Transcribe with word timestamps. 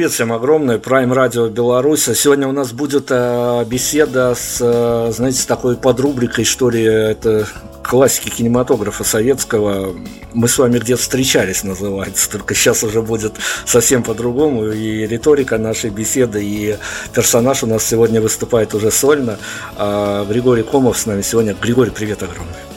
Привет 0.00 0.12
всем 0.14 0.32
огромное, 0.32 0.78
Prime 0.78 1.12
Radio 1.12 1.50
Беларусь. 1.50 2.08
А 2.08 2.14
сегодня 2.14 2.48
у 2.48 2.52
нас 2.52 2.72
будет 2.72 3.08
э, 3.10 3.64
беседа 3.66 4.34
с, 4.34 4.56
э, 4.58 5.12
знаете, 5.12 5.40
с 5.40 5.44
такой 5.44 5.76
подрубрикой, 5.76 6.46
что 6.46 6.70
ли, 6.70 6.82
это 6.82 7.46
классики 7.84 8.30
кинематографа 8.30 9.04
советского. 9.04 9.94
Мы 10.32 10.48
с 10.48 10.56
вами 10.56 10.78
где-то 10.78 11.02
встречались, 11.02 11.64
называется. 11.64 12.30
Только 12.30 12.54
сейчас 12.54 12.82
уже 12.82 13.02
будет 13.02 13.34
совсем 13.66 14.02
по-другому. 14.02 14.68
И 14.68 15.06
риторика 15.06 15.58
нашей 15.58 15.90
беседы, 15.90 16.42
и 16.42 16.78
персонаж 17.12 17.62
у 17.62 17.66
нас 17.66 17.84
сегодня 17.84 18.22
выступает 18.22 18.72
уже 18.72 18.90
сольно. 18.90 19.38
А 19.76 20.24
Григорий 20.24 20.62
Комов 20.62 20.96
с 20.96 21.04
нами 21.04 21.20
сегодня. 21.20 21.54
Григорий, 21.60 21.90
привет 21.90 22.22
огромный. 22.22 22.69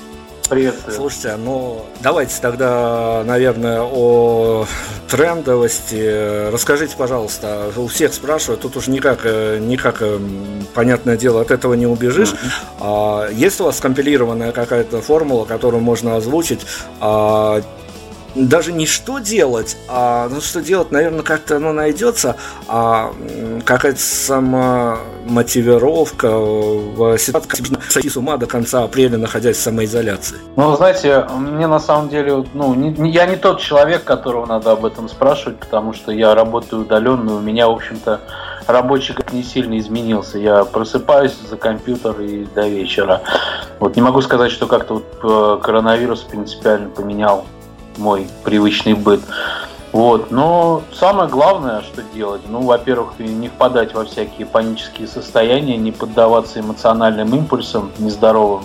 Приветствую. 0.49 0.95
Слушайте, 0.95 1.35
ну 1.37 1.85
давайте 2.01 2.35
тогда, 2.41 3.23
наверное, 3.25 3.81
о 3.81 4.65
трендовости. 5.09 6.49
Расскажите, 6.51 6.95
пожалуйста, 6.97 7.71
у 7.75 7.87
всех 7.87 8.13
спрашивают, 8.13 8.61
тут 8.61 8.75
уже 8.75 8.91
никак, 8.91 9.21
э, 9.23 9.59
никак, 9.59 9.97
э, 10.01 10.19
понятное 10.73 11.17
дело, 11.17 11.41
от 11.41 11.51
этого 11.51 11.75
не 11.75 11.85
убежишь. 11.85 12.33
Mm-hmm. 12.79 13.33
Есть 13.33 13.61
у 13.61 13.65
вас 13.65 13.77
скомпилированная 13.77 14.51
какая-то 14.51 15.01
формула, 15.01 15.45
которую 15.45 15.81
можно 15.81 16.15
озвучить? 16.17 16.61
А, 16.99 17.61
даже 18.35 18.71
не 18.71 18.85
что 18.85 19.19
делать, 19.19 19.77
а 19.87 20.27
ну 20.29 20.41
что 20.41 20.61
делать, 20.61 20.91
наверное, 20.91 21.21
как-то 21.21 21.57
оно 21.57 21.73
найдется, 21.73 22.35
а 22.67 23.13
какая-то 23.65 23.99
сама 23.99 24.97
мотивировка 25.25 26.29
в 26.29 27.17
ситуации 27.17 27.63
сойти 27.89 28.09
с 28.09 28.17
ума 28.17 28.37
до 28.37 28.45
конца 28.45 28.83
апреля, 28.83 29.17
находясь 29.17 29.57
в 29.57 29.61
самоизоляции. 29.61 30.37
Ну, 30.55 30.75
знаете, 30.75 31.25
мне 31.37 31.67
на 31.67 31.79
самом 31.79 32.09
деле, 32.09 32.45
ну, 32.53 32.73
не, 32.73 33.11
я 33.11 33.25
не 33.25 33.35
тот 33.35 33.59
человек, 33.59 34.03
которого 34.03 34.45
надо 34.45 34.71
об 34.71 34.85
этом 34.85 35.09
спрашивать, 35.09 35.59
потому 35.59 35.93
что 35.93 36.11
я 36.11 36.35
работаю 36.35 36.83
удаленно, 36.83 37.35
у 37.35 37.39
меня, 37.39 37.67
в 37.67 37.71
общем-то, 37.71 38.19
рабочий 38.67 39.13
как 39.13 39.33
не 39.33 39.43
сильно 39.43 39.77
изменился. 39.77 40.37
Я 40.37 40.65
просыпаюсь 40.65 41.35
за 41.49 41.57
компьютер 41.57 42.19
и 42.21 42.45
до 42.45 42.67
вечера. 42.67 43.21
Вот 43.79 43.95
не 43.95 44.01
могу 44.01 44.21
сказать, 44.21 44.51
что 44.51 44.67
как-то 44.67 44.95
вот 44.95 45.59
э, 45.59 45.63
коронавирус 45.63 46.21
принципиально 46.21 46.89
поменял 46.89 47.45
мой 47.97 48.27
привычный 48.43 48.93
быт. 48.93 49.21
Вот. 49.91 50.31
Но 50.31 50.81
самое 50.91 51.29
главное, 51.29 51.81
что 51.81 52.01
делать, 52.13 52.41
ну, 52.49 52.61
во-первых, 52.61 53.19
не 53.19 53.47
впадать 53.47 53.93
во 53.93 54.05
всякие 54.05 54.47
панические 54.47 55.07
состояния, 55.07 55.77
не 55.77 55.91
поддаваться 55.91 56.59
эмоциональным 56.59 57.33
импульсам 57.35 57.91
нездоровым. 57.99 58.63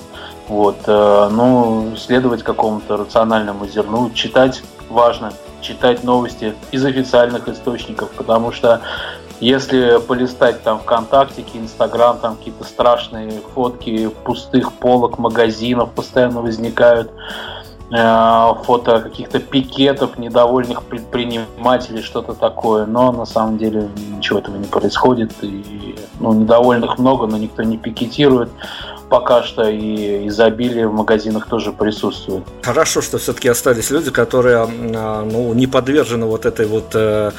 Вот. 0.49 0.79
Э, 0.87 1.29
ну, 1.31 1.95
следовать 1.97 2.43
какому-то 2.43 2.97
рациональному 2.97 3.67
зерну, 3.67 4.11
читать 4.11 4.63
важно, 4.89 5.33
читать 5.61 6.03
новости 6.03 6.55
из 6.71 6.85
официальных 6.85 7.47
источников, 7.49 8.11
потому 8.13 8.53
что 8.53 8.81
если 9.41 10.01
полистать 10.01 10.63
там 10.63 10.81
ВКонтактике, 10.81 11.59
Инстаграм, 11.59 12.19
там 12.19 12.37
какие-то 12.37 12.65
страшные 12.65 13.41
фотки 13.55 14.09
пустых 14.25 14.73
полок 14.73 15.19
магазинов 15.19 15.91
постоянно 15.93 16.41
возникают, 16.41 17.13
фото 17.91 19.01
каких-то 19.01 19.39
пикетов, 19.39 20.19
недовольных 20.19 20.83
предпринимателей, 20.83 22.03
что-то 22.03 22.35
такое. 22.35 22.87
Но 22.87 23.13
на 23.13 23.25
самом 23.25 23.59
деле 23.59 23.89
ничего 24.17 24.41
этого 24.41 24.57
не 24.57 24.67
происходит. 24.67 25.33
И, 25.43 25.97
ну, 26.21 26.33
недовольных 26.35 26.99
много, 26.99 27.27
но 27.27 27.39
никто 27.39 27.63
не 27.63 27.79
пикетирует 27.79 28.51
пока 29.09 29.43
что, 29.43 29.69
и 29.69 30.29
изобилие 30.29 30.87
в 30.87 30.93
магазинах 30.93 31.47
тоже 31.47 31.73
присутствует. 31.73 32.45
Хорошо, 32.63 33.01
что 33.01 33.19
все-таки 33.19 33.49
остались 33.49 33.91
люди, 33.91 34.11
которые 34.11 34.57
а, 34.59 35.25
ну, 35.25 35.55
не 35.55 35.67
подвержены 35.67 36.27
вот 36.27 36.47
этой 36.47 36.67
вот 36.67 36.91
э, 36.95 37.33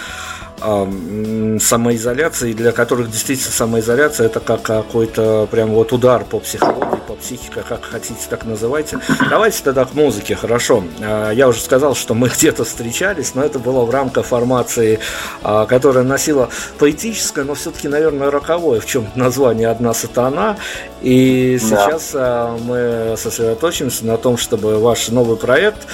самоизоляции, 0.60 2.54
для 2.54 2.72
которых 2.72 3.10
действительно 3.10 3.52
самоизоляция 3.52 4.28
это 4.28 4.40
как 4.40 4.62
какой-то 4.62 5.48
прям 5.50 5.70
вот 5.70 5.94
удар 5.94 6.24
по 6.26 6.40
психологии, 6.40 7.00
по 7.08 7.14
психике, 7.14 7.64
как 7.68 7.84
хотите, 7.84 8.20
так 8.30 8.46
называйте. 8.46 9.00
Давайте 9.30 9.64
тогда 9.64 9.86
к 9.86 9.94
музыке, 9.94 10.36
хорошо. 10.36 10.84
А, 11.02 11.32
я 11.32 11.48
уже 11.48 11.62
сказал, 11.62 11.96
что 11.96 12.14
мы 12.14 12.30
где-то 12.36 12.64
встречались, 12.64 13.36
но 13.36 13.44
это 13.44 13.60
было 13.60 13.86
в 13.86 13.90
рамках 13.90 14.26
формации, 14.26 15.00
а, 15.42 15.66
которая 15.66 16.04
носила 16.04 16.50
поэтическое, 16.78 17.46
но 17.46 17.54
все-таки, 17.54 17.88
наверное, 17.88 18.32
роковое, 18.32 18.80
в 18.80 18.86
чем 18.86 19.08
название 19.16 19.70
«Одна 19.70 19.94
сатана». 19.94 20.58
И 21.02 21.58
сейчас 21.62 22.12
да. 22.12 22.56
мы 22.62 23.16
сосредоточимся 23.18 24.06
на 24.06 24.18
том, 24.18 24.38
чтобы 24.38 24.80
ваш 24.80 25.08
новый 25.10 25.38
проект 25.38 25.88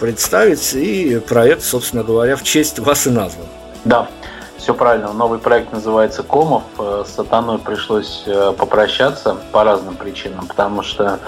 представить, 0.00 0.72
и 0.74 1.18
проект, 1.18 1.62
собственно 1.62 2.02
говоря, 2.02 2.36
в 2.36 2.42
честь 2.42 2.78
вас 2.78 3.06
и 3.06 3.10
назван. 3.10 3.46
Да, 3.86 4.08
все 4.56 4.74
правильно. 4.74 5.12
Новый 5.12 5.38
проект 5.38 5.72
называется 5.72 6.24
Комов. 6.24 6.64
Э, 6.76 7.04
с 7.06 7.14
Сатаной 7.14 7.58
пришлось 7.58 8.24
э, 8.26 8.52
попрощаться 8.58 9.36
по 9.52 9.62
разным 9.62 9.94
причинам, 9.94 10.48
потому 10.48 10.82
что 10.82 11.20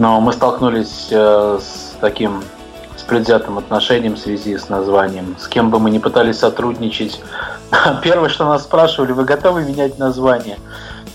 ну, 0.00 0.20
мы 0.20 0.32
столкнулись 0.32 1.06
э, 1.12 1.60
с 1.62 1.94
таким 2.00 2.42
с 2.96 3.02
предвзятым 3.02 3.58
отношением 3.58 4.14
в 4.14 4.18
связи 4.18 4.58
с 4.58 4.68
названием. 4.68 5.36
С 5.38 5.46
кем 5.46 5.70
бы 5.70 5.78
мы 5.78 5.90
ни 5.90 5.98
пытались 5.98 6.40
сотрудничать, 6.40 7.20
первое, 8.02 8.30
что 8.30 8.46
нас 8.46 8.64
спрашивали, 8.64 9.12
вы 9.12 9.24
готовы 9.24 9.62
менять 9.62 9.96
название? 10.00 10.58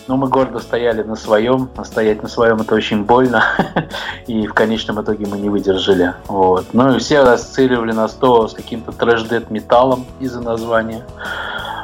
Но 0.07 0.17
мы 0.17 0.27
гордо 0.27 0.59
стояли 0.59 1.03
на 1.03 1.15
своем, 1.15 1.69
а 1.75 1.85
стоять 1.85 2.23
на 2.23 2.29
своем 2.29 2.61
это 2.61 2.75
очень 2.75 3.03
больно, 3.03 3.43
и 4.27 4.47
в 4.47 4.53
конечном 4.53 5.01
итоге 5.01 5.25
мы 5.27 5.37
не 5.37 5.49
выдержали. 5.49 6.13
Вот. 6.27 6.67
Ну 6.73 6.95
и 6.95 6.99
все 6.99 7.19
ассоциировали 7.19 7.91
нас 7.91 8.13
то 8.13 8.47
с 8.47 8.53
каким-то 8.53 8.91
трэш-дед 8.91 9.51
металлом 9.51 10.05
из-за 10.19 10.41
названия. 10.41 11.05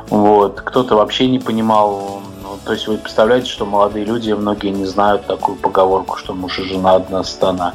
Вот. 0.09 0.61
Кто-то 0.61 0.95
вообще 0.95 1.27
не 1.27 1.39
понимал, 1.39 2.21
ну, 2.41 2.57
то 2.65 2.73
есть 2.73 2.87
вы 2.87 2.97
представляете, 2.97 3.49
что 3.49 3.65
молодые 3.65 4.05
люди, 4.05 4.31
многие 4.31 4.69
не 4.69 4.85
знают 4.85 5.25
такую 5.27 5.57
поговорку, 5.57 6.17
что 6.17 6.33
муж 6.33 6.59
и 6.59 6.63
жена 6.63 6.95
одна 6.95 7.23
стана. 7.23 7.73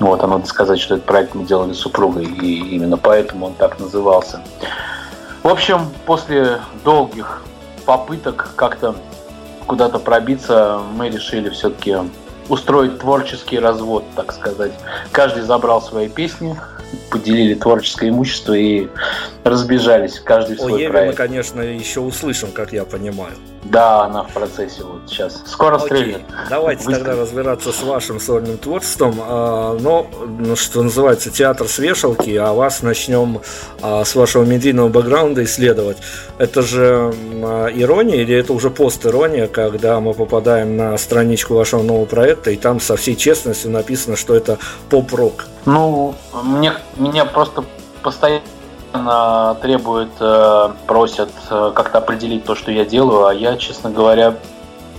Вот, 0.00 0.22
а 0.22 0.26
надо 0.26 0.46
сказать, 0.46 0.80
что 0.80 0.94
этот 0.94 1.06
проект 1.06 1.34
мы 1.34 1.44
делали 1.44 1.72
с 1.72 1.78
супругой, 1.78 2.24
и 2.24 2.74
именно 2.74 2.96
поэтому 2.96 3.46
он 3.46 3.54
так 3.54 3.78
назывался. 3.80 4.42
В 5.42 5.48
общем, 5.48 5.80
после 6.04 6.58
долгих 6.84 7.42
попыток 7.86 8.50
как-то 8.56 8.96
куда-то 9.68 10.00
пробиться, 10.00 10.80
мы 10.94 11.10
решили 11.10 11.50
все-таки 11.50 11.94
устроить 12.48 12.98
творческий 12.98 13.58
развод, 13.58 14.04
так 14.16 14.32
сказать. 14.32 14.72
Каждый 15.12 15.42
забрал 15.42 15.82
свои 15.82 16.08
песни, 16.08 16.56
поделили 17.10 17.54
творческое 17.54 18.08
имущество 18.08 18.54
и 18.54 18.88
разбежались, 19.44 20.18
каждый 20.18 20.56
в 20.56 20.60
свой 20.60 20.86
О, 20.86 20.90
проект. 20.90 21.12
мы, 21.12 21.16
конечно, 21.16 21.60
еще 21.60 22.00
услышим, 22.00 22.50
как 22.50 22.72
я 22.72 22.84
понимаю. 22.84 23.34
Да, 23.70 24.04
она 24.04 24.22
в 24.22 24.32
процессе 24.32 24.82
вот 24.82 25.02
сейчас. 25.06 25.42
Скоро 25.46 25.76
Окей. 25.76 25.86
стрельнет. 25.86 26.22
Давайте 26.48 26.84
Быстро. 26.84 27.04
тогда 27.04 27.20
разбираться 27.20 27.72
с 27.72 27.82
вашим 27.82 28.18
сольным 28.18 28.56
творчеством. 28.56 29.20
А, 29.20 29.76
но, 29.78 30.06
ну, 30.26 30.56
что 30.56 30.82
называется, 30.82 31.30
театр 31.30 31.68
с 31.68 31.78
вешалки, 31.78 32.34
а 32.36 32.54
вас 32.54 32.82
начнем 32.82 33.42
а, 33.82 34.04
с 34.04 34.14
вашего 34.14 34.44
медийного 34.44 34.88
бэкграунда 34.88 35.44
исследовать. 35.44 35.98
Это 36.38 36.62
же 36.62 37.12
а, 37.42 37.66
ирония 37.66 38.22
или 38.22 38.34
это 38.34 38.54
уже 38.54 38.70
пост-ирония, 38.70 39.48
когда 39.48 40.00
мы 40.00 40.14
попадаем 40.14 40.76
на 40.76 40.96
страничку 40.96 41.54
вашего 41.54 41.82
нового 41.82 42.06
проекта, 42.06 42.50
и 42.50 42.56
там 42.56 42.80
со 42.80 42.96
всей 42.96 43.16
честностью 43.16 43.70
написано, 43.70 44.16
что 44.16 44.34
это 44.34 44.58
поп-рок? 44.88 45.46
Ну, 45.66 46.14
мне, 46.42 46.72
меня 46.96 47.26
просто 47.26 47.64
постоянно 48.02 48.42
требуют, 49.60 50.12
э, 50.20 50.70
просят 50.86 51.30
э, 51.50 51.72
как-то 51.74 51.98
определить 51.98 52.44
то, 52.44 52.54
что 52.54 52.70
я 52.72 52.84
делаю, 52.84 53.26
а 53.26 53.34
я, 53.34 53.56
честно 53.56 53.90
говоря, 53.90 54.34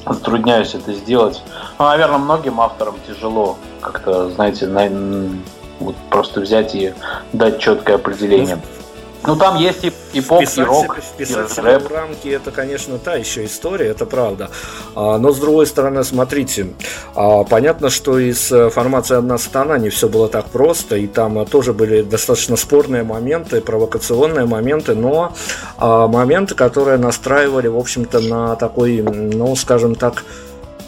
затрудняюсь 0.06 0.76
это 0.76 0.94
сделать. 0.94 1.42
Ну, 1.78 1.86
наверное, 1.86 2.20
многим 2.20 2.62
авторам 2.62 2.96
тяжело 3.08 3.58
как-то, 3.82 4.30
знаете, 4.30 4.68
на, 4.68 4.90
вот 5.80 5.96
просто 6.10 6.42
взять 6.42 6.76
и 6.76 6.94
дать 7.34 7.60
четкое 7.60 7.96
определение. 7.96 8.60
Ну, 9.26 9.36
там 9.36 9.58
есть 9.58 9.84
и, 9.84 9.92
и 10.14 10.22
поп, 10.22 10.42
вписать 10.42 10.58
и 10.58 10.64
рок, 10.64 10.98
вписать 10.98 11.58
и 11.58 11.62
рэп. 11.62 11.84
в 11.84 11.94
рамки, 11.94 12.28
это, 12.30 12.52
конечно, 12.52 12.98
та 12.98 13.16
еще 13.16 13.46
история, 13.46 13.88
это 13.88 14.06
правда. 14.06 14.50
А, 14.96 15.18
но, 15.18 15.34
с 15.34 15.40
другой 15.40 15.68
стороны, 15.68 16.04
смотрите, 16.04 16.68
а, 17.16 17.44
понятно, 17.44 17.90
что 17.90 18.18
из 18.18 18.52
э, 18.52 18.70
формации 18.70 19.18
«Одна 19.18 19.38
страна» 19.38 19.78
не 19.78 19.90
все 19.90 20.08
было 20.08 20.30
так 20.30 20.46
просто, 20.46 20.96
и 20.96 21.08
там 21.08 21.38
а, 21.40 21.46
тоже 21.46 21.74
были 21.74 22.02
достаточно 22.02 22.56
спорные 22.56 23.04
моменты, 23.04 23.62
провокационные 23.62 24.46
моменты, 24.46 24.96
но 24.96 25.34
а, 25.78 26.08
моменты, 26.08 26.56
которые 26.56 26.98
настраивали, 26.98 27.68
в 27.68 27.78
общем-то, 27.78 28.22
на 28.22 28.56
такой, 28.56 29.02
ну, 29.02 29.56
скажем 29.56 29.96
так, 29.96 30.24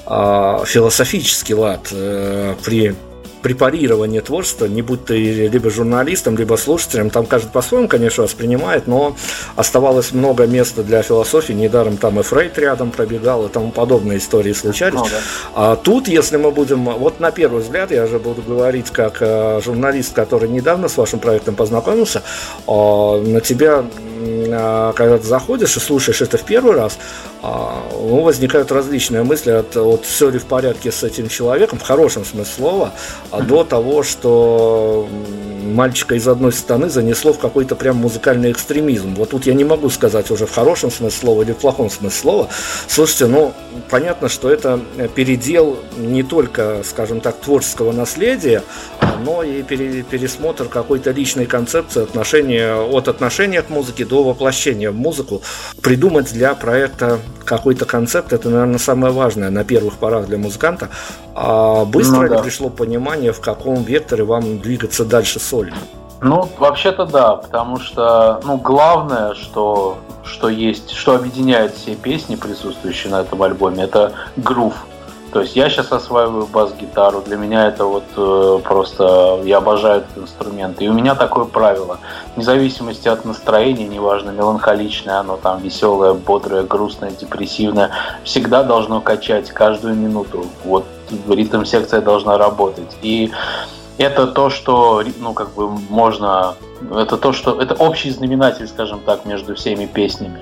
философический 0.05 1.53
лад 1.53 1.87
э, 1.91 2.55
при 2.65 2.95
препарирование 3.41 4.21
творчества, 4.21 4.65
не 4.65 4.81
будь 4.81 5.05
ты 5.05 5.47
либо 5.47 5.69
журналистом, 5.69 6.37
либо 6.37 6.55
слушателем, 6.55 7.09
там 7.09 7.25
каждый 7.25 7.51
по-своему, 7.51 7.87
конечно, 7.87 8.23
воспринимает, 8.23 8.87
но 8.87 9.15
оставалось 9.55 10.11
много 10.11 10.45
места 10.45 10.83
для 10.83 11.01
философии, 11.01 11.53
недаром 11.53 11.97
там 11.97 12.19
и 12.19 12.23
Фрейд 12.23 12.57
рядом 12.57 12.91
пробегал 12.91 13.45
и 13.45 13.49
тому 13.49 13.71
подобные 13.71 14.19
истории 14.19 14.53
случались. 14.53 14.99
Ну, 14.99 15.05
да. 15.05 15.19
А 15.55 15.75
тут, 15.75 16.07
если 16.07 16.37
мы 16.37 16.51
будем, 16.51 16.85
вот 16.85 17.19
на 17.19 17.31
первый 17.31 17.61
взгляд, 17.61 17.91
я 17.91 18.07
же 18.07 18.19
буду 18.19 18.41
говорить 18.41 18.89
как 18.91 19.17
э, 19.21 19.61
журналист, 19.63 20.13
который 20.13 20.49
недавно 20.49 20.87
с 20.87 20.97
вашим 20.97 21.19
проектом 21.19 21.55
познакомился, 21.55 22.23
э, 22.67 22.71
на 22.71 23.41
тебя 23.41 23.79
а, 23.79 24.10
когда 24.95 25.17
ты 25.17 25.25
заходишь 25.25 25.77
и 25.77 25.79
слушаешь 25.79 26.21
это 26.21 26.37
в 26.37 26.43
первый 26.43 26.75
раз, 26.75 26.97
а, 27.41 27.83
ну, 27.91 28.21
возникают 28.21 28.71
различные 28.71 29.23
мысли 29.23 29.51
от, 29.51 29.75
от 29.75 30.05
все 30.05 30.29
ли 30.29 30.39
в 30.39 30.45
порядке 30.45 30.91
с 30.91 31.03
этим 31.03 31.27
человеком, 31.27 31.79
в 31.79 31.83
хорошем 31.83 32.25
смысле 32.25 32.53
слова, 32.53 32.93
а 33.31 33.41
до 33.41 33.63
того, 33.63 34.03
что 34.03 35.07
мальчика 35.63 36.15
из 36.15 36.27
одной 36.27 36.51
стороны 36.51 36.89
занесло 36.89 37.33
в 37.33 37.39
какой-то 37.39 37.75
прям 37.75 37.97
музыкальный 37.97 38.51
экстремизм. 38.51 39.15
Вот 39.15 39.31
тут 39.31 39.45
я 39.45 39.53
не 39.53 39.63
могу 39.63 39.89
сказать 39.89 40.29
уже 40.31 40.45
в 40.45 40.51
хорошем 40.51 40.91
смысле 40.91 41.19
слова 41.19 41.41
или 41.43 41.53
в 41.53 41.57
плохом 41.57 41.89
смысле 41.89 42.19
слова. 42.19 42.49
Слушайте, 42.87 43.27
ну, 43.27 43.53
понятно, 43.89 44.29
что 44.29 44.49
это 44.49 44.79
передел 45.15 45.79
не 45.97 46.23
только, 46.23 46.81
скажем 46.83 47.21
так, 47.21 47.37
творческого 47.37 47.91
наследия, 47.91 48.63
но 49.23 49.43
и 49.43 49.61
пересмотр 49.63 50.65
какой-то 50.65 51.11
личной 51.11 51.45
концепции 51.45 52.03
отношения, 52.03 52.75
от 52.75 53.07
отношения 53.07 53.61
к 53.61 53.69
музыке 53.69 54.05
до 54.11 54.23
воплощения 54.23 54.91
в 54.91 54.95
музыку. 54.95 55.41
Придумать 55.81 56.33
для 56.33 56.53
проекта 56.53 57.19
какой-то 57.45 57.85
концепт, 57.85 58.33
это, 58.33 58.49
наверное, 58.49 58.77
самое 58.77 59.13
важное 59.13 59.49
на 59.49 59.63
первых 59.63 59.93
порах 59.93 60.27
для 60.27 60.37
музыканта. 60.37 60.89
А 61.33 61.85
быстро 61.85 62.23
ну, 62.23 62.27
да. 62.27 62.35
ли 62.35 62.41
пришло 62.43 62.69
понимание, 62.69 63.31
в 63.31 63.39
каком 63.39 63.83
векторе 63.83 64.25
вам 64.25 64.59
двигаться 64.59 65.05
дальше 65.05 65.39
сольно? 65.39 65.77
Ну, 66.21 66.47
вообще-то 66.59 67.05
да, 67.05 67.37
потому 67.37 67.79
что, 67.79 68.41
ну, 68.43 68.57
главное, 68.57 69.33
что, 69.33 69.97
что 70.25 70.49
есть, 70.49 70.91
что 70.91 71.15
объединяет 71.15 71.73
все 71.73 71.95
песни, 71.95 72.35
присутствующие 72.35 73.11
на 73.11 73.21
этом 73.21 73.41
альбоме, 73.41 73.85
это 73.85 74.11
грув. 74.35 74.75
То 75.31 75.41
есть 75.41 75.55
я 75.55 75.69
сейчас 75.69 75.91
осваиваю 75.91 76.45
бас-гитару, 76.45 77.21
для 77.21 77.37
меня 77.37 77.67
это 77.67 77.85
вот 77.85 78.03
э, 78.17 78.59
просто, 78.63 79.39
я 79.45 79.57
обожаю 79.59 80.01
этот 80.01 80.17
инструмент. 80.23 80.81
И 80.81 80.89
у 80.89 80.93
меня 80.93 81.15
такое 81.15 81.45
правило, 81.45 81.99
вне 82.35 82.43
зависимости 82.43 83.07
от 83.07 83.23
настроения, 83.23 83.87
неважно, 83.87 84.31
меланхоличное 84.31 85.19
оно 85.19 85.37
там, 85.37 85.61
веселое, 85.61 86.13
бодрое, 86.13 86.63
грустное, 86.63 87.11
депрессивное, 87.11 87.91
всегда 88.25 88.63
должно 88.63 88.99
качать 88.99 89.51
каждую 89.51 89.95
минуту. 89.95 90.45
Вот 90.65 90.85
ритм-секция 91.29 92.01
должна 92.01 92.37
работать. 92.37 92.97
И 93.01 93.31
это 93.97 94.27
то, 94.27 94.49
что, 94.49 95.01
ну, 95.19 95.33
как 95.33 95.53
бы 95.53 95.69
можно, 95.69 96.55
это 96.91 97.17
то, 97.17 97.33
что, 97.33 97.61
это 97.61 97.75
общий 97.75 98.09
знаменатель, 98.11 98.67
скажем 98.67 98.99
так, 99.01 99.25
между 99.25 99.55
всеми 99.55 99.85
песнями. 99.85 100.41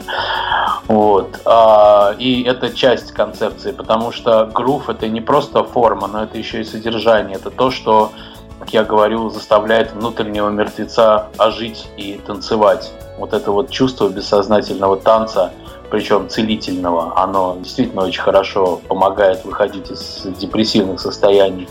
Вот. 0.87 1.39
А, 1.45 2.15
и 2.17 2.43
это 2.43 2.71
часть 2.71 3.11
концепции, 3.11 3.71
потому 3.71 4.11
что 4.11 4.45
грув 4.45 4.89
это 4.89 5.07
не 5.07 5.21
просто 5.21 5.63
форма, 5.63 6.07
но 6.07 6.23
это 6.23 6.37
еще 6.37 6.61
и 6.61 6.63
содержание. 6.63 7.35
Это 7.35 7.51
то, 7.51 7.71
что, 7.71 8.11
как 8.59 8.73
я 8.73 8.83
говорю, 8.83 9.29
заставляет 9.29 9.93
внутреннего 9.93 10.49
мертвеца 10.49 11.27
ожить 11.37 11.87
и 11.97 12.19
танцевать. 12.25 12.91
Вот 13.17 13.33
это 13.33 13.51
вот 13.51 13.69
чувство 13.69 14.09
бессознательного 14.09 14.97
танца, 14.97 15.51
причем 15.91 16.29
целительного, 16.29 17.19
оно 17.21 17.57
действительно 17.59 18.03
очень 18.03 18.21
хорошо 18.21 18.79
помогает 18.87 19.43
выходить 19.43 19.91
из 19.91 20.27
депрессивных 20.39 20.99
состояний. 20.99 21.67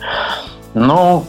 Ну, 0.75 1.25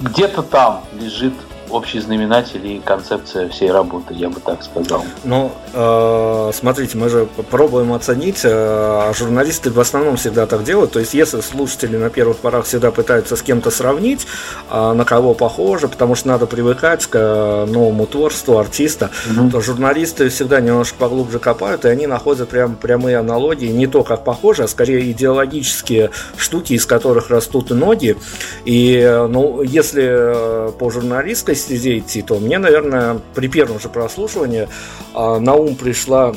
где-то 0.00 0.42
там 0.42 0.82
лежит 0.98 1.34
общий 1.72 2.00
знаменатель 2.00 2.64
и 2.66 2.78
концепция 2.78 3.48
всей 3.48 3.70
работы, 3.70 4.14
я 4.14 4.28
бы 4.28 4.40
так 4.40 4.62
сказал. 4.62 5.04
Ну, 5.24 5.52
э, 5.72 6.50
смотрите, 6.54 6.98
мы 6.98 7.08
же 7.08 7.26
пробуем 7.50 7.92
оценить, 7.92 8.40
э, 8.44 9.12
журналисты 9.16 9.70
в 9.70 9.80
основном 9.80 10.16
всегда 10.16 10.46
так 10.46 10.64
делают, 10.64 10.92
то 10.92 11.00
есть 11.00 11.14
если 11.14 11.40
слушатели 11.40 11.96
на 11.96 12.10
первых 12.10 12.38
порах 12.38 12.66
всегда 12.66 12.90
пытаются 12.90 13.36
с 13.36 13.42
кем-то 13.42 13.70
сравнить, 13.70 14.26
э, 14.70 14.92
на 14.92 15.04
кого 15.04 15.34
похоже, 15.34 15.88
потому 15.88 16.14
что 16.14 16.28
надо 16.28 16.46
привыкать 16.46 17.06
к 17.06 17.16
э, 17.18 17.66
новому 17.66 18.06
творчеству 18.06 18.58
артиста, 18.58 19.10
угу. 19.30 19.50
то 19.50 19.60
журналисты 19.60 20.28
всегда 20.28 20.60
немножко 20.60 20.96
поглубже 20.98 21.38
копают, 21.38 21.84
и 21.84 21.88
они 21.88 22.06
находят 22.06 22.50
прям 22.50 22.76
прямые 22.76 23.16
аналогии, 23.16 23.68
не 23.68 23.86
то 23.86 24.02
как 24.02 24.24
похоже, 24.24 24.64
а 24.64 24.68
скорее 24.68 25.10
идеологические 25.10 26.10
штуки, 26.36 26.74
из 26.74 26.84
которых 26.84 27.30
растут 27.30 27.70
ноги, 27.70 28.16
и, 28.64 28.98
э, 28.98 29.26
ну, 29.26 29.62
если 29.62 30.02
э, 30.04 30.72
по 30.78 30.90
журналистской 30.90 31.56
стезе 31.62 31.98
идти, 31.98 32.22
то 32.22 32.38
мне, 32.38 32.58
наверное, 32.58 33.20
при 33.34 33.48
первом 33.48 33.80
же 33.80 33.88
прослушивании 33.88 34.68
а, 35.14 35.38
на 35.38 35.54
ум 35.54 35.74
пришла 35.74 36.34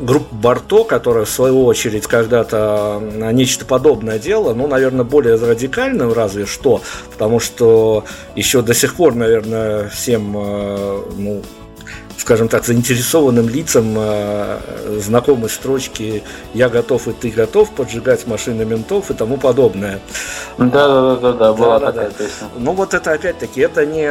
группа 0.00 0.34
Барто, 0.34 0.84
которая 0.84 1.24
в 1.24 1.30
свою 1.30 1.64
очередь 1.64 2.06
когда-то 2.06 3.00
нечто 3.32 3.64
подобное 3.64 4.18
делала, 4.18 4.54
ну, 4.54 4.66
наверное, 4.66 5.04
более 5.04 5.36
радикальным 5.36 6.12
разве 6.12 6.46
что, 6.46 6.82
потому 7.12 7.40
что 7.40 8.04
еще 8.34 8.62
до 8.62 8.74
сих 8.74 8.94
пор, 8.94 9.14
наверное, 9.14 9.88
всем 9.88 10.34
а, 10.36 11.04
ну, 11.16 11.42
скажем 12.18 12.48
так, 12.48 12.64
заинтересованным 12.64 13.48
лицам 13.48 13.94
э, 13.96 14.58
знакомы 15.00 15.48
строчки 15.48 16.22
«Я 16.54 16.68
готов 16.68 17.08
и 17.08 17.12
ты 17.12 17.30
готов 17.30 17.70
поджигать 17.70 18.26
машины 18.26 18.64
ментов» 18.64 19.10
и 19.10 19.14
тому 19.14 19.36
подобное. 19.36 20.00
Да, 20.58 20.66
да, 20.66 21.16
да, 21.16 21.32
да, 21.32 21.52
была 21.52 21.78
да, 21.78 21.86
такая 21.86 22.10
да. 22.10 22.14
песня. 22.24 22.48
Ну 22.58 22.72
вот 22.72 22.94
это 22.94 23.12
опять-таки, 23.12 23.60
это 23.60 23.86
не 23.86 24.06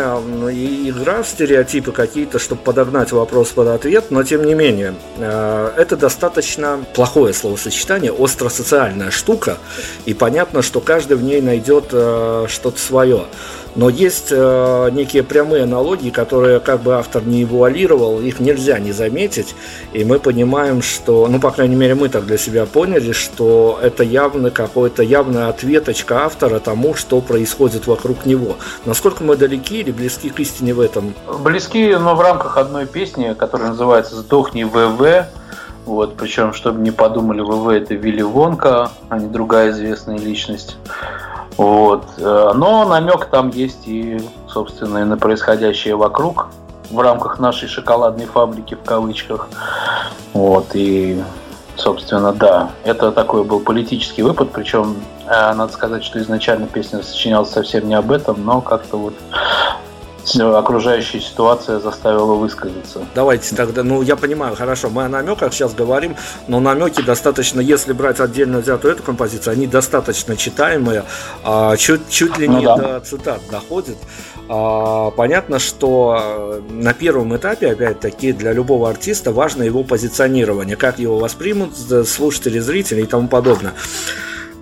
игра 0.89 1.23
в 1.23 1.27
стереотипы 1.27 1.91
какие-то, 1.91 2.39
чтобы 2.39 2.61
подогнать 2.61 3.11
вопрос 3.11 3.49
под 3.49 3.67
ответ, 3.67 4.11
но 4.11 4.23
тем 4.23 4.45
не 4.45 4.53
менее, 4.53 4.95
э, 5.17 5.71
это 5.77 5.95
достаточно 5.95 6.83
плохое 6.93 7.33
словосочетание, 7.33 8.13
остросоциальная 8.17 9.11
штука, 9.11 9.57
и 10.05 10.13
понятно, 10.13 10.61
что 10.61 10.81
каждый 10.81 11.17
в 11.17 11.23
ней 11.23 11.41
найдет 11.41 11.85
э, 11.91 12.45
что-то 12.49 12.79
свое. 12.79 13.25
Но 13.75 13.89
есть 13.89 14.27
э, 14.31 14.89
некие 14.91 15.23
прямые 15.23 15.63
аналогии, 15.63 16.09
которые 16.09 16.59
как 16.59 16.81
бы 16.81 16.95
автор 16.95 17.23
не 17.23 17.43
эвуалировал, 17.43 18.19
их 18.19 18.39
нельзя 18.39 18.79
не 18.79 18.91
заметить, 18.91 19.55
и 19.93 20.03
мы 20.03 20.19
понимаем, 20.19 20.81
что, 20.81 21.27
ну, 21.27 21.39
по 21.39 21.51
крайней 21.51 21.75
мере, 21.75 21.95
мы 21.95 22.09
так 22.09 22.25
для 22.25 22.37
себя 22.37 22.65
поняли, 22.65 23.11
что 23.13 23.79
это 23.81 24.03
явно 24.03 24.51
какой-то 24.51 25.03
явная 25.03 25.47
ответочка 25.47 26.25
автора 26.25 26.59
тому, 26.59 26.95
что 26.95 27.21
происходит 27.21 27.87
вокруг 27.87 28.25
него. 28.25 28.55
Насколько 28.85 29.23
мы 29.23 29.37
далеки 29.37 29.79
или 29.79 29.91
близки 29.91 30.29
к 30.29 30.39
истине 30.39 30.73
в 30.73 30.79
этом? 30.79 31.13
Близки, 31.39 31.95
но 31.95 32.15
в 32.15 32.21
рамках 32.21 32.57
одной 32.57 32.85
песни, 32.85 33.35
которая 33.37 33.69
называется 33.69 34.15
«Сдохни 34.15 34.63
ВВ», 34.63 35.27
вот, 35.85 36.15
причем, 36.15 36.53
чтобы 36.53 36.81
не 36.81 36.91
подумали, 36.91 37.41
ВВ 37.41 37.67
это 37.69 37.95
Вилли 37.95 38.21
Вонка, 38.21 38.91
а 39.09 39.17
не 39.17 39.27
другая 39.27 39.71
известная 39.71 40.17
личность. 40.17 40.77
Вот. 41.61 42.05
Э, 42.17 42.53
но 42.55 42.85
намек 42.85 43.25
там 43.25 43.51
есть 43.51 43.87
и, 43.87 44.19
собственно, 44.47 44.97
и 44.97 45.03
на 45.03 45.15
происходящее 45.15 45.95
вокруг 45.95 46.47
в 46.89 46.99
рамках 46.99 47.37
нашей 47.37 47.67
шоколадной 47.67 48.25
фабрики 48.25 48.73
в 48.73 48.81
кавычках. 48.81 49.47
Вот. 50.33 50.69
И, 50.73 51.21
собственно, 51.75 52.33
да, 52.33 52.71
это 52.83 53.11
такой 53.11 53.43
был 53.43 53.59
политический 53.59 54.23
выпад, 54.23 54.49
причем 54.51 54.95
э, 55.27 55.53
надо 55.53 55.71
сказать, 55.71 56.03
что 56.03 56.17
изначально 56.17 56.65
песня 56.65 57.03
сочинялась 57.03 57.51
совсем 57.51 57.87
не 57.87 57.93
об 57.93 58.11
этом, 58.11 58.43
но 58.43 58.61
как-то 58.61 58.97
вот 58.97 59.13
окружающая 60.39 61.19
ситуация 61.19 61.79
заставила 61.79 62.33
высказаться. 62.35 63.05
Давайте 63.15 63.55
тогда, 63.55 63.83
ну 63.83 64.01
я 64.01 64.15
понимаю, 64.15 64.55
хорошо, 64.55 64.89
мы 64.89 65.03
о 65.03 65.09
намеках 65.09 65.53
сейчас 65.53 65.73
говорим, 65.73 66.15
но 66.47 66.59
намеки 66.59 67.01
достаточно, 67.01 67.59
если 67.59 67.93
брать 67.93 68.19
отдельно 68.19 68.59
взятую 68.59 68.93
эту 68.93 69.03
композицию, 69.03 69.53
они 69.53 69.67
достаточно 69.67 70.37
читаемые, 70.37 71.03
а, 71.43 71.75
чуть, 71.77 72.09
чуть 72.09 72.37
ли 72.37 72.47
ну 72.47 72.59
не 72.59 72.65
ну, 72.65 72.77
да. 72.77 72.99
до 72.99 72.99
цитат 73.01 73.41
доходят. 73.49 73.97
А, 74.49 75.11
понятно, 75.11 75.59
что 75.59 76.61
на 76.69 76.93
первом 76.93 77.35
этапе, 77.35 77.71
опять-таки, 77.71 78.33
для 78.33 78.53
любого 78.53 78.89
артиста 78.89 79.31
важно 79.31 79.63
его 79.63 79.83
позиционирование, 79.83 80.75
как 80.75 80.99
его 80.99 81.17
воспримут 81.17 81.71
слушатели, 82.07 82.59
зрители 82.59 83.01
и 83.01 83.05
тому 83.05 83.27
подобное. 83.27 83.73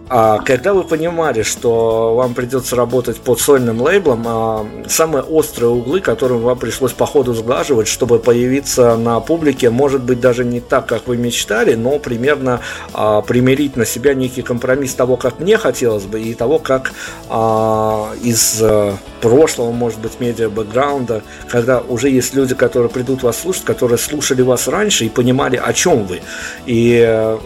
А 0.10 0.40
когда 0.40 0.74
вы 0.74 0.84
понимали, 0.84 1.44
что 1.44 2.16
вам 2.16 2.34
придется 2.34 2.76
работать 2.76 3.18
под 3.18 3.40
сольным 3.40 3.80
лейблом, 3.80 4.24
а, 4.26 4.68
самые 4.88 5.22
острые 5.22 5.70
углы, 5.70 6.02
которым 6.02 6.40
вам 6.40 6.58
пришлось 6.58 6.94
по 6.94 7.06
ходу 7.06 7.36
сглаживать, 7.36 7.88
чтобы 7.88 8.18
появиться 8.18 8.98
на 8.98 9.20
публике, 9.20 9.70
может 9.70 10.02
быть 10.02 10.20
даже 10.20 10.46
не 10.46 10.62
так, 10.62 10.88
как 10.88 11.08
вы 11.08 11.16
мечтали, 11.18 11.76
но 11.76 12.00
примерно 12.00 12.62
а, 12.92 13.22
примирить 13.22 13.76
на 13.76 13.86
себя 13.86 14.16
некий 14.16 14.42
компромисс 14.42 14.96
того, 14.96 15.16
как 15.16 15.40
мне 15.40 15.58
хотелось 15.60 16.06
бы, 16.06 16.20
и 16.20 16.34
того, 16.34 16.58
как 16.58 16.92
а, 17.30 18.12
из 18.24 18.60
а, 18.64 18.98
прошлого, 19.22 19.72
может 19.72 20.00
быть, 20.00 20.20
медиа-бэкграунда, 20.20 21.22
когда 21.48 21.82
уже 21.82 22.10
есть 22.10 22.34
люди, 22.34 22.56
которые 22.56 22.90
придут 22.90 23.22
вас 23.22 23.40
слушать, 23.40 23.64
которые 23.64 24.00
слушали 24.00 24.42
вас 24.42 24.68
раньше 24.68 25.06
и 25.06 25.10
понимали, 25.10 25.62
о 25.64 25.72
чем 25.72 26.08
вы. 26.08 26.22
И 26.66 27.38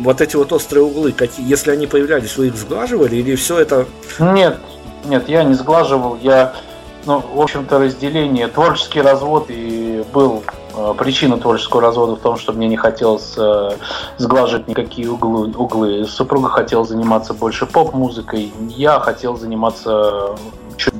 вот 0.00 0.20
эти 0.20 0.36
вот 0.36 0.52
острые 0.52 0.84
углы, 0.84 1.12
какие, 1.12 1.48
если 1.48 1.70
они 1.70 1.86
появлялись, 1.86 2.36
вы 2.36 2.48
их 2.48 2.56
сглаживали 2.56 3.16
или 3.16 3.34
все 3.36 3.58
это? 3.58 3.86
Нет, 4.18 4.58
нет, 5.04 5.28
я 5.28 5.44
не 5.44 5.54
сглаживал, 5.54 6.18
я, 6.22 6.54
ну, 7.06 7.22
в 7.34 7.40
общем-то, 7.40 7.78
разделение, 7.78 8.48
творческий 8.48 9.00
развод 9.00 9.46
и 9.48 10.04
был 10.12 10.42
э, 10.76 10.94
причина 10.98 11.38
творческого 11.38 11.82
развода 11.82 12.16
в 12.16 12.20
том, 12.20 12.36
что 12.36 12.52
мне 12.52 12.68
не 12.68 12.76
хотелось 12.76 13.34
э, 13.36 13.70
сглаживать 14.18 14.68
никакие 14.68 15.10
углы, 15.10 15.52
углы. 15.56 16.04
Супруга 16.06 16.48
хотела 16.48 16.84
заниматься 16.84 17.34
больше 17.34 17.66
поп-музыкой, 17.66 18.52
я 18.68 19.00
хотел 19.00 19.36
заниматься 19.36 20.36
значит, 20.70 20.91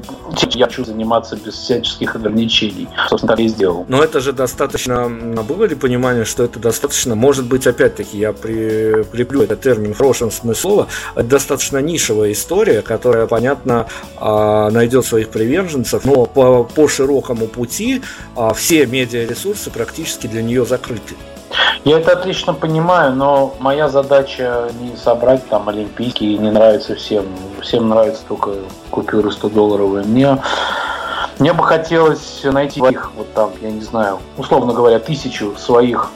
я 0.55 0.67
хочу 0.67 0.85
заниматься 0.85 1.37
без 1.37 1.55
всяческих 1.55 2.17
ограничений. 2.17 2.89
Собственно, 3.09 3.33
так 3.33 3.41
и 3.41 3.49
сделал. 3.49 3.85
Но 3.89 4.03
это 4.03 4.21
же 4.21 4.33
достаточно... 4.33 5.09
Было 5.09 5.65
ли 5.65 5.75
понимание, 5.75 6.25
что 6.25 6.45
это 6.45 6.59
достаточно... 6.59 7.15
Может 7.15 7.47
быть, 7.47 7.67
опять-таки, 7.67 8.19
я 8.19 8.33
прикреплю 8.33 9.43
этот 9.43 9.61
термин 9.61 9.95
в 9.95 9.99
хорошем 9.99 10.31
смысле 10.31 10.63
слова. 10.63 10.89
Это 11.15 11.25
достаточно 11.25 11.79
нишевая 11.79 12.33
история, 12.33 12.83
которая, 12.83 13.27
понятно, 13.27 13.87
а, 14.17 14.71
найдет 14.71 15.05
своих 15.05 15.29
приверженцев, 15.29 16.05
но 16.05 16.27
по, 16.27 16.65
по 16.65 16.89
широкому 16.89 17.47
пути 17.47 18.03
а, 18.37 18.55
все 18.55 18.87
медиаресурсы 18.87 19.71
практически 19.71 20.27
для 20.27 20.43
нее 20.43 20.65
закрыты. 20.65 21.15
Я 21.85 21.99
это 21.99 22.13
отлично 22.13 22.55
понимаю, 22.55 23.15
но 23.15 23.55
моя 23.59 23.89
задача 23.89 24.71
не 24.81 24.97
собрать 24.97 25.49
там 25.49 25.69
олимпийские, 25.69 26.39
не 26.39 26.51
нравится 26.51 26.95
всем. 26.95 27.27
Всем 27.61 27.89
нравятся 27.89 28.23
только 28.29 28.51
купюры 28.91 29.31
100-долларовые. 29.31 30.05
Мне, 30.05 30.39
мне 31.39 31.53
бы 31.53 31.65
хотелось 31.65 32.41
найти 32.45 32.81
их, 32.81 33.13
вот 33.17 33.33
там, 33.35 33.51
я 33.61 33.71
не 33.71 33.81
знаю, 33.81 34.21
условно 34.37 34.73
говоря, 34.73 34.99
тысячу 34.99 35.57
своих 35.57 36.11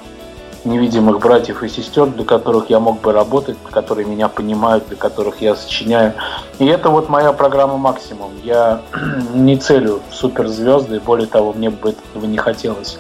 невидимых 0.67 1.21
братьев 1.21 1.63
и 1.63 1.69
сестер, 1.69 2.07
для 2.07 2.25
которых 2.25 2.69
я 2.69 2.81
мог 2.81 3.01
бы 3.01 3.13
работать, 3.13 3.57
которые 3.71 4.07
меня 4.07 4.29
понимают, 4.29 4.87
для 4.89 4.97
которых 4.97 5.41
я 5.41 5.55
сочиняю. 5.55 6.15
И 6.59 6.67
это 6.67 6.91
вот 6.91 7.09
моя 7.09 7.33
программа 7.33 7.77
максимум. 7.77 8.33
Я 8.43 8.83
не 9.35 9.57
целю 9.57 10.01
суперзвезды, 10.11 11.01
более 11.01 11.27
того, 11.27 11.53
мне 11.53 11.71
бы 11.71 11.91
этого 11.91 12.27
не 12.27 12.39
хотелось. 12.39 12.99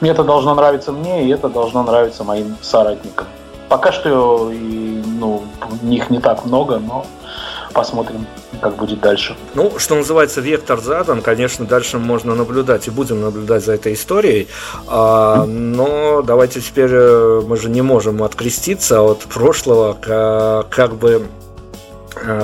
Мне 0.00 0.10
это 0.10 0.22
должно 0.22 0.54
нравиться 0.54 0.92
мне, 0.92 1.24
и 1.24 1.28
это 1.30 1.48
должно 1.48 1.82
нравиться 1.82 2.22
моим 2.22 2.56
соратникам. 2.60 3.26
Пока 3.68 3.90
что 3.90 4.52
ну, 4.52 5.42
них 5.82 6.10
не 6.10 6.20
так 6.20 6.44
много, 6.44 6.78
но 6.78 7.04
посмотрим, 7.72 8.26
как 8.60 8.76
будет 8.76 9.00
дальше. 9.00 9.36
Ну, 9.54 9.78
что 9.78 9.94
называется, 9.94 10.40
вектор 10.40 10.80
задан, 10.80 11.22
конечно, 11.22 11.66
дальше 11.66 11.98
можно 11.98 12.34
наблюдать 12.34 12.88
и 12.88 12.90
будем 12.90 13.20
наблюдать 13.20 13.64
за 13.64 13.74
этой 13.74 13.94
историей, 13.94 14.48
а, 14.86 15.44
но 15.46 16.22
давайте 16.22 16.60
теперь, 16.60 16.90
э, 16.92 17.42
мы 17.46 17.56
же 17.56 17.68
не 17.68 17.82
можем 17.82 18.22
откреститься 18.22 19.02
от 19.02 19.20
прошлого, 19.20 19.94
как, 20.70 20.94
бы 20.96 21.26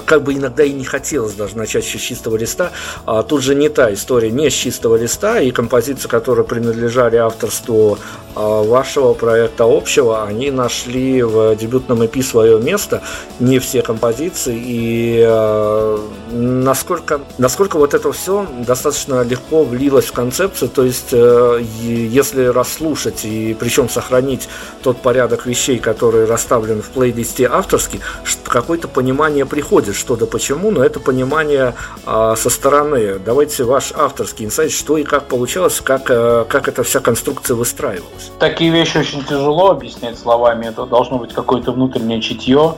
как 0.06 0.22
бы 0.22 0.34
иногда 0.34 0.62
и 0.62 0.72
не 0.72 0.84
хотелось 0.84 1.34
даже 1.34 1.56
начать 1.56 1.84
с 1.84 1.88
чистого 1.88 2.36
листа, 2.36 2.72
а 3.06 3.22
тут 3.22 3.42
же 3.42 3.54
не 3.54 3.68
та 3.68 3.92
история, 3.92 4.30
не 4.30 4.50
с 4.50 4.52
чистого 4.52 4.96
листа, 4.96 5.40
и 5.40 5.50
композиции, 5.50 6.08
которые 6.08 6.44
принадлежали 6.44 7.16
авторству 7.16 7.98
а, 8.34 8.62
вашего 8.62 9.14
проекта 9.14 9.64
общего, 9.64 10.24
они 10.24 10.50
нашли 10.50 11.22
в 11.22 11.56
дебютном 11.56 12.02
EP 12.02 12.22
свое 12.22 12.60
место, 12.60 13.02
не 13.40 13.58
все 13.58 13.82
композиции, 13.82 14.56
и 14.56 15.24
э, 15.26 15.98
насколько, 16.30 17.20
насколько 17.38 17.76
вот 17.78 17.94
это 17.94 18.12
все 18.12 18.46
достаточно 18.66 19.22
легко 19.22 19.64
влилось 19.64 20.06
в 20.06 20.12
концепцию, 20.12 20.68
то 20.68 20.84
есть 20.84 21.12
э, 21.12 21.62
если 21.82 22.44
расслушать 22.44 23.24
и 23.24 23.56
причем 23.58 23.88
сохранить 23.88 24.48
тот 24.82 24.98
порядок 24.98 25.46
вещей, 25.46 25.78
который 25.78 26.24
расставлен 26.24 26.82
в 26.82 26.88
плейлисте 26.88 27.46
авторский, 27.46 28.00
какое-то 28.44 28.88
понимание 28.88 29.46
приходит 29.46 29.61
приходит 29.62 29.94
что 29.94 30.16
то 30.16 30.26
почему, 30.26 30.72
но 30.72 30.82
это 30.82 30.98
понимание 30.98 31.74
а, 32.04 32.34
со 32.34 32.50
стороны. 32.50 33.20
Давайте 33.24 33.62
ваш 33.62 33.92
авторский 33.92 34.44
инсайт, 34.44 34.72
что 34.72 34.96
и 34.96 35.04
как 35.04 35.28
получалось, 35.28 35.80
как, 35.80 36.10
а, 36.10 36.44
как 36.44 36.66
эта 36.66 36.82
вся 36.82 36.98
конструкция 36.98 37.54
выстраивалась. 37.54 38.32
Такие 38.40 38.72
вещи 38.72 38.98
очень 38.98 39.22
тяжело 39.22 39.70
объяснять 39.70 40.18
словами. 40.18 40.66
Это 40.66 40.84
должно 40.84 41.18
быть 41.18 41.32
какое-то 41.32 41.70
внутреннее 41.70 42.20
чутье, 42.20 42.74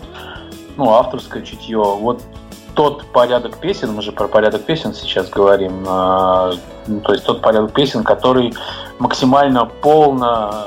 ну, 0.76 0.91
авторское 0.91 1.43
чутье. 1.43 1.79
Вот 1.79 2.21
тот 2.75 3.07
порядок 3.07 3.57
песен, 3.57 3.93
мы 3.93 4.03
же 4.03 4.12
про 4.12 4.29
порядок 4.29 4.64
песен 4.64 4.93
сейчас 4.93 5.31
говорим, 5.31 5.87
а, 5.88 6.53
ну, 6.87 7.00
то 7.00 7.14
есть 7.14 7.25
тот 7.25 7.41
порядок 7.41 7.73
песен, 7.73 8.05
который 8.05 8.53
максимально 8.99 9.64
полно 9.64 10.67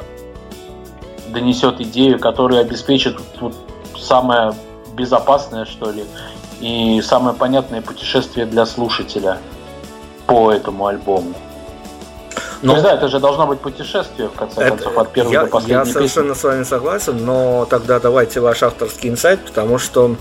донесет 1.30 1.80
идею, 1.80 2.20
который 2.20 2.60
обеспечит 2.60 3.20
вот, 3.40 3.54
самое 3.96 4.56
безопасное, 4.98 5.66
что 5.66 5.92
ли, 5.92 6.04
и 6.60 7.02
самое 7.02 7.36
понятное 7.36 7.82
путешествие 7.82 8.46
для 8.46 8.66
слушателя 8.66 9.38
по 10.26 10.52
этому 10.52 10.88
альбому. 10.88 11.34
Но... 12.62 12.74
Не 12.74 12.80
знаю, 12.80 12.98
это 12.98 13.08
же 13.08 13.20
должно 13.20 13.48
быть 13.48 13.60
путешествие, 13.60 14.30
в 14.30 14.34
конце 14.34 14.62
это, 14.62 14.70
концов, 14.72 14.98
от 14.98 15.14
первой 15.14 15.34
я, 15.34 15.42
до 15.42 15.48
последней 15.48 15.74
Я 15.74 15.86
совершенно 15.86 16.30
песни. 16.30 16.40
с 16.40 16.44
вами 16.44 16.64
согласен, 16.64 17.26
но 17.26 17.68
тогда 17.70 18.00
давайте 18.00 18.40
ваш 18.40 18.64
авторский 18.64 19.10
инсайт, 19.10 19.40
потому 19.46 19.78
что 19.78 20.16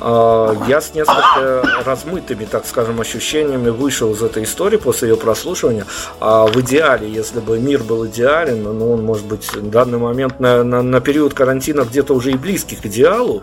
э, 0.00 0.54
я 0.68 0.80
с 0.80 0.94
несколько 0.94 1.62
размытыми, 1.84 2.44
так 2.44 2.66
скажем, 2.66 3.00
ощущениями 3.00 3.70
вышел 3.70 4.12
из 4.12 4.22
этой 4.22 4.44
истории 4.44 4.76
после 4.78 5.10
ее 5.10 5.16
прослушивания. 5.16 5.86
А 6.20 6.46
в 6.46 6.56
идеале, 6.60 7.08
если 7.08 7.40
бы 7.40 7.58
мир 7.58 7.82
был 7.82 8.06
идеален, 8.06 8.62
ну, 8.62 8.92
он, 8.92 9.04
может 9.04 9.26
быть, 9.26 9.52
в 9.52 9.70
данный 9.70 9.98
момент 9.98 10.40
на, 10.40 10.64
на, 10.64 10.82
на 10.82 11.00
период 11.00 11.34
карантина 11.34 11.82
где-то 11.82 12.14
уже 12.14 12.32
и 12.32 12.36
близкий 12.36 12.76
к 12.76 12.86
идеалу, 12.86 13.42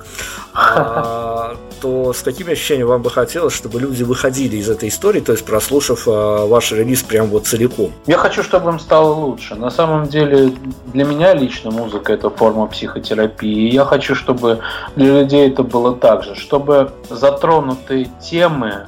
а, 0.53 1.56
то 1.84 2.13
с 2.13 2.22
какими 2.22 2.54
ощущениями 2.54 2.88
вам 2.88 3.02
бы 3.02 3.10
хотелось, 3.10 3.54
чтобы 3.54 3.82
люди 3.82 4.04
выходили 4.04 4.56
из 4.56 4.69
этой 4.69 4.88
истории, 4.88 5.19
то 5.19 5.34
есть 5.34 5.43
прослушав 5.43 6.08
а, 6.08 6.46
ваш 6.46 6.72
релиз 6.72 7.04
прям 7.04 7.28
вот 7.28 7.46
целиком? 7.46 7.91
Я 8.08 8.17
хочу 8.17 8.41
чтобы 8.41 8.72
им 8.72 8.80
стало 8.80 9.13
лучше. 9.13 9.56
На 9.56 9.69
самом 9.69 10.08
деле, 10.08 10.54
для 10.93 11.04
меня 11.04 11.34
лично 11.34 11.72
музыка– 11.72 12.13
это 12.13 12.30
форма 12.30 12.67
психотерапии. 12.67 13.69
Я 13.69 13.84
хочу, 13.84 14.15
чтобы 14.15 14.60
для 14.96 15.19
людей 15.19 15.50
это 15.50 15.63
было 15.63 15.93
так 15.93 16.24
же. 16.24 16.36
Чтобы 16.36 16.91
затронутые 17.10 18.10
темы 18.22 18.86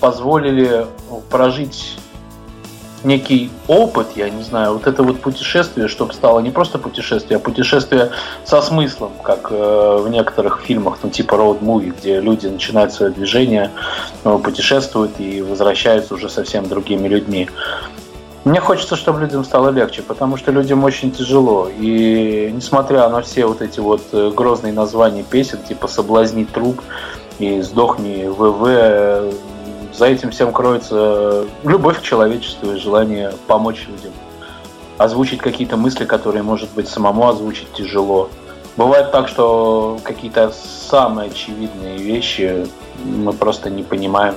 позволили 0.00 0.86
прожить 1.30 1.96
некий 3.04 3.50
опыт, 3.68 4.08
я 4.16 4.28
не 4.30 4.42
знаю, 4.42 4.74
вот 4.74 4.86
это 4.86 5.02
вот 5.02 5.20
путешествие, 5.20 5.88
чтобы 5.88 6.12
стало 6.12 6.40
не 6.40 6.50
просто 6.50 6.78
путешествие, 6.78 7.36
а 7.36 7.40
путешествие 7.40 8.10
со 8.44 8.60
смыслом, 8.60 9.12
как 9.22 9.48
э, 9.50 9.98
в 10.02 10.08
некоторых 10.08 10.60
фильмах, 10.60 10.98
ну 11.02 11.10
типа 11.10 11.34
road 11.34 11.60
movie, 11.60 11.94
где 11.98 12.20
люди 12.20 12.46
начинают 12.46 12.92
свое 12.92 13.12
движение, 13.12 13.70
э, 14.24 14.38
путешествуют 14.42 15.12
и 15.18 15.42
возвращаются 15.42 16.14
уже 16.14 16.28
совсем 16.28 16.68
другими 16.68 17.08
людьми. 17.08 17.48
Мне 18.44 18.60
хочется, 18.60 18.96
чтобы 18.96 19.20
людям 19.20 19.44
стало 19.44 19.68
легче, 19.68 20.00
потому 20.02 20.38
что 20.38 20.50
людям 20.50 20.82
очень 20.82 21.10
тяжело. 21.10 21.68
И 21.68 22.50
несмотря 22.54 23.06
на 23.10 23.20
все 23.20 23.44
вот 23.44 23.60
эти 23.60 23.80
вот 23.80 24.00
э, 24.12 24.30
грозные 24.34 24.72
названия 24.72 25.22
песен, 25.22 25.58
типа 25.66 25.88
«Соблазни 25.88 26.44
труп» 26.44 26.80
и 27.38 27.60
«Сдохни 27.60 28.26
ВВ», 28.26 29.34
за 30.00 30.06
этим 30.06 30.30
всем 30.30 30.50
кроется 30.50 31.44
любовь 31.62 31.98
к 31.98 32.02
человечеству 32.02 32.72
и 32.72 32.78
желание 32.78 33.34
помочь 33.46 33.86
людям. 33.86 34.12
Озвучить 34.96 35.40
какие-то 35.40 35.76
мысли, 35.76 36.06
которые, 36.06 36.42
может 36.42 36.70
быть, 36.70 36.88
самому 36.88 37.28
озвучить 37.28 37.70
тяжело. 37.74 38.30
Бывает 38.78 39.12
так, 39.12 39.28
что 39.28 39.98
какие-то 40.02 40.54
самые 40.88 41.28
очевидные 41.28 41.98
вещи 41.98 42.66
мы 43.04 43.34
просто 43.34 43.68
не 43.68 43.82
понимаем. 43.82 44.36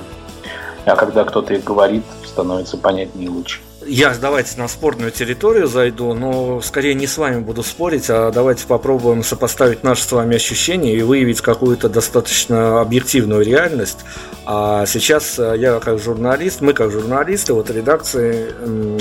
А 0.84 0.96
когда 0.96 1.24
кто-то 1.24 1.54
их 1.54 1.64
говорит, 1.64 2.04
становится 2.26 2.76
понятнее 2.76 3.30
лучше. 3.30 3.62
Я 3.86 4.14
давайте 4.18 4.58
на 4.58 4.68
спорную 4.68 5.10
территорию 5.10 5.66
зайду, 5.66 6.14
но 6.14 6.60
скорее 6.62 6.94
не 6.94 7.06
с 7.06 7.18
вами 7.18 7.40
буду 7.40 7.62
спорить, 7.62 8.06
а 8.08 8.30
давайте 8.30 8.66
попробуем 8.66 9.22
сопоставить 9.22 9.82
наши 9.82 10.04
с 10.04 10.12
вами 10.12 10.36
ощущения 10.36 10.94
и 10.94 11.02
выявить 11.02 11.40
какую-то 11.40 11.88
достаточно 11.88 12.80
объективную 12.80 13.44
реальность. 13.44 13.98
А 14.46 14.84
сейчас 14.86 15.38
э, 15.38 15.54
я 15.58 15.80
как 15.80 15.98
журналист, 15.98 16.60
мы 16.60 16.74
как 16.74 16.90
журналисты, 16.90 17.54
вот 17.54 17.70
редакции 17.70 18.52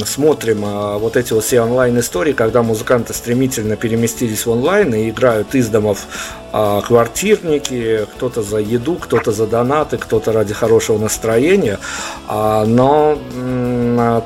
смотрим 0.06 0.64
а, 0.66 0.98
вот 0.98 1.18
эти 1.18 1.34
вот 1.34 1.44
все 1.44 1.60
онлайн-истории, 1.62 2.32
когда 2.32 2.64
музыканты 2.64 3.14
стремительно 3.14 3.76
переместились 3.76 4.46
в 4.46 4.52
онлайн 4.52 4.94
и 4.96 5.10
играют 5.10 5.54
из 5.54 5.68
домов 5.68 6.08
а, 6.54 6.82
квартирники, 6.82 8.08
кто-то 8.16 8.42
за 8.42 8.60
еду, 8.60 8.96
кто-то 8.96 9.32
за 9.32 9.46
донаты, 9.46 9.98
кто-то 9.98 10.32
ради 10.32 10.54
хорошего 10.54 10.98
настроения. 10.98 11.80
А, 12.28 12.66
но 12.66 13.18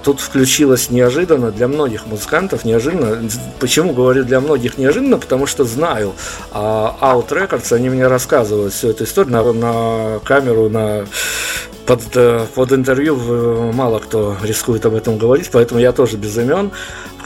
тут 0.04 0.20
включается 0.20 0.47
случилось 0.48 0.90
неожиданно 0.90 1.52
для 1.52 1.68
многих 1.68 2.06
музыкантов, 2.06 2.64
неожиданно. 2.64 3.30
Почему 3.60 3.92
говорю 3.94 4.24
для 4.24 4.40
многих 4.40 4.78
неожиданно? 4.78 5.18
Потому 5.18 5.46
что 5.46 5.66
знаю. 5.66 6.14
А 6.52 6.96
Out 7.02 7.28
Records, 7.30 7.76
они 7.76 7.90
мне 7.90 8.08
рассказывают 8.08 8.74
всю 8.74 8.92
эту 8.92 9.04
историю 9.04 9.34
на, 9.34 9.54
на 9.54 10.20
камеру, 10.20 10.70
на 10.70 11.06
под, 11.86 12.02
под 12.56 12.72
интервью 12.72 13.74
мало 13.74 14.00
кто 14.00 14.38
рискует 14.42 14.86
об 14.86 14.96
этом 14.96 15.18
говорить, 15.18 15.50
поэтому 15.52 15.82
я 15.82 15.92
тоже 15.92 16.16
без 16.16 16.38
имен. 16.38 16.72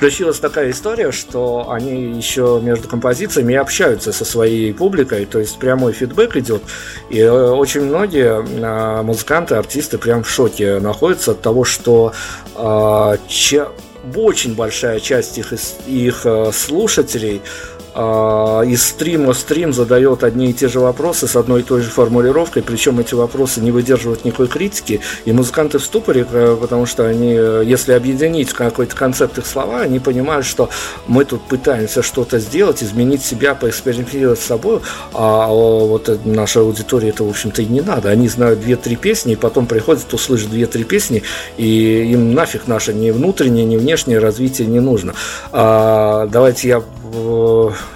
Включилась 0.01 0.39
такая 0.39 0.71
история, 0.71 1.11
что 1.11 1.69
они 1.69 2.17
еще 2.17 2.59
между 2.63 2.87
композициями 2.87 3.53
общаются 3.53 4.11
со 4.11 4.25
своей 4.25 4.73
публикой, 4.73 5.27
то 5.27 5.37
есть 5.37 5.59
прямой 5.59 5.93
фидбэк 5.93 6.37
идет, 6.37 6.63
и 7.11 7.23
очень 7.23 7.81
многие 7.81 8.43
а, 8.63 9.03
музыканты, 9.03 9.53
артисты 9.53 9.99
прям 9.99 10.23
в 10.23 10.27
шоке 10.27 10.79
находятся 10.79 11.33
от 11.33 11.43
того, 11.43 11.65
что 11.65 12.13
э, 12.55 13.17
че, 13.27 13.67
очень 14.15 14.55
большая 14.55 14.99
часть 14.99 15.37
их, 15.37 15.53
их 15.85 16.21
э, 16.25 16.51
слушателей 16.51 17.35
э, 17.35 17.70
из 17.93 18.83
стрима 18.83 19.33
в 19.33 19.37
стрим 19.37 19.73
задает 19.73 20.23
одни 20.23 20.49
и 20.49 20.53
те 20.53 20.69
же 20.69 20.79
вопросы 20.79 21.27
с 21.27 21.35
одной 21.35 21.61
и 21.61 21.63
той 21.63 21.81
же 21.81 21.89
формулировкой, 21.89 22.63
причем 22.63 22.99
эти 22.99 23.13
вопросы 23.15 23.59
не 23.59 23.71
выдерживают 23.71 24.23
никакой 24.23 24.47
критики, 24.47 25.01
и 25.25 25.31
музыканты 25.33 25.77
в 25.77 25.83
ступоре, 25.83 26.25
э, 26.31 26.57
потому 26.59 26.85
что 26.85 27.05
они, 27.05 27.33
э, 27.37 27.63
если 27.65 27.91
объединить 27.91 28.53
какой-то 28.53 28.95
концепт 28.95 29.37
их 29.37 29.45
слова, 29.45 29.81
они 29.81 29.99
понимают, 29.99 30.45
что 30.45 30.69
мы 31.07 31.25
тут 31.25 31.41
пытаемся 31.43 32.01
что-то 32.01 32.39
сделать, 32.39 32.81
изменить 32.83 33.23
себя, 33.23 33.55
поэкспериментировать 33.55 34.39
с 34.39 34.45
собой, 34.45 34.79
а 35.13 35.47
вот 35.47 36.09
наша 36.25 36.61
аудитория 36.61 37.09
это, 37.09 37.23
в 37.23 37.29
общем-то, 37.29 37.61
и 37.61 37.65
не 37.65 37.81
надо. 37.81 38.09
Они 38.09 38.29
знают 38.29 38.61
две-три 38.61 38.95
песни, 38.95 39.33
и 39.33 39.35
потом 39.35 39.65
приходят, 39.65 40.13
услышат 40.13 40.49
две-три 40.49 40.83
песни, 40.83 41.23
и 41.57 42.11
им 42.11 42.33
нафиг 42.33 42.67
наше 42.67 42.93
ни 42.93 43.11
внутреннее, 43.11 43.65
ни 43.65 43.77
внешнее 43.77 44.19
развитие 44.19 44.67
не 44.67 44.79
нужно. 44.79 45.13
А, 45.51 46.27
давайте 46.27 46.67
я 46.69 46.83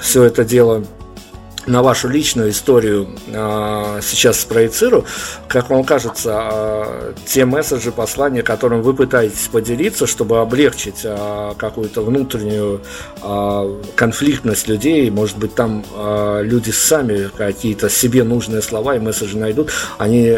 все 0.01 0.23
это 0.23 0.43
дело 0.43 0.83
на 1.67 1.81
вашу 1.81 2.07
личную 2.07 2.51
историю 2.51 3.09
э, 3.27 3.99
сейчас 4.01 4.39
спроецирую. 4.39 5.05
Как 5.47 5.69
вам 5.69 5.83
кажется, 5.83 6.49
э, 6.51 7.13
те 7.25 7.45
месседжи, 7.45 7.91
послания, 7.91 8.43
которым 8.43 8.81
вы 8.81 8.93
пытаетесь 8.93 9.47
поделиться, 9.47 10.07
чтобы 10.07 10.39
облегчить 10.39 11.01
э, 11.03 11.53
какую-то 11.57 12.01
внутреннюю 12.01 12.81
конфликтность 13.95 14.67
людей, 14.67 15.09
может 15.09 15.37
быть, 15.37 15.55
там 15.55 15.83
люди 16.41 16.71
сами 16.71 17.29
какие-то 17.35 17.89
себе 17.89 18.23
нужные 18.23 18.61
слова 18.61 18.95
и 18.95 18.99
месседжи 18.99 19.37
найдут, 19.37 19.71
они, 19.97 20.37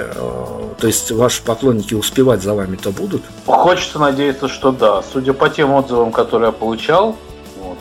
то 0.79 0.87
есть 0.87 1.11
ваши 1.11 1.43
поклонники 1.43 1.93
успевать 1.93 2.41
за 2.41 2.53
вами-то 2.53 2.91
будут? 2.91 3.23
Хочется 3.45 3.99
надеяться, 3.99 4.47
что 4.47 4.71
да. 4.71 5.03
Судя 5.11 5.33
по 5.33 5.49
тем 5.49 5.71
отзывам, 5.71 6.11
которые 6.11 6.47
я 6.47 6.51
получал, 6.51 7.17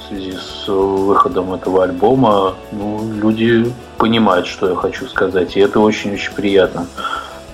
в 0.06 0.08
связи 0.08 0.32
с 0.32 0.68
выходом 0.68 1.52
этого 1.52 1.82
альбома, 1.82 2.54
ну, 2.70 3.00
люди 3.12 3.72
понимают, 3.98 4.46
что 4.46 4.70
я 4.70 4.76
хочу 4.76 5.08
сказать, 5.08 5.56
и 5.56 5.60
это 5.60 5.80
очень-очень 5.80 6.32
приятно. 6.32 6.86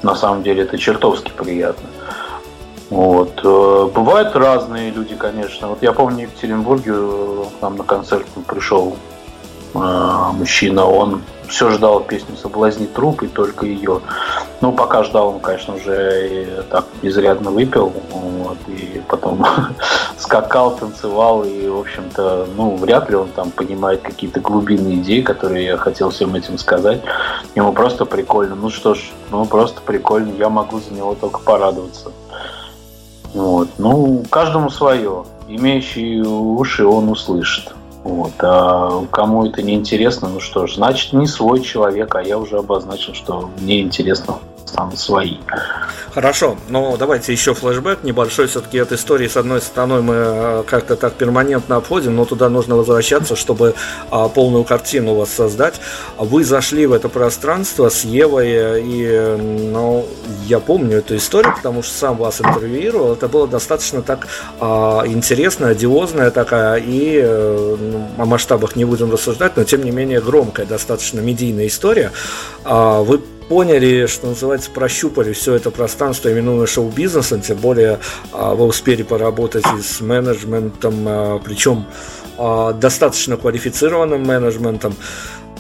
На 0.03 0.15
самом 0.15 0.43
деле 0.43 0.65
это 0.65 0.77
чертовски 0.77 1.31
приятно. 1.31 1.89
Вот. 2.91 3.41
Э, 3.43 3.89
бывают 3.95 4.37
разные 4.37 4.91
люди, 4.91 5.15
конечно. 5.15 5.69
Вот 5.69 5.83
я 5.83 5.93
помню, 5.93 6.27
в 6.27 6.31
Екатеринбурге 6.31 6.93
к 6.93 7.63
нам 7.63 7.77
на 7.77 7.85
концерт 7.85 8.27
пришел 8.47 8.97
э, 9.75 9.79
мужчина, 10.35 10.85
он 10.85 11.23
все 11.53 11.71
ждал 11.71 12.01
песню 12.01 12.35
«Соблазни 12.37 12.87
труп» 12.87 13.23
и 13.23 13.29
только 13.29 13.67
ее. 13.67 14.01
Ну, 14.63 14.73
пока 14.73 15.05
ждал, 15.05 15.29
он, 15.29 15.41
конечно, 15.41 15.75
уже 15.75 16.65
так 16.71 16.87
изрядно 17.03 17.51
выпил, 17.51 17.93
вот, 18.11 18.57
и 18.69 19.03
потом 19.07 19.45
скакал, 20.17 20.75
танцевал, 20.75 21.45
и, 21.45 21.69
в 21.69 21.81
общем-то, 21.81 22.49
ну, 22.57 22.77
вряд 22.77 23.11
ли 23.11 23.17
он 23.17 23.29
там 23.29 23.51
понимает 23.51 24.01
какие-то 24.01 24.41
глубинные 24.41 24.97
идеи, 24.97 25.21
которые 25.21 25.67
я 25.67 25.77
хотел 25.77 26.09
всем 26.09 26.35
этим 26.35 26.57
сказать. 26.57 27.03
Ему 27.55 27.75
просто 27.75 28.07
прикольно. 28.07 28.55
Ну 28.55 28.71
что 28.71 28.95
ж, 28.95 29.13
ну 29.31 29.45
просто 29.45 29.83
прикольно, 29.83 30.33
я 30.39 30.49
могу 30.49 30.81
за 30.81 30.95
него 30.95 31.15
только 31.15 31.41
порадоваться. 31.41 32.13
Вот. 33.35 33.69
Ну, 33.77 34.25
каждому 34.31 34.71
свое. 34.71 35.25
Имеющий 35.49 36.23
уши 36.23 36.87
он 36.87 37.11
услышит. 37.11 37.75
Вот. 38.05 38.33
А 38.41 39.05
кому 39.11 39.47
это 39.47 39.63
не 39.63 39.75
интересно, 39.75 40.29
ну 40.29 40.41
что 40.41 40.67
ж, 40.67 40.75
значит, 40.75 41.13
не 41.13 41.27
свой 41.27 41.61
человек, 41.61 42.15
а 42.15 42.23
я 42.23 42.39
уже 42.39 42.59
обозначил, 42.59 43.15
что 43.15 43.51
мне 43.61 43.81
интересно 43.81 44.39
там 44.75 44.97
свои. 44.97 45.37
Хорошо, 46.15 46.57
но 46.69 46.97
давайте 46.97 47.33
еще 47.33 47.55
флешбэк 47.55 48.03
небольшой. 48.03 48.47
Все-таки 48.47 48.79
этой 48.79 48.97
истории, 48.97 49.29
с 49.29 49.37
одной 49.37 49.63
стороны, 49.63 50.03
мы 50.03 50.15
э, 50.15 50.65
как-то 50.67 50.97
так 50.97 51.15
перманентно 51.15 51.77
обходим, 51.77 52.15
но 52.17 52.25
туда 52.27 52.51
нужно 52.51 52.77
возвращаться, 52.77 53.35
чтобы 53.35 53.75
а, 54.11 54.29
полную 54.29 54.65
картину 54.65 55.15
вас 55.15 55.31
создать. 55.31 55.81
Вы 56.19 56.45
зашли 56.45 56.85
в 56.87 56.93
это 56.93 57.09
пространство 57.09 57.89
с 57.89 58.05
Евой, 58.05 58.83
и 58.83 59.37
ну, 59.39 60.07
я 60.47 60.61
помню 60.61 60.99
эту 60.99 61.17
историю, 61.17 61.55
потому 61.57 61.83
что 61.83 61.95
сам 61.95 62.17
вас 62.17 62.41
интервьюировал. 62.41 63.15
Это 63.15 63.29
было 63.29 63.49
достаточно 63.49 64.03
так 64.03 64.27
а, 64.61 65.05
интересно, 65.07 65.69
одиозная 65.69 66.31
такая, 66.31 66.77
и 66.77 67.21
э, 67.23 67.77
ну, 67.81 68.09
о 68.19 68.27
масштабах 68.27 68.77
не 68.77 68.85
будем 68.85 69.11
рассуждать, 69.11 69.57
но 69.57 69.65
тем 69.65 69.83
не 69.83 69.91
менее 69.91 70.21
громкая, 70.21 70.67
достаточно 70.67 71.21
медийная 71.21 71.69
история. 71.69 72.13
А, 72.65 73.01
вы 73.01 73.23
поняли, 73.49 74.07
что 74.07 74.29
называется, 74.29 74.71
прощупали 74.71 75.33
все 75.33 75.55
это 75.55 75.71
пространство, 75.71 76.33
именуемое 76.33 76.67
шоу-бизнесом, 76.67 77.41
тем 77.41 77.59
более 77.59 77.99
а, 78.33 78.55
вы 78.55 78.67
успели 78.67 79.03
поработать 79.03 79.65
и 79.79 79.83
с 79.83 80.01
менеджментом, 80.01 80.95
а, 81.07 81.39
причем 81.39 81.87
а, 82.39 82.73
достаточно 82.73 83.37
квалифицированным 83.37 84.23
менеджментом. 84.23 84.95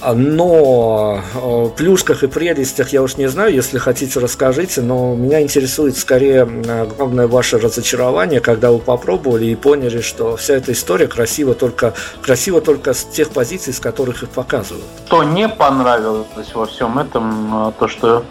Но 0.04 1.20
о 1.34 1.68
плюшках 1.68 2.24
и 2.24 2.26
прелестях 2.26 2.92
я 2.92 3.02
уж 3.02 3.16
не 3.16 3.28
знаю, 3.28 3.54
если 3.54 3.78
хотите, 3.78 4.18
расскажите, 4.18 4.80
но 4.80 5.14
меня 5.14 5.40
интересует 5.40 5.96
скорее 5.96 6.44
главное 6.44 7.28
ваше 7.28 7.58
разочарование, 7.58 8.40
когда 8.40 8.72
вы 8.72 8.78
попробовали 8.78 9.46
и 9.46 9.54
поняли, 9.54 10.00
что 10.00 10.36
вся 10.36 10.54
эта 10.54 10.72
история 10.72 11.06
красива 11.06 11.54
только, 11.54 11.94
красива 12.20 12.60
только 12.60 12.94
с 12.94 13.04
тех 13.04 13.30
позиций, 13.30 13.72
с 13.72 13.78
которых 13.80 14.22
их 14.24 14.30
показывают. 14.30 14.84
Что 15.06 15.22
не 15.22 15.48
понравилось 15.48 16.26
во 16.54 16.66
всем 16.66 16.98
этом, 16.98 17.68
э, 17.68 17.72
то, 17.78 17.86
что 17.86 18.24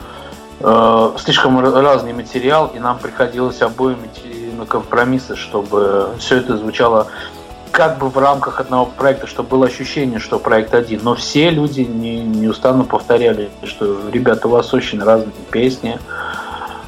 э, 0.60 1.12
слишком 1.20 1.60
разный 1.60 2.14
материал, 2.14 2.72
и 2.76 2.80
нам 2.80 3.00
приходилось 3.00 3.62
обоим 3.62 4.00
идти 4.06 4.52
на 4.58 4.66
компромиссы, 4.66 5.36
чтобы 5.36 6.10
все 6.20 6.38
это 6.38 6.58
звучало 6.58 7.08
как 7.72 7.98
бы 7.98 8.10
в 8.10 8.18
рамках 8.18 8.60
одного 8.60 8.86
проекта, 8.86 9.28
чтобы 9.28 9.50
было 9.50 9.66
ощущение, 9.68 10.20
что 10.20 10.40
проект 10.40 10.74
один. 10.74 11.02
Но 11.04 11.16
все 11.16 11.50
люди 11.50 11.82
не, 11.82 12.22
неустанно 12.22 12.84
повторяли, 12.84 13.50
что, 13.64 14.10
ребята, 14.12 14.48
у 14.48 14.52
вас 14.52 14.74
очень 14.74 15.02
разные 15.02 15.34
песни, 15.50 16.00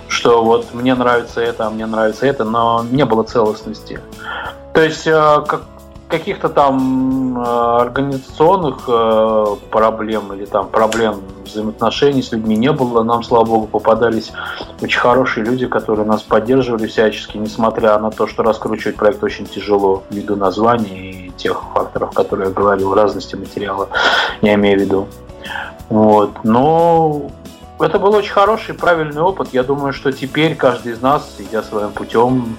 что 0.07 0.43
вот 0.43 0.73
мне 0.73 0.93
нравится 0.93 1.41
это, 1.41 1.67
а 1.67 1.69
мне 1.69 1.85
нравится 1.85 2.25
это, 2.25 2.43
но 2.43 2.85
не 2.91 3.05
было 3.05 3.23
целостности. 3.23 3.99
То 4.73 4.81
есть 4.81 5.07
э, 5.07 5.43
как, 5.47 5.63
каких-то 6.13 6.49
там 6.49 7.39
э, 7.39 7.81
организационных 7.81 8.83
э, 8.87 9.45
проблем 9.71 10.31
или 10.33 10.45
там 10.45 10.67
проблем 10.67 11.21
взаимоотношений 11.43 12.21
с 12.21 12.31
людьми 12.31 12.55
не 12.55 12.71
было. 12.71 13.01
Нам, 13.01 13.23
слава 13.23 13.45
богу, 13.45 13.65
попадались 13.65 14.31
очень 14.79 14.99
хорошие 14.99 15.43
люди, 15.43 15.65
которые 15.65 16.05
нас 16.05 16.21
поддерживали 16.21 16.85
всячески, 16.85 17.37
несмотря 17.37 17.97
на 17.97 18.11
то, 18.11 18.27
что 18.27 18.43
раскручивать 18.43 18.95
проект 18.95 19.23
очень 19.23 19.47
тяжело 19.47 20.03
ввиду 20.11 20.35
названия 20.35 21.11
и 21.11 21.31
тех 21.31 21.63
факторов, 21.73 22.13
которые 22.13 22.49
я 22.49 22.53
говорил, 22.53 22.93
разности 22.93 23.35
материала, 23.35 23.89
я 24.43 24.53
имею 24.53 24.77
в 24.77 24.81
виду. 24.83 25.07
Вот. 25.89 26.43
Но 26.43 27.31
это 27.79 27.97
был 27.97 28.13
очень 28.13 28.33
хороший, 28.33 28.75
правильный 28.75 29.21
опыт. 29.23 29.49
Я 29.51 29.63
думаю, 29.63 29.93
что 29.93 30.11
теперь 30.11 30.53
каждый 30.53 30.91
из 30.91 31.01
нас, 31.01 31.37
идя 31.39 31.63
своим 31.63 31.89
путем, 31.89 32.55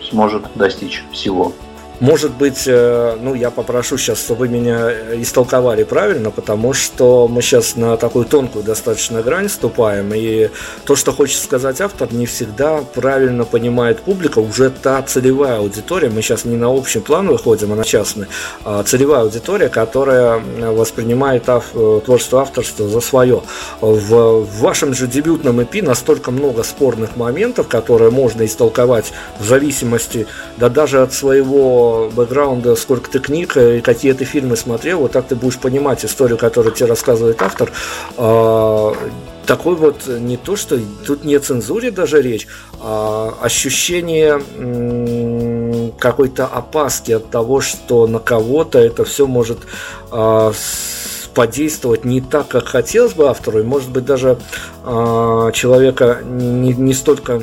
сможет 0.00 0.44
достичь 0.54 1.04
всего. 1.10 1.52
Может 2.00 2.32
быть, 2.34 2.62
э, 2.66 3.16
ну, 3.20 3.34
я 3.34 3.50
попрошу 3.50 3.98
сейчас, 3.98 4.20
чтобы 4.20 4.40
вы 4.40 4.48
меня 4.48 4.88
истолковали 5.20 5.82
правильно, 5.82 6.30
потому 6.30 6.72
что 6.72 7.26
мы 7.26 7.42
сейчас 7.42 7.74
на 7.74 7.96
такую 7.96 8.24
тонкую 8.24 8.64
достаточно 8.64 9.20
грань 9.20 9.48
ступаем, 9.48 10.12
и 10.14 10.50
то, 10.84 10.94
что 10.94 11.12
хочет 11.12 11.40
сказать 11.42 11.80
автор, 11.80 12.12
не 12.12 12.26
всегда 12.26 12.78
правильно 12.94 13.44
понимает 13.44 14.00
публика, 14.00 14.38
уже 14.38 14.70
та 14.70 15.02
целевая 15.02 15.58
аудитория, 15.58 16.08
мы 16.08 16.22
сейчас 16.22 16.44
не 16.44 16.56
на 16.56 16.70
общий 16.70 17.00
план 17.00 17.26
выходим, 17.26 17.72
а 17.72 17.74
на 17.74 17.84
частный, 17.84 18.28
а 18.64 18.84
целевая 18.84 19.22
аудитория, 19.22 19.68
которая 19.68 20.40
воспринимает 20.70 21.48
ав- 21.48 21.72
творчество 22.04 22.42
авторства 22.42 22.88
за 22.88 23.00
свое. 23.00 23.42
В 23.80 24.46
вашем 24.60 24.94
же 24.94 25.08
дебютном 25.08 25.58
EP 25.58 25.82
настолько 25.82 26.30
много 26.30 26.62
спорных 26.62 27.16
моментов, 27.16 27.66
которые 27.66 28.12
можно 28.12 28.46
истолковать 28.46 29.12
в 29.40 29.44
зависимости, 29.44 30.28
да 30.58 30.68
даже 30.68 31.02
от 31.02 31.12
своего 31.12 31.87
бэкграунда, 32.14 32.76
сколько 32.76 33.10
ты 33.10 33.18
книг 33.18 33.56
и 33.56 33.80
какие 33.80 34.12
ты 34.12 34.24
фильмы 34.24 34.56
смотрел, 34.56 35.00
вот 35.00 35.12
так 35.12 35.26
ты 35.26 35.34
будешь 35.34 35.58
понимать 35.58 36.04
историю, 36.04 36.38
которую 36.38 36.74
тебе 36.74 36.86
рассказывает 36.86 37.42
автор. 37.42 37.70
А, 38.16 38.94
такой 39.46 39.76
вот 39.76 40.06
не 40.06 40.36
то, 40.36 40.56
что 40.56 40.78
тут 41.06 41.24
не 41.24 41.34
о 41.34 41.40
цензуре 41.40 41.90
даже 41.90 42.20
речь, 42.20 42.46
а 42.80 43.34
ощущение 43.40 44.42
какой-то 45.98 46.46
опаски 46.46 47.12
от 47.12 47.30
того, 47.30 47.60
что 47.60 48.06
на 48.06 48.18
кого-то 48.18 48.78
это 48.78 49.04
все 49.04 49.26
может 49.26 49.58
а, 50.10 50.52
подействовать 51.34 52.04
не 52.04 52.20
так, 52.20 52.48
как 52.48 52.66
хотелось 52.66 53.12
бы 53.12 53.28
автору, 53.28 53.60
и 53.60 53.62
может 53.62 53.90
быть 53.90 54.04
даже 54.04 54.38
а, 54.84 55.52
человека 55.52 56.20
не, 56.24 56.74
не 56.74 56.94
столько 56.94 57.42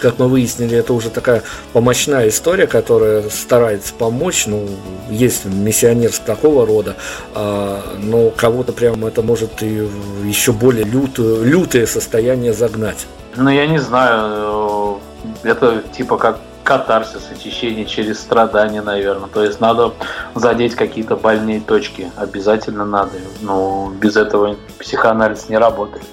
как 0.00 0.18
мы 0.18 0.28
выяснили, 0.28 0.76
это 0.76 0.92
уже 0.92 1.10
такая 1.10 1.42
помощная 1.72 2.28
история, 2.28 2.66
которая 2.66 3.28
старается 3.30 3.92
помочь. 3.94 4.46
Ну, 4.46 4.68
есть 5.08 5.44
миссионерство 5.44 6.26
такого 6.26 6.66
рода, 6.66 6.96
а, 7.34 7.82
но 7.98 8.30
кого-то 8.30 8.72
прямо 8.72 9.08
это 9.08 9.22
может 9.22 9.62
и 9.62 9.88
еще 10.24 10.52
более 10.52 10.84
лютое, 10.84 11.42
лютое 11.42 11.86
состояние 11.86 12.52
загнать. 12.52 13.06
Ну, 13.36 13.48
я 13.50 13.66
не 13.66 13.78
знаю, 13.78 14.98
э, 15.44 15.48
это 15.48 15.82
типа 15.96 16.16
как 16.16 16.38
катарсис, 16.64 17.28
очищение 17.32 17.84
через 17.84 18.20
страдания, 18.20 18.82
наверное. 18.82 19.28
То 19.28 19.42
есть 19.42 19.60
надо 19.60 19.92
задеть 20.34 20.74
какие-то 20.74 21.16
больные 21.16 21.60
точки. 21.60 22.10
Обязательно 22.16 22.84
надо. 22.84 23.12
Ну, 23.40 23.90
без 24.00 24.16
этого 24.16 24.56
психоанализ 24.78 25.48
не 25.48 25.58
работает. 25.58 26.04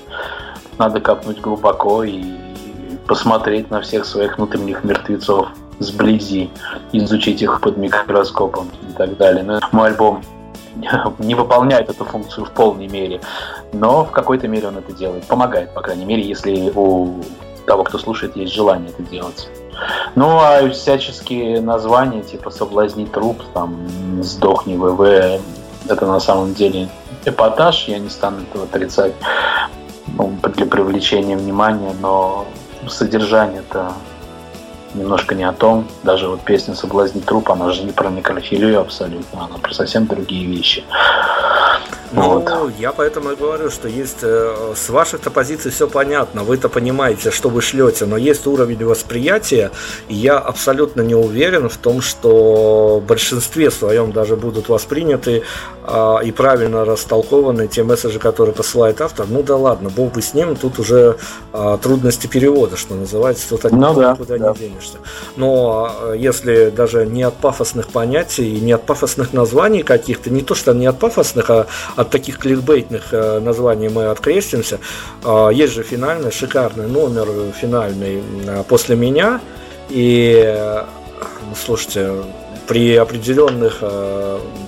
Надо 0.78 1.00
копнуть 1.00 1.42
глубоко 1.42 2.04
и 2.04 2.24
посмотреть 3.08 3.72
на 3.72 3.82
всех 3.82 4.06
своих 4.06 4.38
внутренних 4.38 4.84
мертвецов 4.84 5.48
сблизи, 5.80 6.50
изучить 6.92 7.42
их 7.42 7.62
под 7.62 7.78
микроскопом 7.78 8.70
и 8.90 8.94
так 8.94 9.18
далее. 9.18 9.44
Но 9.44 9.54
ну, 9.54 9.60
мой 9.72 9.90
альбом 9.90 10.24
не 11.20 11.36
выполняет 11.36 11.90
эту 11.90 12.06
функцию 12.06 12.46
в 12.46 12.52
полной 12.52 12.88
мере, 12.88 13.22
но 13.74 14.06
в 14.06 14.12
какой-то 14.12 14.48
мере 14.48 14.68
он 14.68 14.78
это 14.78 14.92
делает. 14.94 15.26
Помогает, 15.26 15.74
по 15.74 15.82
крайней 15.82 16.06
мере, 16.06 16.24
если 16.24 16.72
у 16.76 17.22
того, 17.66 17.84
кто 17.84 17.98
слушает, 17.98 18.36
есть 18.36 18.54
желание 18.54 18.90
это 18.90 19.04
делать. 19.04 19.50
Ну, 20.16 20.40
а 20.40 20.68
всяческие 20.70 21.62
названия, 21.62 22.24
типа 22.24 22.50
«Соблазни 22.50 23.06
труп», 23.06 23.44
там 23.54 23.78
«Сдохни 24.24 24.76
ВВ», 24.76 25.42
это 25.88 26.06
на 26.08 26.20
самом 26.20 26.54
деле 26.56 26.90
эпатаж, 27.26 27.88
я 27.88 28.00
не 28.00 28.10
стану 28.10 28.42
этого 28.42 28.64
отрицать 28.64 29.14
ну, 30.18 30.34
для 30.56 30.66
привлечения 30.66 31.38
внимания, 31.38 31.94
но 32.02 32.46
содержание-то 32.90 33.94
немножко 34.94 35.36
не 35.36 35.44
о 35.44 35.54
том. 35.54 35.88
Даже 36.04 36.28
вот 36.28 36.42
песня 36.42 36.76
«Соблазни 36.76 37.20
труп», 37.20 37.52
она 37.52 37.72
же 37.72 37.84
не 37.84 37.92
про 37.92 38.10
некрофилию 38.10 38.80
абсолютно, 38.80 39.46
она 39.46 39.58
про 39.58 39.74
совсем 39.74 40.06
другие 40.08 40.46
вещи. 40.46 40.84
Ну, 42.14 42.40
вот. 42.40 42.72
я 42.80 42.94
поэтому 42.94 43.32
и 43.32 43.36
говорю, 43.36 43.70
что 43.70 43.88
есть 43.88 44.20
э, 44.22 44.74
с 44.76 44.90
ваших-то 44.90 45.30
позиций 45.30 45.72
все 45.72 45.88
понятно, 45.88 46.44
вы-то 46.44 46.70
понимаете, 46.70 47.32
что 47.32 47.50
вы 47.50 47.62
шлете, 47.62 48.06
но 48.06 48.16
есть 48.16 48.48
уровень 48.48 48.86
восприятия, 48.86 49.72
и 50.08 50.16
я 50.16 50.38
абсолютно 50.38 51.02
не 51.02 51.16
уверен 51.16 51.68
в 51.68 51.76
том, 51.78 52.02
что 52.02 53.00
в 53.00 53.06
большинстве 53.06 53.72
своем 53.72 54.12
даже 54.14 54.38
будут 54.38 54.70
восприняты 54.70 55.44
э, 55.84 56.16
и 56.24 56.32
правильно 56.32 56.86
растолкованы 56.86 57.68
те 57.68 57.84
месседжи, 57.84 58.20
которые 58.20 58.56
посылает 58.56 59.02
автор. 59.02 59.26
Ну 59.28 59.44
да 59.44 59.58
ладно, 59.58 59.90
бог 59.90 60.14
бы 60.14 60.22
с 60.22 60.34
ним, 60.34 60.56
тут 60.56 60.80
уже 60.80 61.18
э, 61.52 61.78
трудности 61.82 62.28
перевода, 62.28 62.78
что 62.78 62.96
называется, 62.96 63.50
тут 63.50 63.66
от 63.66 63.74
ну, 63.74 63.94
да, 63.94 64.14
никуда 64.14 64.38
да. 64.38 64.54
не 64.54 64.77
денешься. 64.78 65.00
Но 65.36 65.92
э, 66.02 66.16
если 66.18 66.70
даже 66.70 67.06
не 67.06 67.24
от 67.24 67.36
пафосных 67.36 67.90
понятий, 67.90 68.60
не 68.60 68.72
от 68.72 68.86
пафосных 68.86 69.34
названий 69.34 69.84
каких-то, 69.84 70.30
не 70.30 70.42
то 70.42 70.56
что 70.56 70.74
не 70.74 70.86
от 70.86 71.00
пафосных, 71.00 71.50
а 71.50 71.68
от 71.96 72.10
таких 72.10 72.38
кликбейтных 72.38 73.14
э, 73.14 73.40
названий 73.40 73.90
мы 73.90 74.06
открестимся. 74.06 74.80
А, 75.24 75.50
есть 75.50 75.74
же 75.74 75.84
финальный, 75.84 76.32
шикарный 76.32 76.88
номер 76.88 77.28
финальный 77.60 78.22
э, 78.46 78.64
после 78.68 78.96
меня. 78.96 79.42
И 79.90 80.34
э, 80.46 80.84
слушайте, 81.56 82.12
при 82.68 82.96
определенных, 82.96 83.82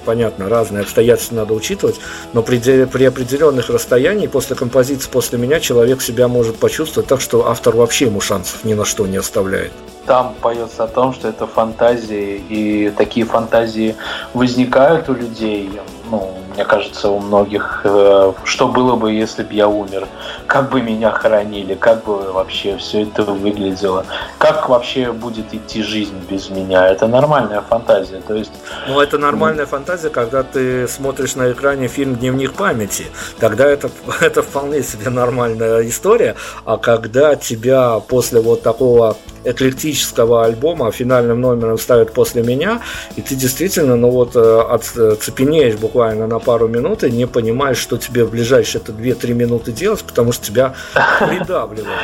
понятно, 0.06 0.50
разные 0.50 0.84
обстоятельства 0.84 1.36
надо 1.36 1.54
учитывать, 1.54 2.00
но 2.34 2.42
при, 2.42 2.86
при 2.86 3.04
определенных 3.04 3.70
расстояниях 3.70 4.32
после 4.32 4.56
композиции 4.56 5.10
«После 5.10 5.38
меня» 5.38 5.60
человек 5.60 6.02
себя 6.02 6.28
может 6.28 6.58
почувствовать 6.58 7.10
так, 7.10 7.22
что 7.22 7.48
автор 7.48 7.76
вообще 7.76 8.06
ему 8.06 8.22
шансов 8.22 8.64
ни 8.64 8.74
на 8.74 8.86
что 8.86 9.06
не 9.06 9.18
оставляет. 9.18 9.72
Там 10.06 10.34
поется 10.42 10.86
о 10.86 10.88
том, 10.88 11.14
что 11.14 11.28
это 11.28 11.46
фантазии, 11.46 12.42
и 12.50 12.90
такие 12.98 13.26
фантазии 13.26 13.96
возникают 14.34 15.08
у 15.10 15.14
людей. 15.14 15.70
Ну, 16.10 16.39
мне 16.54 16.66
кажется, 16.66 17.10
у 17.10 17.20
многих, 17.20 17.82
э, 17.84 18.34
что 18.44 18.68
было 18.68 18.96
бы, 18.96 19.12
если 19.12 19.44
бы 19.44 19.54
я 19.54 19.68
умер, 19.68 20.08
как 20.48 20.70
бы 20.70 20.82
меня 20.82 21.12
хоронили, 21.12 21.76
как 21.76 22.04
бы 22.04 22.32
вообще 22.32 22.78
все 22.78 23.04
это 23.04 23.24
выглядело, 23.24 24.06
как 24.38 24.70
вообще 24.70 25.12
будет 25.12 25.54
идти 25.54 25.84
жизнь 25.84 26.20
без 26.30 26.50
меня. 26.50 26.88
Это 26.88 27.08
нормальная 27.08 27.62
фантазия. 27.62 28.22
То 28.28 28.36
есть... 28.36 28.52
Ну, 28.88 29.00
это 29.00 29.18
нормальная 29.18 29.66
фантазия, 29.66 30.10
когда 30.10 30.44
ты 30.44 30.88
смотришь 30.88 31.36
на 31.36 31.52
экране 31.52 31.88
фильм 31.88 32.16
«Дневник 32.16 32.54
памяти». 32.54 33.06
Тогда 33.40 33.68
это, 33.68 33.90
это 34.22 34.42
вполне 34.42 34.84
себе 34.84 35.10
нормальная 35.10 35.88
история. 35.88 36.36
А 36.66 36.78
когда 36.78 37.36
тебя 37.36 38.00
после 38.00 38.42
вот 38.42 38.64
такого 38.64 39.18
эклектического 39.44 40.46
альбома 40.46 40.92
финальным 40.92 41.42
номером 41.42 41.78
ставят 41.78 42.14
после 42.14 42.44
меня, 42.44 42.82
и 43.16 43.22
ты 43.22 43.36
действительно, 43.36 43.96
ну 43.96 44.10
вот, 44.10 44.36
э, 44.36 44.62
отцепенеешь 44.70 45.76
буквально 45.76 46.28
на 46.28 46.39
пару 46.40 46.68
минут 46.68 47.04
и 47.04 47.12
не 47.12 47.28
понимаешь, 47.28 47.78
что 47.78 47.98
тебе 47.98 48.26
в 48.26 48.32
ближайшие 48.32 48.82
это 48.82 48.92
2-3 48.92 49.34
минуты 49.34 49.72
делать, 49.72 50.04
потому 50.04 50.32
что 50.32 50.46
тебя 50.46 50.74
придавливает. 51.20 51.98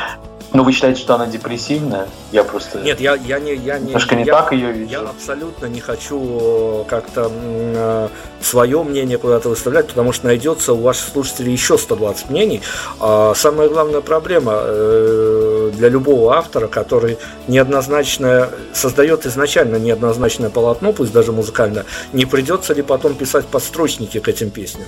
Ну, 0.52 0.62
вы 0.62 0.72
считаете, 0.72 1.00
что 1.00 1.14
она 1.16 1.26
депрессивная? 1.26 2.08
Я 2.32 2.44
просто... 2.44 2.80
Нет, 2.80 3.00
я, 3.00 3.14
я 3.14 3.38
не... 3.40 3.54
Я 3.54 3.78
не 3.78 3.86
Немножко 3.86 4.14
не 4.14 4.24
я, 4.24 4.32
так 4.32 4.52
ее 4.52 4.72
вижу. 4.72 4.90
Я 4.90 5.00
абсолютно 5.00 5.66
не 5.66 5.80
хочу 5.80 6.20
э, 6.20 6.84
как-то 6.88 7.30
э, 7.30 8.08
свое 8.40 8.82
мнение 8.82 9.18
куда-то 9.18 9.48
выставлять, 9.48 9.88
потому 9.88 10.12
что 10.12 10.26
найдется 10.26 10.72
у 10.72 10.80
ваших 10.80 11.08
слушателей 11.12 11.52
еще 11.52 11.76
120 11.76 12.30
мнений. 12.30 12.62
А 13.00 13.34
самая 13.34 13.68
главная 13.68 14.00
проблема 14.00 14.54
э, 14.56 15.72
для 15.74 15.88
любого 15.88 16.36
автора, 16.36 16.68
который 16.68 17.18
неоднозначно 17.48 18.48
создает 18.72 19.26
изначально 19.26 19.76
неоднозначное 19.76 20.50
полотно, 20.50 20.92
пусть 20.92 21.12
даже 21.12 21.32
музыкальное, 21.32 21.84
не 22.12 22.24
придется 22.24 22.72
ли 22.72 22.82
потом 22.82 23.14
писать 23.14 23.46
подстрочники 23.46 24.20
к 24.20 24.28
этим 24.28 24.50
песням? 24.50 24.86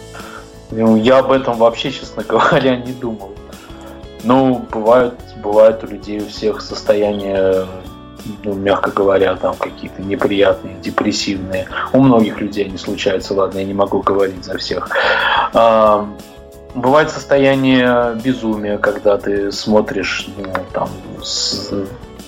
Ну, 0.71 0.97
я 0.97 1.18
об 1.18 1.33
этом 1.33 1.57
вообще, 1.57 1.90
честно 1.90 2.23
говоря, 2.29 2.77
не 2.77 2.92
думал. 2.92 3.33
Ну, 4.24 4.66
бывают, 4.70 5.14
бывают 5.42 5.83
у 5.85 5.87
людей 5.87 6.20
у 6.20 6.26
всех 6.26 6.61
состояния, 6.61 7.66
ну, 8.44 8.54
мягко 8.54 8.90
говоря, 8.90 9.37
там 9.37 9.57
какие-то 9.57 10.02
неприятные, 10.02 10.76
депрессивные. 10.83 11.68
У 11.92 12.00
многих 12.00 12.40
людей 12.40 12.66
они 12.66 12.78
случаются, 12.78 13.35
ладно, 13.35 13.59
я 13.59 13.64
не 13.64 13.74
могу 13.74 14.00
говорить 14.00 14.44
за 14.44 14.59
всех. 14.59 14.90
А, 15.54 16.09
бывает 16.74 17.11
состояние 17.11 18.18
безумия, 18.22 18.78
когда 18.78 19.16
ты 19.18 19.52
смотришь 19.52 20.28
ну, 20.37 20.52
там, 20.72 20.88
с, 21.22 21.72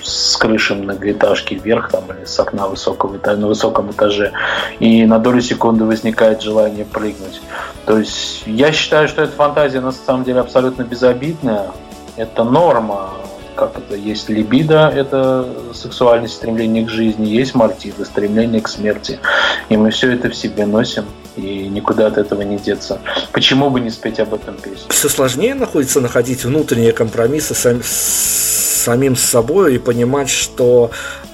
с 0.03 0.37
крыши 0.37 0.75
многоэтажки 0.75 1.55
вверх 1.55 1.91
там, 1.91 2.05
или 2.11 2.25
с 2.25 2.39
окна 2.39 2.67
высокого 2.67 3.17
этажа, 3.17 3.41
на 3.41 3.47
высоком 3.47 3.91
этаже, 3.91 4.33
и 4.79 5.05
на 5.05 5.19
долю 5.19 5.41
секунды 5.41 5.85
возникает 5.85 6.43
желание 6.43 6.85
прыгнуть. 6.85 7.41
То 7.87 7.99
есть 7.99 8.43
я 8.47 8.73
считаю, 8.73 9.09
что 9.09 9.23
эта 9.23 9.33
фантазия 9.33 9.81
на 9.81 9.93
самом 9.93 10.25
деле 10.25 10.41
абсолютно 10.41 10.83
безобидная. 10.83 11.71
Это 12.17 12.45
норма. 12.45 13.11
Как 13.57 13.77
это? 13.77 13.95
Есть 13.95 14.29
либидо, 14.29 14.89
это 14.89 15.47
сексуальное 15.75 16.29
стремление 16.29 16.87
к 16.87 16.89
жизни, 16.89 17.27
есть 17.29 17.55
мартида, 17.55 18.05
стремление 18.05 18.63
к 18.63 18.69
смерти. 18.69 19.19
И 19.69 19.77
мы 19.77 19.91
все 19.91 20.13
это 20.13 20.31
в 20.31 20.35
себе 20.35 20.65
носим 20.67 21.05
и 21.37 21.69
никуда 21.69 22.07
от 22.07 22.19
этого 22.19 22.43
не 22.43 22.59
деться. 22.59 23.01
Почему 23.33 23.71
бы 23.71 23.81
не 23.81 23.91
спеть 23.91 24.19
об 24.21 24.35
этом 24.35 24.57
песню? 24.57 24.89
Все 24.89 25.09
сложнее 25.09 25.55
находится 25.55 26.01
находить 26.01 26.45
внутренние 26.45 26.93
компромиссы 26.93 27.55
с 27.55 28.80
самим 28.81 29.16
собой 29.16 29.75
и 29.75 29.79
понимать, 29.79 30.29
что 30.29 30.90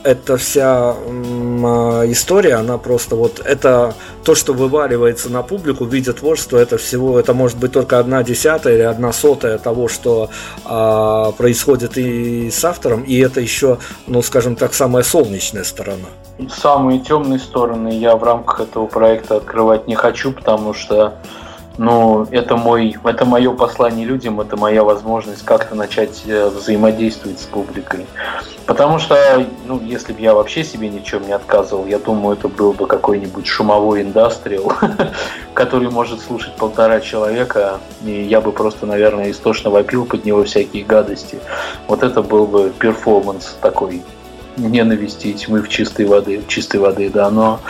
эта 0.07 0.37
вся 0.37 0.95
а, 0.95 2.05
история, 2.07 2.55
она 2.55 2.79
просто 2.79 3.17
вот 3.17 3.41
это 3.45 3.95
то, 4.25 4.35
что 4.35 4.53
вываливается 4.53 5.31
на 5.31 5.43
публику 5.43 5.85
в 5.85 5.93
виде 5.93 6.13
творчества, 6.13 6.59
это 6.59 6.79
всего, 6.79 7.19
это 7.19 7.35
может 7.35 7.59
быть 7.59 7.73
только 7.73 7.99
одна 7.99 8.23
десятая 8.23 8.75
или 8.75 8.83
одна 8.83 9.13
сотая 9.13 9.59
того, 9.59 9.89
что 9.89 10.31
а, 10.65 11.33
происходит 11.33 11.99
и 11.99 12.51
с 12.51 12.65
автором, 12.65 13.03
и 13.03 13.19
это 13.19 13.41
еще, 13.41 13.79
ну, 14.07 14.23
скажем 14.23 14.55
так, 14.55 14.75
самая 14.75 15.03
солнечная 15.03 15.65
сторона. 15.65 16.09
Самые 16.49 17.01
темные 17.01 17.39
стороны 17.39 17.89
я 17.89 18.17
в 18.17 18.23
рамках 18.23 18.61
этого 18.61 18.87
проекта 18.87 19.37
открывать 19.37 19.89
не 19.89 19.95
хочу, 19.95 20.33
потому 20.33 20.75
что 20.75 21.15
но 21.79 22.27
это 22.31 22.57
мой, 22.57 22.97
это 23.05 23.25
мое 23.25 23.53
послание 23.53 24.07
людям, 24.07 24.41
это 24.41 24.57
моя 24.57 24.83
возможность 24.83 25.45
как-то 25.45 25.75
начать 25.75 26.23
э, 26.27 26.49
взаимодействовать 26.49 27.41
с 27.41 27.45
публикой. 27.45 28.07
Потому 28.67 28.99
что, 28.99 29.45
ну, 29.67 29.81
если 29.81 30.13
бы 30.13 30.21
я 30.21 30.35
вообще 30.35 30.65
себе 30.65 30.89
ни 30.89 30.99
в 30.99 31.05
чем 31.05 31.27
не 31.27 31.33
отказывал, 31.33 31.87
я 31.87 31.99
думаю, 31.99 32.37
это 32.37 32.49
был 32.49 32.73
бы 32.73 32.87
какой-нибудь 32.87 33.47
шумовой 33.47 34.03
индастриал, 34.03 34.73
который 35.55 35.91
может 35.91 36.21
слушать 36.21 36.57
полтора 36.57 37.01
человека, 37.01 37.79
и 38.03 38.23
я 38.23 38.41
бы 38.41 38.53
просто, 38.53 38.87
наверное, 38.87 39.31
истошно 39.31 39.71
вопил 39.71 40.05
под 40.05 40.25
него 40.25 40.45
всякие 40.45 40.85
гадости. 40.85 41.39
Вот 41.87 42.03
это 42.03 42.23
был 42.23 42.47
бы 42.47 42.73
перформанс 42.77 43.57
такой 43.61 44.03
ненависти 44.57 45.29
и 45.29 45.35
тьмы 45.35 45.63
в 45.63 45.69
чистой 45.69 46.07
воды, 46.07 46.39
в 46.39 46.49
чистой 46.49 46.81
воды, 46.81 47.11
да, 47.11 47.31
но 47.31 47.61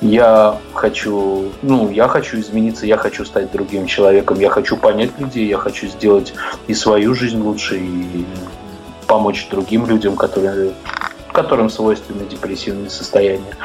я 0.00 0.58
хочу, 0.74 1.50
ну, 1.62 1.90
я 1.90 2.08
хочу 2.08 2.38
измениться, 2.38 2.86
я 2.86 2.96
хочу 2.96 3.24
стать 3.24 3.52
другим 3.52 3.86
человеком, 3.86 4.38
я 4.38 4.50
хочу 4.50 4.76
понять 4.76 5.18
людей, 5.18 5.46
я 5.46 5.56
хочу 5.56 5.86
сделать 5.86 6.34
и 6.66 6.74
свою 6.74 7.14
жизнь 7.14 7.40
лучше, 7.40 7.78
и 7.78 8.26
помочь 9.06 9.48
другим 9.50 9.86
людям, 9.86 10.16
которые 10.16 10.72
которым 11.32 11.68
свойственны 11.68 12.26
депрессивные 12.30 12.88
состояния. 12.88 13.56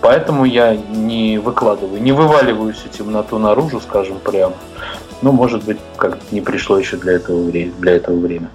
Поэтому 0.00 0.44
я 0.44 0.76
не 0.76 1.38
выкладываю, 1.38 2.00
не 2.00 2.12
вываливаю 2.12 2.72
всю 2.72 2.88
темноту 2.88 3.38
наружу, 3.38 3.80
скажем 3.80 4.20
прямо. 4.20 4.54
Ну, 5.22 5.32
может 5.32 5.64
быть, 5.64 5.78
как 5.96 6.18
не 6.30 6.40
пришло 6.40 6.78
еще 6.78 6.96
для 6.96 7.14
этого, 7.14 7.50
для 7.50 7.92
этого 7.92 8.16
время. 8.16 8.48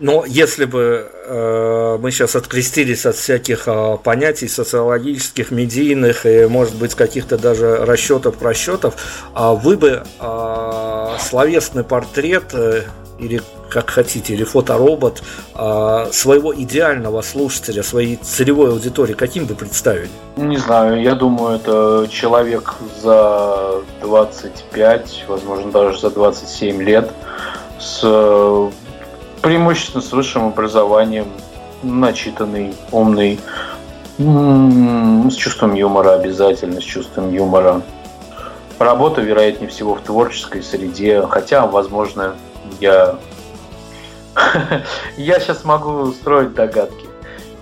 Но 0.00 0.24
если 0.24 0.64
бы 0.64 1.10
э, 1.26 1.98
мы 2.00 2.10
сейчас 2.12 2.36
открестились 2.36 3.04
от 3.04 3.16
всяких 3.16 3.66
э, 3.66 3.96
понятий 4.04 4.46
социологических, 4.46 5.50
медийных 5.50 6.24
и, 6.24 6.46
может 6.46 6.76
быть, 6.76 6.94
каких-то 6.94 7.36
даже 7.36 7.84
расчетов, 7.84 8.36
просчетов, 8.36 8.94
э, 9.34 9.54
вы 9.60 9.76
бы 9.76 10.04
э, 10.20 11.08
словесный 11.18 11.82
портрет 11.82 12.54
э, 12.54 12.82
или 13.18 13.42
как 13.70 13.90
хотите, 13.90 14.34
или 14.34 14.44
фоторобот 14.44 15.20
э, 15.56 16.06
своего 16.12 16.54
идеального 16.54 17.20
слушателя, 17.22 17.82
своей 17.82 18.16
целевой 18.16 18.70
аудитории, 18.70 19.14
каким 19.14 19.46
бы 19.46 19.56
представили? 19.56 20.10
Не 20.36 20.58
знаю, 20.58 21.02
я 21.02 21.16
думаю, 21.16 21.56
это 21.56 22.06
человек 22.08 22.76
за 23.02 23.82
25, 24.02 25.24
возможно, 25.26 25.72
даже 25.72 25.98
за 25.98 26.10
27 26.10 26.82
лет 26.82 27.10
с 27.80 28.70
преимущественно 29.42 30.02
с 30.02 30.12
высшим 30.12 30.46
образованием, 30.46 31.26
начитанный, 31.82 32.74
умный, 32.90 33.38
с 34.18 35.34
чувством 35.34 35.74
юмора 35.74 36.14
обязательно, 36.14 36.80
с 36.80 36.84
чувством 36.84 37.32
юмора. 37.32 37.82
Работа, 38.78 39.20
вероятнее 39.20 39.68
всего, 39.68 39.94
в 39.94 40.00
творческой 40.00 40.62
среде, 40.62 41.22
хотя, 41.28 41.66
возможно, 41.66 42.34
я... 42.80 43.16
я 45.16 45.40
сейчас 45.40 45.64
могу 45.64 46.12
строить 46.12 46.54
догадки. 46.54 47.06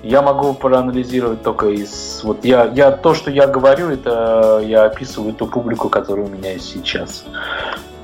Я 0.03 0.23
могу 0.23 0.55
проанализировать 0.55 1.43
только 1.43 1.69
из... 1.69 2.21
Вот 2.23 2.45
я, 2.45 2.67
я, 2.75 2.93
то, 2.93 3.15
что 3.15 3.31
я 3.31 3.47
говорю, 3.47 3.91
это 3.91 4.62
я 4.65 4.85
описываю 4.85 5.33
ту 5.33 5.47
публику, 5.47 5.89
которая 5.89 6.27
у 6.27 6.29
меня 6.29 6.53
есть 6.53 6.73
сейчас 6.73 7.25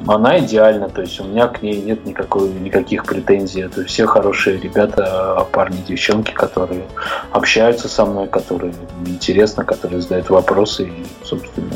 она 0.06 0.38
идеальна, 0.40 0.88
то 0.88 1.02
есть 1.02 1.20
у 1.20 1.24
меня 1.24 1.48
к 1.48 1.62
ней 1.62 1.80
нет 1.80 2.04
никакой, 2.04 2.48
никаких 2.48 3.04
претензий. 3.04 3.62
Это 3.62 3.84
все 3.84 4.06
хорошие 4.06 4.58
ребята, 4.58 5.46
парни, 5.52 5.82
девчонки, 5.86 6.32
которые 6.32 6.84
общаются 7.30 7.88
со 7.88 8.04
мной, 8.04 8.28
которые 8.28 8.74
интересно, 9.06 9.64
которые 9.64 10.00
задают 10.00 10.30
вопросы. 10.30 10.84
И, 10.84 11.06
собственно, 11.24 11.74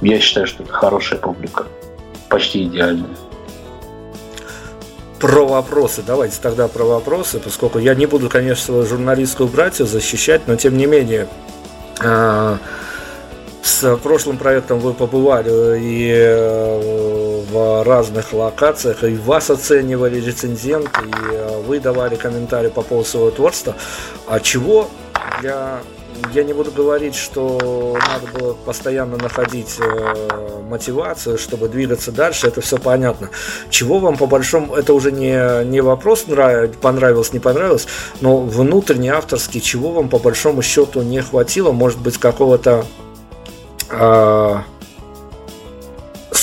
я 0.00 0.18
считаю, 0.18 0.46
что 0.46 0.62
это 0.62 0.72
хорошая 0.72 1.18
публика. 1.18 1.66
Почти 2.28 2.64
идеальная. 2.64 3.10
Про 5.20 5.46
вопросы. 5.46 6.02
Давайте 6.06 6.38
тогда 6.40 6.68
про 6.68 6.84
вопросы, 6.84 7.40
поскольку 7.40 7.78
я 7.78 7.94
не 7.94 8.06
буду, 8.06 8.28
конечно, 8.28 8.82
журналистскую 8.84 9.48
братью 9.48 9.86
защищать, 9.86 10.42
но 10.46 10.56
тем 10.56 10.76
не 10.76 10.86
менее 10.86 11.26
а, 12.00 12.58
с 13.62 13.96
прошлым 13.96 14.38
проектом 14.38 14.78
вы 14.78 14.94
побывали 14.94 15.80
и 15.80 16.12
э, 16.14 17.27
в 17.50 17.84
разных 17.84 18.32
локациях, 18.32 19.04
и 19.04 19.16
вас 19.16 19.50
оценивали 19.50 20.20
рецензенты, 20.20 21.00
и 21.04 21.34
э, 21.34 21.62
вы 21.66 21.80
давали 21.80 22.16
комментарии 22.16 22.68
по 22.68 22.82
поводу 22.82 23.08
своего 23.08 23.30
творчества. 23.30 23.74
А 24.26 24.40
чего 24.40 24.88
для 25.40 25.80
я 26.34 26.42
не 26.42 26.52
буду 26.52 26.70
говорить, 26.70 27.14
что 27.14 27.96
надо 28.08 28.38
было 28.38 28.52
постоянно 28.54 29.16
находить 29.16 29.76
э, 29.78 30.62
мотивацию, 30.68 31.38
чтобы 31.38 31.68
двигаться 31.68 32.12
дальше, 32.12 32.48
это 32.48 32.60
все 32.60 32.76
понятно. 32.78 33.30
Чего 33.70 33.98
вам 33.98 34.16
по 34.16 34.26
большому, 34.26 34.74
это 34.74 34.94
уже 34.94 35.12
не, 35.12 35.64
не 35.64 35.80
вопрос 35.80 36.26
нрав, 36.26 36.70
понравилось, 36.78 37.32
не 37.32 37.38
понравилось, 37.38 37.86
но 38.20 38.38
внутренний 38.38 39.08
авторский, 39.08 39.60
чего 39.60 39.92
вам 39.92 40.08
по 40.08 40.18
большому 40.18 40.62
счету 40.62 41.02
не 41.02 41.22
хватило, 41.22 41.72
может 41.72 42.00
быть 42.00 42.18
какого-то 42.18 42.84
а, 43.90 44.64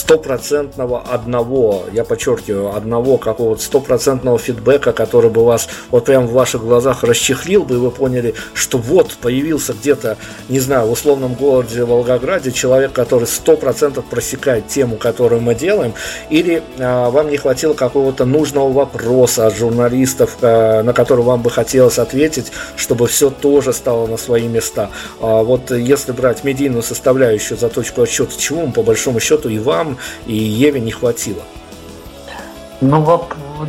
стопроцентного 0.06 1.02
одного, 1.02 1.86
я 1.92 2.04
подчеркиваю, 2.04 2.76
одного 2.76 3.18
какого-то 3.18 3.62
стопроцентного 3.62 4.38
фидбэка, 4.38 4.94
который 4.94 5.32
бы 5.32 5.44
вас 5.44 5.68
вот 5.90 6.06
прям 6.06 6.28
в 6.28 6.32
ваших 6.32 6.62
глазах 6.62 7.04
расчехлил 7.04 7.64
бы, 7.64 7.76
и 7.76 7.78
вы 7.78 7.90
поняли, 7.90 8.36
что 8.54 8.78
вот 8.78 9.18
появился 9.20 9.74
где-то, 9.74 10.18
не 10.48 10.60
знаю, 10.60 10.88
в 10.88 10.92
условном 10.92 11.34
городе 11.34 11.84
Волгограде 11.84 12.52
человек, 12.52 12.94
который 12.94 13.26
сто 13.26 13.58
процентов 13.58 14.06
просекает 14.06 14.68
тему, 14.68 14.98
которую 14.98 15.42
мы 15.42 15.56
делаем, 15.56 15.96
или 16.30 16.62
а, 16.78 17.10
вам 17.10 17.32
не 17.32 17.38
хватило 17.38 17.74
какого-то 17.74 18.26
нужного 18.26 18.72
вопроса 18.72 19.48
от 19.48 19.58
журналистов, 19.58 20.38
а, 20.42 20.84
на 20.84 20.94
который 20.94 21.24
вам 21.24 21.42
бы 21.42 21.50
хотелось 21.50 21.98
ответить, 21.98 22.52
чтобы 22.76 23.08
все 23.08 23.32
тоже 23.32 23.74
стало 23.74 24.06
на 24.06 24.18
свои 24.18 24.48
места. 24.48 24.92
А, 25.20 25.42
вот 25.42 25.72
если 25.72 26.12
брать 26.12 26.44
медийную 26.44 26.84
составляющую 26.84 27.58
за 27.58 27.70
точку 27.70 28.04
отсчета, 28.04 28.36
вам 28.52 28.72
по 28.72 28.84
большому 28.84 29.20
счету 29.20 29.50
и 29.50 29.58
вам, 29.58 29.95
и 30.26 30.36
Еве 30.36 30.80
не 30.80 30.92
хватило. 30.92 31.42
Ну, 32.82 33.26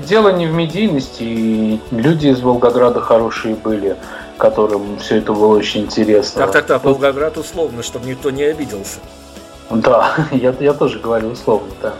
дело 0.08 0.30
не 0.30 0.46
в 0.46 0.52
медийности. 0.52 1.80
Люди 1.90 2.28
из 2.28 2.40
Волгограда 2.40 3.00
хорошие 3.00 3.54
были, 3.54 3.96
которым 4.36 4.98
все 4.98 5.18
это 5.18 5.32
было 5.32 5.56
очень 5.56 5.82
интересно. 5.82 6.42
Так, 6.42 6.52
так, 6.52 6.66
так, 6.66 6.84
Волгоград 6.84 7.36
условно, 7.36 7.82
чтобы 7.82 8.06
никто 8.06 8.30
не 8.30 8.44
обиделся. 8.44 8.98
Да, 9.70 10.14
я, 10.32 10.54
я 10.60 10.72
тоже 10.72 10.98
говорю 10.98 11.30
условно, 11.30 11.70
да. 11.82 11.94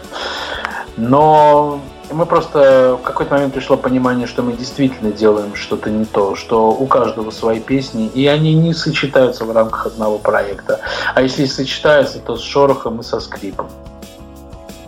Но 0.97 1.79
мы 2.11 2.25
просто 2.25 2.97
в 2.99 3.03
какой-то 3.03 3.35
момент 3.35 3.53
пришло 3.53 3.77
понимание, 3.77 4.27
что 4.27 4.41
мы 4.41 4.53
действительно 4.53 5.11
делаем 5.11 5.55
что-то 5.55 5.89
не 5.89 6.05
то, 6.05 6.35
что 6.35 6.71
у 6.71 6.85
каждого 6.87 7.31
свои 7.31 7.59
песни, 7.59 8.07
и 8.07 8.25
они 8.27 8.53
не 8.53 8.73
сочетаются 8.73 9.45
в 9.45 9.51
рамках 9.51 9.87
одного 9.87 10.17
проекта. 10.17 10.79
А 11.13 11.21
если 11.21 11.45
сочетаются, 11.45 12.19
то 12.19 12.35
с 12.35 12.41
шорохом 12.41 12.99
и 12.99 13.03
со 13.03 13.19
скрипом. 13.19 13.69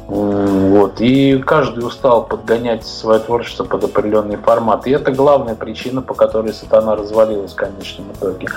Вот. 0.10 1.02
И 1.02 1.38
каждый 1.38 1.86
устал 1.86 2.26
подгонять 2.26 2.86
свое 2.86 3.20
творчество 3.20 3.64
под 3.64 3.84
определенный 3.84 4.38
формат. 4.38 4.88
И 4.88 4.92
это 4.92 5.12
главная 5.12 5.54
причина, 5.54 6.02
по 6.02 6.16
которой 6.16 6.52
сатана 6.52 6.96
развалилась 6.96 7.52
в 7.52 7.56
конечном 7.56 8.08
итоге. 8.14 8.48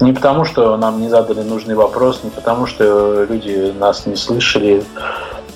Не 0.00 0.12
потому, 0.12 0.44
что 0.44 0.76
нам 0.76 1.00
не 1.00 1.08
задали 1.08 1.42
нужный 1.42 1.74
вопрос, 1.74 2.20
не 2.22 2.30
потому, 2.30 2.66
что 2.66 3.24
люди 3.24 3.74
нас 3.76 4.06
не 4.06 4.14
слышали, 4.14 4.84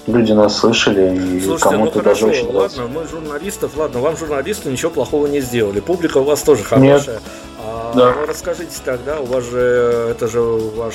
люди 0.08 0.32
нас 0.32 0.56
слышали, 0.56 1.14
и 1.16 1.40
Слушайте, 1.40 1.62
кому-то 1.62 1.98
ну 1.98 2.02
хорошо, 2.02 2.26
даже 2.26 2.26
очень 2.26 2.52
ладно, 2.52 2.82
мы 2.92 3.06
журналистов, 3.06 3.70
ладно, 3.76 4.00
вам 4.00 4.16
журналисты 4.16 4.70
ничего 4.70 4.90
плохого 4.90 5.28
не 5.28 5.40
сделали. 5.40 5.78
Публика 5.78 6.18
у 6.18 6.24
вас 6.24 6.42
тоже 6.42 6.64
хорошая. 6.64 7.14
Нет. 7.14 7.22
Да. 7.94 8.12
Ну, 8.12 8.26
расскажите 8.26 8.76
тогда, 8.84 9.20
у 9.20 9.26
вас 9.26 9.44
же, 9.44 10.08
это 10.10 10.26
же 10.26 10.40
ваш, 10.40 10.94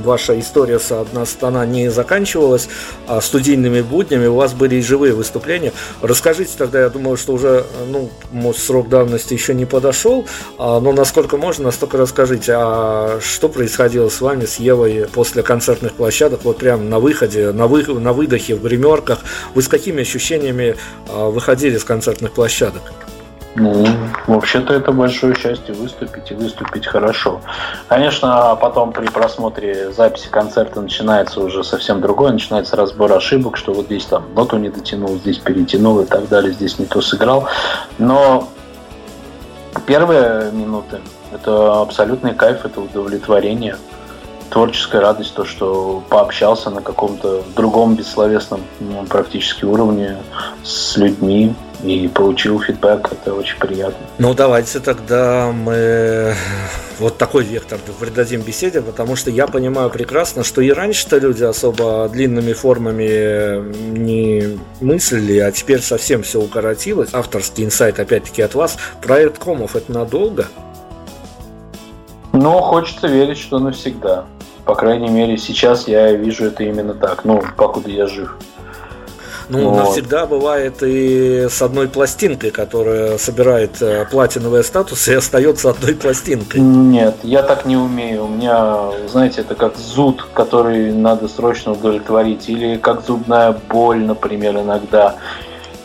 ваша 0.00 0.38
история 0.40 0.80
с 0.80 0.90
«Одна 0.90 1.24
страна» 1.24 1.64
не 1.66 1.88
заканчивалась 1.88 2.68
а 3.06 3.20
студийными 3.20 3.80
буднями, 3.80 4.26
у 4.26 4.34
вас 4.34 4.52
были 4.52 4.76
и 4.76 4.82
живые 4.82 5.14
выступления. 5.14 5.72
Расскажите 6.00 6.52
тогда, 6.58 6.80
я 6.80 6.88
думаю, 6.88 7.16
что 7.16 7.32
уже, 7.32 7.64
ну, 7.88 8.10
может, 8.32 8.60
срок 8.60 8.88
давности 8.88 9.34
еще 9.34 9.54
не 9.54 9.66
подошел, 9.66 10.26
а, 10.58 10.80
но 10.80 10.92
насколько 10.92 11.36
можно, 11.36 11.64
настолько 11.64 11.96
расскажите, 11.96 12.54
а 12.56 13.20
что 13.20 13.48
происходило 13.48 14.08
с 14.08 14.20
вами, 14.20 14.44
с 14.44 14.56
Евой 14.56 15.06
после 15.12 15.42
концертных 15.42 15.92
площадок, 15.92 16.40
вот 16.42 16.58
прям 16.58 16.90
на 16.90 16.98
выходе, 16.98 17.52
на, 17.52 17.68
вы, 17.68 17.84
на 17.84 18.12
выдохе, 18.12 18.56
в 18.56 18.62
гримерках, 18.62 19.20
вы 19.54 19.62
с 19.62 19.68
какими 19.68 20.02
ощущениями 20.02 20.76
а, 21.08 21.30
выходили 21.30 21.78
с 21.78 21.84
концертных 21.84 22.32
площадок? 22.32 22.82
Ну, 23.54 23.86
вообще-то 24.26 24.72
это 24.72 24.92
большое 24.92 25.34
счастье 25.34 25.74
выступить 25.74 26.30
и 26.30 26.34
выступить 26.34 26.86
хорошо. 26.86 27.42
Конечно, 27.86 28.56
потом 28.58 28.92
при 28.92 29.06
просмотре 29.06 29.92
записи 29.92 30.28
концерта 30.28 30.80
начинается 30.80 31.40
уже 31.40 31.62
совсем 31.62 32.00
другое, 32.00 32.32
начинается 32.32 32.76
разбор 32.76 33.12
ошибок, 33.12 33.58
что 33.58 33.74
вот 33.74 33.86
здесь 33.86 34.06
там 34.06 34.24
ноту 34.34 34.56
не 34.56 34.70
дотянул, 34.70 35.16
здесь 35.16 35.38
перетянул 35.38 36.00
и 36.00 36.06
так 36.06 36.28
далее, 36.28 36.52
здесь 36.52 36.78
не 36.78 36.86
то 36.86 37.02
сыграл. 37.02 37.46
Но 37.98 38.48
первые 39.86 40.50
минуты 40.52 41.00
это 41.30 41.82
абсолютный 41.82 42.34
кайф, 42.34 42.64
это 42.64 42.80
удовлетворение, 42.80 43.76
творческая 44.48 45.00
радость, 45.00 45.34
то, 45.34 45.44
что 45.44 46.02
пообщался 46.08 46.70
на 46.70 46.80
каком-то 46.80 47.42
другом 47.56 47.96
бессловесном 47.96 48.62
ну, 48.80 49.04
практически 49.04 49.64
уровне 49.64 50.18
с 50.62 50.96
людьми, 50.96 51.54
и 51.82 52.08
получил 52.08 52.60
фидбэк, 52.60 53.12
это 53.12 53.34
очень 53.34 53.58
приятно. 53.58 54.06
Ну, 54.18 54.34
давайте 54.34 54.78
тогда 54.80 55.52
мы 55.52 56.34
вот 56.98 57.18
такой 57.18 57.44
вектор 57.44 57.78
придадим 57.98 58.42
беседе, 58.42 58.80
потому 58.80 59.16
что 59.16 59.30
я 59.30 59.46
понимаю 59.46 59.90
прекрасно, 59.90 60.44
что 60.44 60.60
и 60.60 60.70
раньше-то 60.70 61.18
люди 61.18 61.42
особо 61.42 62.08
длинными 62.08 62.52
формами 62.52 63.72
не 63.98 64.58
мыслили, 64.80 65.38
а 65.38 65.50
теперь 65.50 65.80
совсем 65.80 66.22
все 66.22 66.40
укоротилось. 66.40 67.10
Авторский 67.12 67.64
инсайт, 67.64 67.98
опять-таки, 67.98 68.42
от 68.42 68.54
вас. 68.54 68.78
Проект 69.02 69.38
Комов 69.38 69.76
это 69.76 69.92
надолго? 69.92 70.46
Ну, 72.32 72.60
хочется 72.60 73.08
верить, 73.08 73.38
что 73.38 73.58
навсегда. 73.58 74.24
По 74.64 74.74
крайней 74.74 75.08
мере, 75.08 75.36
сейчас 75.36 75.88
я 75.88 76.12
вижу 76.12 76.44
это 76.46 76.62
именно 76.62 76.94
так. 76.94 77.24
Ну, 77.24 77.42
покуда 77.56 77.90
я 77.90 78.06
жив. 78.06 78.36
Ну, 79.52 79.68
вот. 79.68 79.76
навсегда 79.76 80.26
бывает 80.26 80.82
и 80.82 81.46
с 81.50 81.60
одной 81.60 81.86
пластинкой, 81.88 82.50
которая 82.50 83.18
собирает 83.18 83.82
э, 83.82 84.06
платиновые 84.10 84.62
статусы 84.62 85.12
и 85.12 85.16
остается 85.16 85.70
одной 85.70 85.94
пластинкой. 85.94 86.60
Нет, 86.60 87.16
я 87.22 87.42
так 87.42 87.66
не 87.66 87.76
умею. 87.76 88.24
У 88.24 88.28
меня, 88.28 88.90
знаете, 89.08 89.42
это 89.42 89.54
как 89.54 89.76
зуд, 89.76 90.26
который 90.32 90.92
надо 90.92 91.28
срочно 91.28 91.72
удовлетворить. 91.72 92.48
Или 92.48 92.76
как 92.78 93.04
зубная 93.06 93.54
боль, 93.68 93.98
например, 93.98 94.56
иногда. 94.56 95.16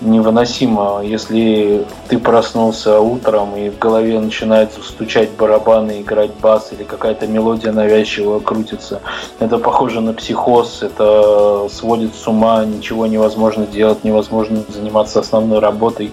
Невыносимо, 0.01 1.01
если 1.03 1.85
ты 2.07 2.19
проснулся 2.19 2.99
утром 2.99 3.55
и 3.55 3.69
в 3.69 3.79
голове 3.79 4.19
начинает 4.19 4.71
стучать 4.73 5.31
барабаны, 5.31 6.01
играть 6.01 6.31
бас 6.41 6.71
или 6.71 6.83
какая-то 6.83 7.27
мелодия 7.27 7.71
навязчивая 7.71 8.39
крутится. 8.39 9.01
Это 9.39 9.57
похоже 9.57 10.01
на 10.01 10.13
психоз, 10.13 10.83
это 10.83 11.67
сводит 11.71 12.15
с 12.15 12.27
ума, 12.27 12.63
ничего 12.65 13.07
невозможно 13.07 13.65
делать, 13.65 14.03
невозможно 14.03 14.63
заниматься 14.69 15.19
основной 15.19 15.59
работой. 15.59 16.11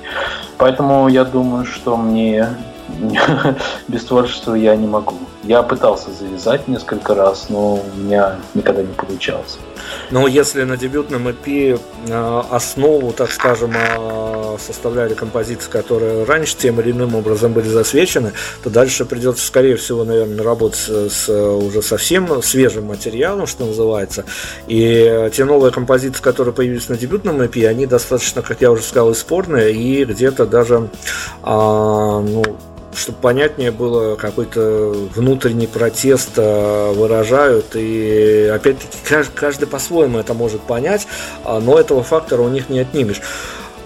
Поэтому 0.59 1.09
я 1.09 1.25
думаю, 1.25 1.65
что 1.67 1.97
мне 1.97 2.49
без 3.89 4.05
творчества 4.05 4.55
я 4.55 4.77
не 4.77 4.87
могу. 4.87 5.17
Я 5.47 5.63
пытался 5.63 6.11
завязать 6.11 6.69
несколько 6.69 7.15
раз, 7.15 7.47
но 7.51 7.75
у 7.75 7.99
меня 7.99 8.37
никогда 8.55 8.83
не 8.83 8.95
получалось. 8.95 9.59
Но 10.11 10.27
если 10.27 10.63
на 10.63 10.79
дебютном 10.79 11.29
EP 11.29 11.79
э, 12.09 12.43
основу, 12.51 13.13
так 13.13 13.31
скажем, 13.31 13.73
э, 13.77 14.57
составляли 14.59 15.13
композиции, 15.13 15.71
которые 15.71 16.25
раньше 16.25 16.57
тем 16.57 16.81
или 16.81 16.93
иным 16.93 17.15
образом 17.15 17.53
были 17.53 17.69
засвечены, 17.69 18.33
то 18.63 18.71
дальше 18.71 19.05
придется, 19.05 19.47
скорее 19.47 19.77
всего, 19.77 20.05
наверное, 20.05 20.43
работать 20.43 20.89
с 20.89 21.29
уже 21.29 21.83
совсем 21.83 22.43
свежим 22.43 22.87
материалом, 22.87 23.47
что 23.47 23.67
называется. 23.67 24.25
И 24.67 25.31
те 25.35 25.45
новые 25.45 25.73
композиции, 25.73 26.23
которые 26.23 26.55
появились 26.55 26.89
на 26.89 26.97
дебютном 26.97 27.43
EP, 27.43 27.67
они 27.67 27.87
достаточно, 27.87 28.41
как 28.41 28.63
я 28.63 28.71
уже 28.71 28.83
сказал, 28.83 29.11
и 29.11 29.15
спорные, 29.15 29.75
и 29.75 30.05
где-то 30.05 30.47
даже 30.47 30.89
а, 31.43 32.21
ну, 32.21 32.43
чтобы 32.95 33.19
понятнее 33.19 33.71
было, 33.71 34.17
какой-то 34.17 34.93
внутренний 35.15 35.67
протест 35.67 36.31
э, 36.37 36.93
выражают. 36.93 37.75
И 37.75 38.51
опять-таки 38.55 38.99
каждый 39.35 39.67
по-своему 39.67 40.19
это 40.19 40.35
может 40.35 40.61
понять, 40.63 41.07
а, 41.45 41.61
но 41.61 41.79
этого 41.79 42.03
фактора 42.03 42.43
у 42.43 42.49
них 42.49 42.69
не 42.69 42.81
отнимешь. 42.81 43.21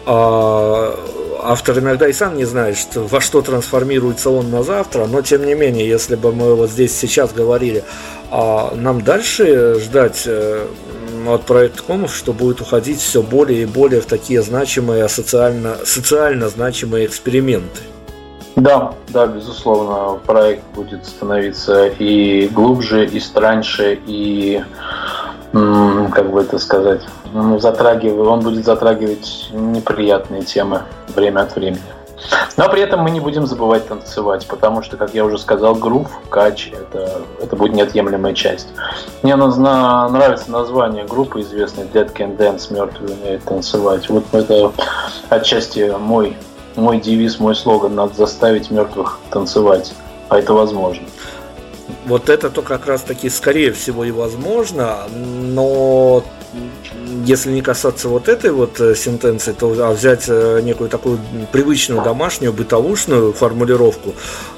А, 0.07 0.99
автор 1.43 1.79
иногда 1.79 2.09
и 2.09 2.13
сам 2.13 2.37
не 2.37 2.45
знает, 2.45 2.77
что, 2.77 3.03
во 3.03 3.21
что 3.21 3.43
трансформируется 3.43 4.31
он 4.31 4.51
на 4.51 4.63
завтра, 4.63 5.07
но 5.07 5.23
тем 5.23 5.45
не 5.45 5.55
менее, 5.55 5.89
если 5.89 6.17
бы 6.17 6.33
мы 6.33 6.55
вот 6.55 6.71
здесь 6.71 6.97
сейчас 6.97 7.33
говорили, 7.33 7.85
а 8.31 8.75
нам 8.75 9.03
дальше 9.03 9.79
ждать 9.81 10.23
э, 10.27 10.67
от 11.27 11.45
проекта 11.45 11.83
Комов, 11.83 12.15
что 12.15 12.33
будет 12.33 12.61
уходить 12.61 13.01
все 13.01 13.23
более 13.23 13.63
и 13.63 13.67
более 13.67 14.01
в 14.01 14.07
такие 14.07 14.43
значимые, 14.43 15.09
социально, 15.09 15.77
социально 15.85 16.49
значимые 16.49 17.07
эксперименты. 17.07 17.81
Да, 18.59 18.93
да, 19.09 19.27
безусловно, 19.29 20.19
проект 20.27 20.65
будет 20.75 21.07
становиться 21.07 21.87
и 21.87 22.49
глубже, 22.49 23.07
и 23.07 23.21
страньше, 23.21 24.01
и, 24.05 24.65
как 25.53 26.33
бы 26.33 26.41
это 26.41 26.59
сказать, 26.59 27.03
затрагивать, 27.59 28.27
он 28.27 28.41
будет 28.41 28.65
затрагивать 28.65 29.51
неприятные 29.53 30.43
темы 30.43 30.83
время 31.15 31.43
от 31.43 31.55
времени. 31.55 31.81
Но 32.57 32.69
при 32.69 32.83
этом 32.83 33.03
мы 33.03 33.11
не 33.11 33.21
будем 33.21 33.47
забывать 33.47 33.87
танцевать, 33.87 34.45
потому 34.49 34.83
что, 34.83 34.97
как 34.97 35.15
я 35.15 35.25
уже 35.25 35.39
сказал, 35.39 35.77
грув, 35.77 36.09
кач 36.29 36.73
это, 36.73 37.23
это 37.41 37.55
будет 37.55 37.75
неотъемлемая 37.75 38.35
часть. 38.35 38.67
Мне 39.23 39.37
нравится 39.37 40.51
название 40.51 41.05
группы 41.05 41.43
известной 41.43 41.85
Dead 41.85 42.13
Can 42.13 42.37
Dance, 42.37 42.75
мертвые 42.75 43.15
умеют 43.15 43.45
танцевать. 43.45 44.09
Вот 44.09 44.25
это 44.33 44.73
отчасти 45.29 45.95
мой 45.97 46.37
мой 46.79 47.01
девиз, 47.01 47.39
мой 47.39 47.55
слоган 47.55 47.95
«Надо 47.95 48.14
заставить 48.14 48.70
мертвых 48.70 49.18
танцевать», 49.31 49.93
а 50.29 50.39
это 50.39 50.55
возможно. 50.55 51.07
Вот 52.07 52.29
это 52.29 52.49
то 52.49 52.62
как 52.62 52.87
раз 52.87 53.03
таки 53.03 53.29
скорее 53.29 53.72
всего 53.72 54.05
и 54.05 54.11
возможно, 54.11 55.09
но 55.12 56.24
если 57.24 57.51
не 57.51 57.61
касаться 57.61 58.09
вот 58.09 58.29
этой 58.29 58.51
вот 58.51 58.81
э, 58.81 58.95
сентенции, 58.95 59.53
то 59.53 59.74
а 59.79 59.93
взять 59.93 60.24
э, 60.29 60.61
некую 60.62 60.89
такую 60.89 61.18
привычную 61.53 62.03
домашнюю 62.03 62.53
бытовушную 62.53 63.33
формулировку, 63.33 64.14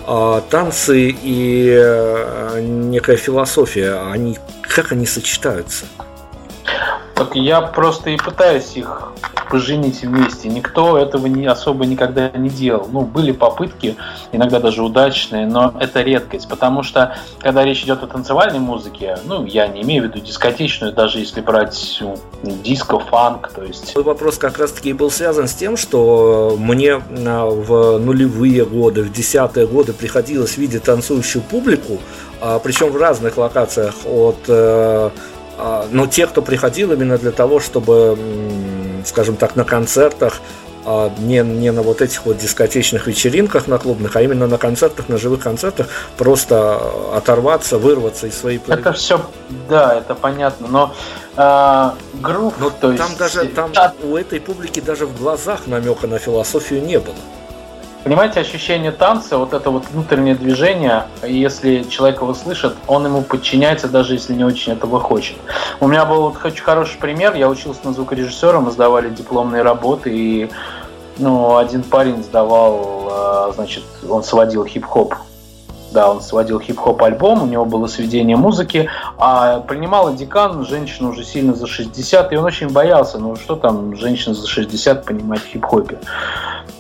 а 0.07 0.43
танцы 0.49 1.11
и 1.11 1.69
э, 1.73 2.61
некая 2.63 3.17
философия, 3.17 4.11
они 4.13 4.39
как 4.63 4.93
они 4.93 5.07
сочетаются? 5.07 5.87
Так 7.21 7.37
я 7.37 7.61
просто 7.61 8.09
и 8.09 8.17
пытаюсь 8.17 8.79
их 8.79 9.13
поженить 9.51 10.01
вместе. 10.01 10.49
Никто 10.49 10.97
этого 10.97 11.27
не 11.27 11.45
особо 11.45 11.85
никогда 11.85 12.31
не 12.31 12.49
делал. 12.49 12.89
Ну, 12.91 13.03
были 13.03 13.33
попытки, 13.33 13.97
иногда 14.33 14.59
даже 14.59 14.83
удачные, 14.83 15.47
но 15.47 15.75
это 15.79 16.01
редкость, 16.01 16.49
потому 16.49 16.83
что, 16.83 17.15
когда 17.41 17.63
речь 17.63 17.83
идет 17.83 18.03
о 18.03 18.07
танцевальной 18.07 18.61
музыке, 18.61 19.19
ну, 19.27 19.45
я 19.45 19.69
не 19.69 19.83
имею 19.83 20.05
в 20.05 20.07
виду 20.07 20.21
дискотечную, 20.21 20.95
даже 20.95 21.19
если 21.19 21.43
брать 21.43 21.99
ну, 22.01 22.17
диско, 22.43 22.99
фанк, 22.99 23.53
то 23.55 23.65
есть... 23.65 23.95
Вопрос 23.95 24.39
как 24.39 24.57
раз-таки 24.57 24.95
был 24.95 25.11
связан 25.11 25.47
с 25.47 25.53
тем, 25.53 25.77
что 25.77 26.57
мне 26.59 27.03
а, 27.27 27.51
в 27.51 27.99
нулевые 27.99 28.65
годы, 28.65 29.03
в 29.03 29.13
десятые 29.13 29.67
годы 29.67 29.93
приходилось 29.93 30.57
видеть 30.57 30.85
танцующую 30.85 31.43
публику, 31.43 31.99
а, 32.41 32.59
причем 32.61 32.91
в 32.91 32.97
разных 32.97 33.37
локациях 33.37 33.95
от 34.07 34.39
э, 34.49 35.11
но 35.91 36.07
те, 36.07 36.27
кто 36.27 36.43
приходил 36.43 36.93
именно 36.93 37.19
для 37.19 37.33
того, 37.33 37.61
чтобы 37.61 38.17
скажем 39.05 39.37
так, 39.37 39.57
на 39.57 39.65
концертах, 39.65 40.41
а 40.85 41.13
не, 41.19 41.41
не 41.41 41.71
на 41.73 41.83
вот 41.83 42.01
этих 42.01 42.25
вот 42.25 42.39
дискотечных 42.39 43.07
вечеринках 43.07 43.67
на 43.67 43.79
клубных, 43.79 44.17
а 44.17 44.23
именно 44.23 44.47
на 44.47 44.57
концертах, 44.57 45.09
на 45.09 45.19
живых 45.19 45.43
концертах, 45.43 45.89
просто 46.17 46.81
оторваться, 47.15 47.79
вырваться 47.79 48.27
из 48.27 48.39
своей 48.39 48.59
планеты. 48.59 48.89
Это 48.89 48.97
все, 48.97 49.21
да, 49.69 49.99
это 49.99 50.15
понятно, 50.15 50.69
но 50.69 50.95
э, 51.37 51.91
групп, 52.21 52.55
но 52.59 52.71
то 52.71 52.97
там 52.97 53.09
есть... 53.09 53.19
даже 53.19 53.45
там 53.49 53.73
у 54.03 54.17
этой 54.17 54.41
публики 54.41 54.81
даже 54.81 55.07
в 55.07 55.19
глазах 55.19 55.67
намека 55.67 56.07
на 56.07 56.19
философию 56.19 56.83
не 56.83 56.99
было. 56.99 57.17
Понимаете, 58.03 58.41
ощущение 58.41 58.93
танца, 58.93 59.37
вот 59.37 59.53
это 59.53 59.71
вот 59.71 59.85
внутреннее 59.93 60.35
движение, 60.35 61.05
если 61.23 61.83
человек 61.83 62.23
его 62.23 62.33
слышит, 62.33 62.75
он 62.87 63.05
ему 63.05 63.23
подчиняется, 63.23 63.89
даже 63.89 64.15
если 64.15 64.33
не 64.33 64.45
очень 64.45 64.73
этого 64.73 65.01
хочет. 65.01 65.37
У 65.81 65.87
меня 65.87 66.07
был 66.07 66.23
вот 66.23 66.43
очень 66.43 66.63
хороший 66.63 66.99
пример, 66.99 67.35
я 67.35 67.49
учился 67.49 67.81
на 67.85 67.93
звукорежиссера, 67.93 68.61
мы 68.61 68.71
сдавали 68.71 69.11
дипломные 69.11 69.63
работы, 69.63 70.11
и 70.17 70.51
ну, 71.19 71.57
один 71.59 71.83
парень 71.83 72.23
сдавал, 72.23 73.09
а, 73.11 73.53
значит, 73.55 73.85
он 74.09 74.23
сводил 74.23 74.65
хип-хоп 74.65 75.15
да, 75.93 76.11
он 76.11 76.21
сводил 76.21 76.61
хип-хоп 76.61 77.03
альбом, 77.03 77.43
у 77.43 77.47
него 77.47 77.65
было 77.65 77.87
сведение 77.87 78.37
музыки, 78.37 78.89
а 79.19 79.61
принимала 79.61 80.13
декан, 80.13 80.65
женщина 80.65 81.11
уже 81.11 81.25
сильно 81.25 81.55
за 81.55 81.67
60, 81.67 82.33
и 82.33 82.37
он 82.37 82.45
очень 82.45 82.69
боялся, 82.69 83.19
ну 83.19 83.37
что 83.37 83.57
там 83.57 83.97
женщина 83.97 84.35
за 84.35 84.47
60 84.47 85.05
понимать 85.05 85.41
в 85.41 85.47
хип-хопе. 85.47 85.99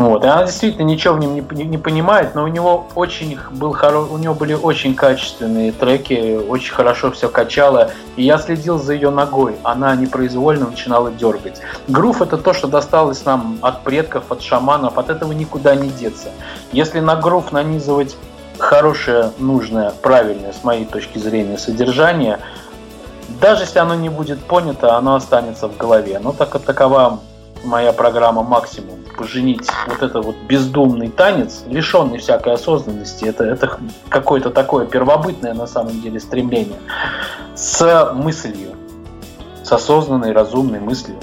Вот. 0.00 0.24
И 0.24 0.26
она 0.26 0.44
действительно 0.44 0.86
ничего 0.86 1.12
в 1.12 1.18
нем 1.18 1.34
не, 1.34 1.44
не, 1.50 1.64
не 1.64 1.76
понимает, 1.76 2.34
но 2.34 2.44
у 2.44 2.46
него 2.46 2.86
очень 2.94 3.38
был 3.50 3.74
хоро... 3.74 3.98
у 3.98 4.16
него 4.16 4.32
были 4.32 4.54
очень 4.54 4.94
качественные 4.94 5.72
треки, 5.72 6.38
очень 6.48 6.72
хорошо 6.72 7.10
все 7.10 7.28
качало. 7.28 7.90
И 8.16 8.22
я 8.22 8.38
следил 8.38 8.78
за 8.78 8.94
ее 8.94 9.10
ногой. 9.10 9.56
Она 9.62 9.94
непроизвольно 9.94 10.68
начинала 10.68 11.10
дергать. 11.10 11.60
Грув 11.86 12.22
это 12.22 12.38
то, 12.38 12.54
что 12.54 12.66
досталось 12.66 13.26
нам 13.26 13.58
от 13.60 13.84
предков, 13.84 14.32
от 14.32 14.40
шаманов. 14.40 14.96
От 14.96 15.10
этого 15.10 15.32
никуда 15.32 15.74
не 15.74 15.90
деться. 15.90 16.30
Если 16.72 17.00
на 17.00 17.16
грув 17.16 17.52
нанизывать 17.52 18.16
хорошее, 18.56 19.32
нужное, 19.38 19.90
правильное, 19.90 20.54
с 20.54 20.64
моей 20.64 20.86
точки 20.86 21.18
зрения, 21.18 21.58
содержание, 21.58 22.38
даже 23.38 23.64
если 23.64 23.80
оно 23.80 23.96
не 23.96 24.08
будет 24.08 24.42
понято, 24.42 24.96
оно 24.96 25.14
останется 25.14 25.68
в 25.68 25.76
голове. 25.76 26.18
Но 26.20 26.32
так 26.32 26.58
такова 26.62 27.20
моя 27.64 27.92
программа 27.92 28.42
максимум. 28.42 28.98
Поженить 29.16 29.68
вот 29.86 30.02
это 30.02 30.22
вот 30.22 30.36
бездумный 30.48 31.08
танец, 31.08 31.62
лишенный 31.66 32.18
всякой 32.18 32.54
осознанности, 32.54 33.24
это, 33.26 33.44
это 33.44 33.78
какое-то 34.08 34.50
такое 34.50 34.86
первобытное 34.86 35.52
на 35.52 35.66
самом 35.66 36.00
деле 36.00 36.20
стремление, 36.20 36.78
с 37.54 38.12
мыслью, 38.14 38.70
с 39.62 39.72
осознанной, 39.72 40.32
разумной 40.32 40.80
мыслью. 40.80 41.18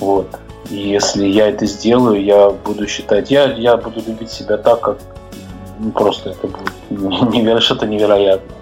Вот. 0.00 0.26
И 0.70 0.76
если 0.76 1.26
я 1.26 1.48
это 1.48 1.66
сделаю, 1.66 2.22
я 2.22 2.50
буду 2.50 2.86
считать, 2.86 3.30
я, 3.30 3.52
я 3.52 3.76
буду 3.76 4.00
любить 4.06 4.30
себя 4.30 4.56
так, 4.56 4.80
как 4.80 4.98
ну, 5.78 5.90
просто 5.92 6.30
это 6.30 6.46
будет 6.46 6.72
неверо... 6.90 7.60
что-то 7.60 7.86
невероятное. 7.86 8.56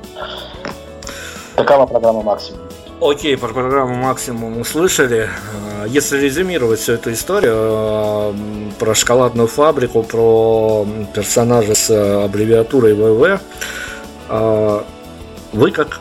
Такова 1.56 1.86
программа 1.86 2.22
«Максимум». 2.22 2.67
Окей, 3.00 3.36
про 3.36 3.48
программу 3.48 3.94
«Максимум» 3.94 4.60
услышали. 4.60 5.28
Э, 5.28 5.86
если 5.86 6.18
резюмировать 6.18 6.80
всю 6.80 6.94
эту 6.94 7.12
историю 7.12 7.54
э, 7.54 8.32
про 8.76 8.92
шоколадную 8.92 9.46
фабрику, 9.46 10.02
про 10.02 10.84
персонажа 11.14 11.76
с 11.76 12.24
аббревиатурой 12.24 12.94
ВВ, 12.94 13.40
э, 14.28 14.80
вы 15.52 15.70
как 15.70 16.00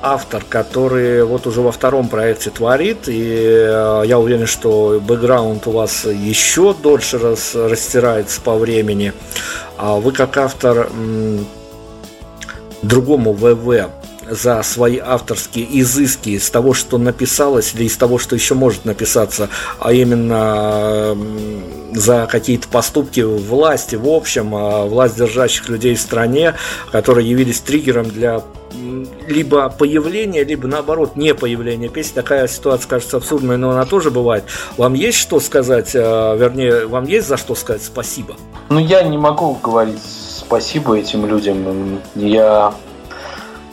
автор, 0.00 0.42
который 0.48 1.22
вот 1.22 1.46
уже 1.46 1.60
во 1.60 1.70
втором 1.70 2.08
проекте 2.08 2.48
творит, 2.48 3.08
и 3.08 3.68
я 4.04 4.18
уверен, 4.18 4.46
что 4.46 5.00
бэкграунд 5.06 5.66
у 5.66 5.70
вас 5.72 6.06
еще 6.06 6.72
дольше 6.74 7.18
рас, 7.18 7.54
растирается 7.54 8.40
по 8.40 8.54
времени. 8.56 9.12
А 9.76 9.96
вы 9.96 10.12
как 10.12 10.38
автор 10.38 10.88
другому 12.82 13.32
ВВ 13.32 13.90
за 14.32 14.62
свои 14.62 14.98
авторские 14.98 15.66
изыски 15.80 16.30
из 16.30 16.48
того, 16.50 16.74
что 16.74 16.98
написалось, 16.98 17.74
или 17.74 17.84
из 17.84 17.96
того, 17.96 18.18
что 18.18 18.34
еще 18.34 18.54
может 18.54 18.84
написаться, 18.84 19.48
а 19.78 19.92
именно 19.92 21.16
за 21.92 22.26
какие-то 22.30 22.68
поступки 22.68 23.20
власти, 23.20 23.96
в 23.96 24.08
общем, 24.08 24.54
а, 24.54 24.86
власть 24.86 25.16
держащих 25.16 25.68
людей 25.68 25.94
в 25.94 26.00
стране, 26.00 26.54
которые 26.90 27.28
явились 27.28 27.60
триггером 27.60 28.08
для 28.08 28.42
либо 29.28 29.68
появления, 29.68 30.44
либо 30.44 30.66
наоборот 30.66 31.14
не 31.14 31.34
появления 31.34 31.90
песни. 31.90 32.14
Такая 32.14 32.48
ситуация 32.48 32.88
кажется 32.88 33.18
абсурдной, 33.18 33.58
но 33.58 33.70
она 33.70 33.84
тоже 33.84 34.10
бывает. 34.10 34.44
Вам 34.78 34.94
есть 34.94 35.18
что 35.18 35.40
сказать, 35.40 35.92
а, 35.94 36.34
вернее, 36.36 36.86
вам 36.86 37.04
есть 37.04 37.28
за 37.28 37.36
что 37.36 37.54
сказать 37.54 37.82
спасибо? 37.82 38.34
Ну, 38.70 38.78
я 38.78 39.02
не 39.02 39.18
могу 39.18 39.54
говорить 39.62 40.00
спасибо 40.02 40.96
этим 40.96 41.26
людям. 41.26 42.00
Я 42.14 42.72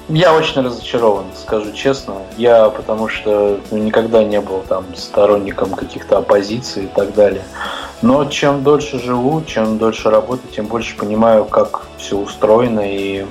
я 0.10 0.34
очень 0.34 0.62
разочарован, 0.62 1.26
скажу 1.36 1.72
честно. 1.72 2.16
Я 2.38 2.70
потому 2.70 3.08
что 3.08 3.60
ну, 3.72 3.78
никогда 3.78 4.24
не 4.24 4.42
был 4.42 4.64
там 4.68 4.86
сторонником 4.96 5.72
каких-то 5.72 6.18
оппозиций 6.18 6.86
и 6.86 6.88
так 6.88 7.14
далее. 7.14 7.44
Но 8.02 8.26
чем 8.26 8.64
дольше 8.64 9.00
живу, 9.00 9.44
чем 9.46 9.78
дольше 9.78 10.10
работаю, 10.10 10.52
тем 10.52 10.66
больше 10.66 10.98
понимаю, 10.98 11.46
как 11.46 11.86
все 11.98 12.18
устроено. 12.18 12.82
И, 12.82 13.26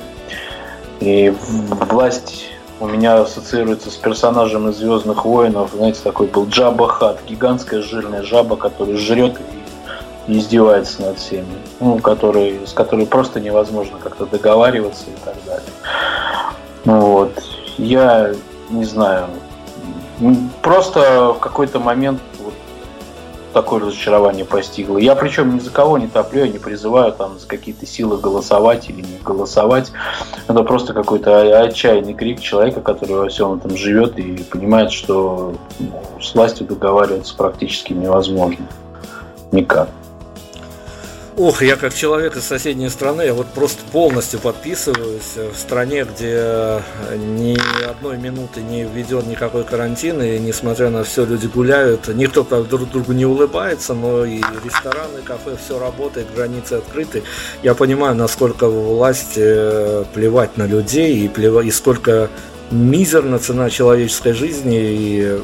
и 1.00 1.34
власть 1.40 2.46
у 2.80 2.86
меня 2.86 3.20
ассоциируется 3.20 3.90
с 3.90 3.96
персонажем 3.96 4.68
из 4.68 4.76
Звездных 4.76 5.24
воинов. 5.24 5.72
Знаете, 5.74 6.00
такой 6.04 6.28
был 6.28 6.46
Джаба 6.46 6.86
Хат, 6.86 7.18
гигантская 7.26 7.82
жирная 7.82 8.22
жаба, 8.22 8.56
которая 8.56 8.96
жрет 8.96 9.36
и 10.28 10.38
издевается 10.38 11.02
над 11.02 11.18
всеми, 11.18 11.46
ну, 11.80 11.98
который, 11.98 12.60
с 12.66 12.72
которой 12.72 13.06
просто 13.06 13.40
невозможно 13.40 13.98
как-то 13.98 14.26
договариваться 14.26 15.04
и 15.06 15.24
так 15.24 15.34
далее. 15.46 15.62
Вот. 16.84 17.32
Я 17.76 18.32
не 18.70 18.84
знаю. 18.84 19.26
Просто 20.62 21.32
в 21.32 21.38
какой-то 21.38 21.78
момент 21.78 22.20
вот 22.40 22.54
такое 23.52 23.80
разочарование 23.80 24.44
постигло. 24.44 24.98
Я 24.98 25.14
причем 25.14 25.54
ни 25.54 25.58
за 25.58 25.70
кого 25.70 25.98
не 25.98 26.06
топлю, 26.06 26.44
я 26.44 26.48
не 26.48 26.58
призываю 26.58 27.12
там 27.12 27.38
за 27.38 27.46
какие-то 27.46 27.86
силы 27.86 28.18
голосовать 28.18 28.88
или 28.88 29.00
не 29.00 29.18
голосовать. 29.24 29.92
Это 30.46 30.62
просто 30.62 30.92
какой-то 30.92 31.60
отчаянный 31.60 32.14
крик 32.14 32.40
человека, 32.40 32.80
который 32.80 33.16
во 33.16 33.28
всем 33.28 33.54
этом 33.54 33.76
живет 33.76 34.18
и 34.18 34.42
понимает, 34.44 34.92
что 34.92 35.54
ну, 35.78 36.02
с 36.20 36.34
властью 36.34 36.66
договариваться 36.66 37.36
практически 37.36 37.92
невозможно. 37.92 38.66
Никак. 39.52 39.88
Ох, 41.38 41.62
я 41.62 41.76
как 41.76 41.94
человек 41.94 42.36
из 42.36 42.42
соседней 42.42 42.88
страны, 42.88 43.22
я 43.22 43.32
вот 43.32 43.46
просто 43.46 43.80
полностью 43.92 44.40
подписываюсь 44.40 45.36
в 45.36 45.56
стране, 45.56 46.04
где 46.04 46.82
ни 47.14 47.56
одной 47.88 48.16
минуты 48.16 48.60
не 48.60 48.82
введен 48.82 49.28
никакой 49.28 49.62
карантин, 49.62 50.20
и 50.20 50.40
несмотря 50.40 50.90
на 50.90 51.04
все, 51.04 51.24
люди 51.24 51.46
гуляют, 51.46 52.08
никто 52.08 52.42
правда, 52.42 52.70
друг 52.70 52.90
другу 52.90 53.12
не 53.12 53.24
улыбается, 53.24 53.94
но 53.94 54.24
и 54.24 54.40
рестораны, 54.64 55.22
кафе, 55.24 55.56
все 55.64 55.78
работает, 55.78 56.26
границы 56.34 56.72
открыты. 56.72 57.22
Я 57.62 57.76
понимаю, 57.76 58.16
насколько 58.16 58.66
власть 58.68 59.34
э, 59.36 60.06
плевать 60.12 60.56
на 60.56 60.66
людей, 60.66 61.20
и, 61.20 61.28
плевать, 61.28 61.66
и 61.66 61.70
сколько 61.70 62.30
мизерна 62.72 63.38
цена 63.38 63.70
человеческой 63.70 64.32
жизни, 64.32 64.80
и 64.80 65.38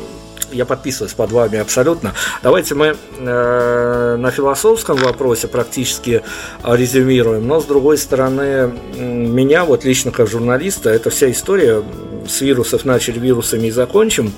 я 0.53 0.65
подписываюсь 0.65 1.15
под 1.15 1.33
вами 1.33 1.59
абсолютно. 1.59 2.15
Давайте 2.43 2.75
мы 2.75 2.97
э, 3.19 4.17
на 4.17 4.31
философском 4.31 4.97
вопросе 4.97 5.49
практически 5.49 6.23
резюмируем, 6.63 7.47
но 7.47 7.61
с 7.61 7.65
другой 7.65 7.99
стороны, 7.99 8.73
меня 8.97 9.65
вот 9.65 9.85
лично 9.85 10.11
как 10.11 10.29
журналиста, 10.29 10.91
эта 10.91 11.11
вся 11.11 11.31
история 11.31 11.83
с 12.29 12.41
вирусов 12.41 12.85
начали 12.85 13.19
вирусами 13.19 13.69
и 13.69 13.71
закончим 13.71 14.33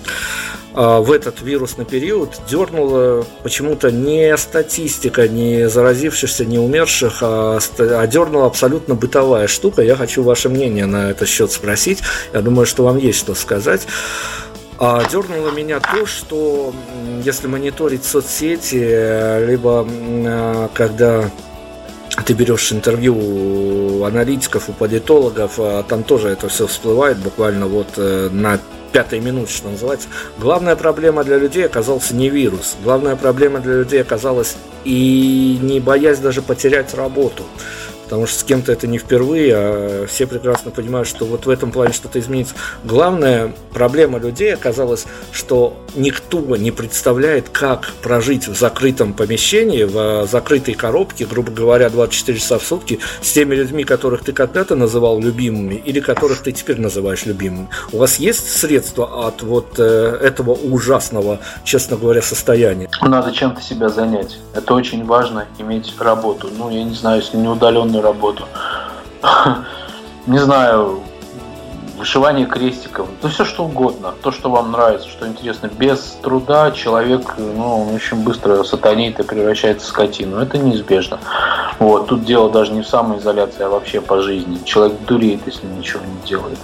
а, 0.79 1.01
в 1.01 1.11
этот 1.11 1.41
вирусный 1.41 1.87
период 1.87 2.39
дернула 2.51 3.25
почему-то 3.43 3.91
не 3.91 4.37
статистика, 4.37 5.27
не 5.27 5.71
заразившихся, 5.71 6.45
не 6.45 6.59
умерших, 6.59 7.23
а, 7.23 7.59
а 7.79 8.07
дернула 8.07 8.45
абсолютно 8.45 8.95
бытовая 8.95 9.47
штука. 9.47 9.81
Я 9.81 9.97
хочу 9.97 10.23
ваше 10.23 10.51
мнение 10.51 10.85
на 10.85 11.11
этот 11.11 11.29
счет 11.29 11.51
спросить. 11.51 12.01
Я 12.35 12.43
думаю, 12.43 12.67
что 12.67 12.85
вам 12.85 12.99
есть 12.99 13.19
что 13.19 13.35
сказать. 13.35 13.87
А 14.79 15.03
дернуло 15.09 15.51
меня 15.51 15.81
то, 15.81 16.05
что 16.05 16.75
если 17.25 17.47
мониторить 17.47 18.05
соцсети, 18.05 19.47
либо 19.47 19.87
а, 19.89 20.69
когда 20.75 21.31
ты 22.27 22.35
берешь 22.35 22.73
интервью 22.73 23.17
у 23.17 24.05
аналитиков, 24.05 24.69
у 24.69 24.73
политологов, 24.73 25.55
а 25.59 25.83
там 25.83 26.03
тоже 26.03 26.29
это 26.29 26.49
все 26.49 26.67
всплывает 26.67 27.19
буквально 27.19 27.67
вот 27.67 27.89
э, 27.97 28.29
на 28.31 28.59
пятой 28.93 29.21
минуте, 29.21 29.53
что 29.53 29.69
называется. 29.69 30.09
Главная 30.39 30.77
проблема 30.77 31.25
для 31.25 31.37
людей 31.39 31.67
оказался 31.67 32.15
не 32.15 32.29
вирус. 32.29 32.77
Главная 32.83 33.17
проблема 33.17 33.61
для 33.61 33.75
людей 33.75 34.01
оказалась 34.01 34.57
и 34.85 35.59
не 35.61 35.81
боясь 35.81 36.19
даже 36.19 36.43
потерять 36.43 36.95
работу 36.95 37.45
потому 38.07 38.27
что 38.29 38.39
с 38.39 38.45
кем-то 38.45 38.71
это 38.71 38.87
не 38.87 38.99
впервые, 38.99 39.53
а 39.55 40.07
все 40.07 40.29
прекрасно 40.29 40.71
понимают, 40.71 41.09
что 41.09 41.25
вот 41.25 41.45
в 41.47 41.51
этом 41.51 41.73
плане 41.73 41.93
что-то 41.93 42.21
изменится. 42.21 42.55
Главная 42.85 43.53
проблема 43.73 44.21
людей 44.21 44.55
оказалась, 44.55 45.07
что 45.33 45.77
никто 45.97 46.57
не 46.57 46.71
представляет, 46.71 47.49
как 47.49 47.93
прожить 48.03 48.47
в 48.47 48.57
закрытом 48.57 49.13
помещении, 49.13 49.83
в 49.83 50.29
закрытой 50.31 50.75
коробке, 50.75 51.27
грубо 51.27 51.51
говоря, 51.51 51.91
24 51.91 52.39
часа 52.39 52.59
в 52.59 52.65
сутки, 52.65 53.01
с 53.23 53.33
теми 53.33 53.57
людьми, 53.57 53.83
которых 53.83 54.23
ты 54.23 54.33
когда-то 54.33 54.77
называл 54.77 55.21
любимыми 55.21 55.75
или 55.75 55.99
которых 55.99 56.43
ты 56.43 56.53
теперь 56.53 56.81
называешь 56.81 57.27
любимыми. 57.27 57.69
У 57.93 57.99
вас 57.99 58.21
есть 58.21 58.49
средства 58.49 59.27
от 59.27 59.43
вот 59.43 59.79
э, 59.79 60.19
этого 60.23 60.53
ужасного, 60.53 61.41
честно 61.65 61.97
говоря, 61.97 62.23
состояния? 62.23 62.89
Надо 63.03 63.33
чем-то 63.33 63.61
себя 63.61 63.89
занять. 63.89 64.39
Это 64.55 64.75
очень 64.75 65.05
важно, 65.05 65.47
иметь 65.59 65.93
работу. 65.99 66.49
Ну, 66.57 66.71
я 66.71 66.85
не 66.85 66.95
знаю, 66.95 67.21
если 67.21 67.37
не 67.37 67.49
удаленно 67.49 67.96
удаленную 67.97 68.03
работу. 68.03 68.45
Не 70.27 70.39
знаю, 70.39 71.01
вышивание 71.99 72.47
крестиком, 72.47 73.09
ну 73.23 73.29
все 73.29 73.45
что 73.45 73.65
угодно, 73.65 74.13
то, 74.23 74.31
что 74.31 74.51
вам 74.51 74.73
нравится, 74.73 75.09
что 75.09 75.27
интересно. 75.27 75.69
Без 75.69 76.19
труда 76.23 76.71
человек, 76.73 77.35
ну, 77.39 77.93
очень 77.95 78.23
быстро 78.23 78.63
сатанеет 78.65 79.21
и 79.21 79.23
превращается 79.23 79.87
в 79.87 79.89
скотину. 79.89 80.39
Это 80.39 80.59
неизбежно. 80.59 81.19
Вот, 81.79 82.09
тут 82.09 82.25
дело 82.25 82.51
даже 82.51 82.73
не 82.73 82.83
в 82.83 82.89
самоизоляции, 82.89 83.65
а 83.65 83.69
вообще 83.69 84.01
по 84.01 84.21
жизни. 84.21 84.59
Человек 84.65 84.99
дуреет, 85.07 85.41
если 85.47 85.67
ничего 85.67 86.03
не 86.05 86.29
делает. 86.29 86.59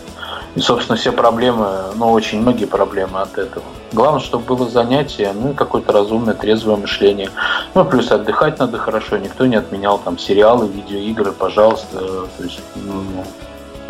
И, 0.54 0.60
собственно, 0.60 0.98
все 0.98 1.12
проблемы, 1.12 1.94
ну, 1.94 2.12
очень 2.12 2.40
многие 2.42 2.66
проблемы 2.66 3.20
от 3.20 3.38
этого. 3.38 3.64
Главное, 3.92 4.20
чтобы 4.20 4.44
было 4.54 4.68
занятие, 4.68 5.32
ну, 5.32 5.52
и 5.52 5.54
какое-то 5.54 5.92
разумное, 5.92 6.34
трезвое 6.34 6.76
мышление. 6.76 7.30
Ну, 7.74 7.84
плюс 7.86 8.10
отдыхать 8.10 8.58
надо 8.58 8.76
хорошо, 8.76 9.16
никто 9.16 9.46
не 9.46 9.56
отменял 9.56 9.98
там 9.98 10.18
сериалы, 10.18 10.68
видеоигры, 10.68 11.32
пожалуйста. 11.32 11.98
То 12.36 12.44
есть, 12.44 12.60
ну, 12.74 13.24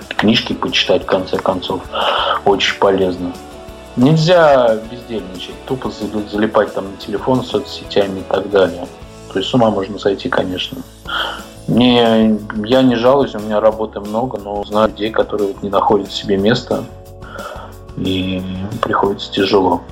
книжки 0.08 0.52
почитать, 0.52 1.02
в 1.02 1.06
конце 1.06 1.36
концов, 1.38 1.82
очень 2.44 2.78
полезно. 2.78 3.32
Нельзя 3.96 4.76
бездельничать, 4.90 5.64
тупо 5.66 5.90
залипать 5.90 6.72
там 6.72 6.92
на 6.92 6.96
телефон 6.96 7.44
соцсетями 7.44 8.20
и 8.20 8.22
так 8.22 8.48
далее. 8.50 8.86
То 9.32 9.38
есть 9.38 9.50
с 9.50 9.54
ума 9.54 9.70
можно 9.70 9.98
сойти, 9.98 10.28
конечно. 10.28 10.78
Не, 11.68 12.38
я 12.64 12.82
не 12.82 12.96
жалуюсь, 12.96 13.34
у 13.34 13.38
меня 13.38 13.60
работы 13.60 14.00
много, 14.00 14.38
но 14.38 14.64
знаю 14.64 14.90
людей, 14.90 15.10
которые 15.10 15.48
вот 15.48 15.62
не 15.62 15.70
находят 15.70 16.10
себе 16.10 16.36
места, 16.36 16.84
и 17.96 18.42
приходится 18.80 19.30
тяжело. 19.32 19.82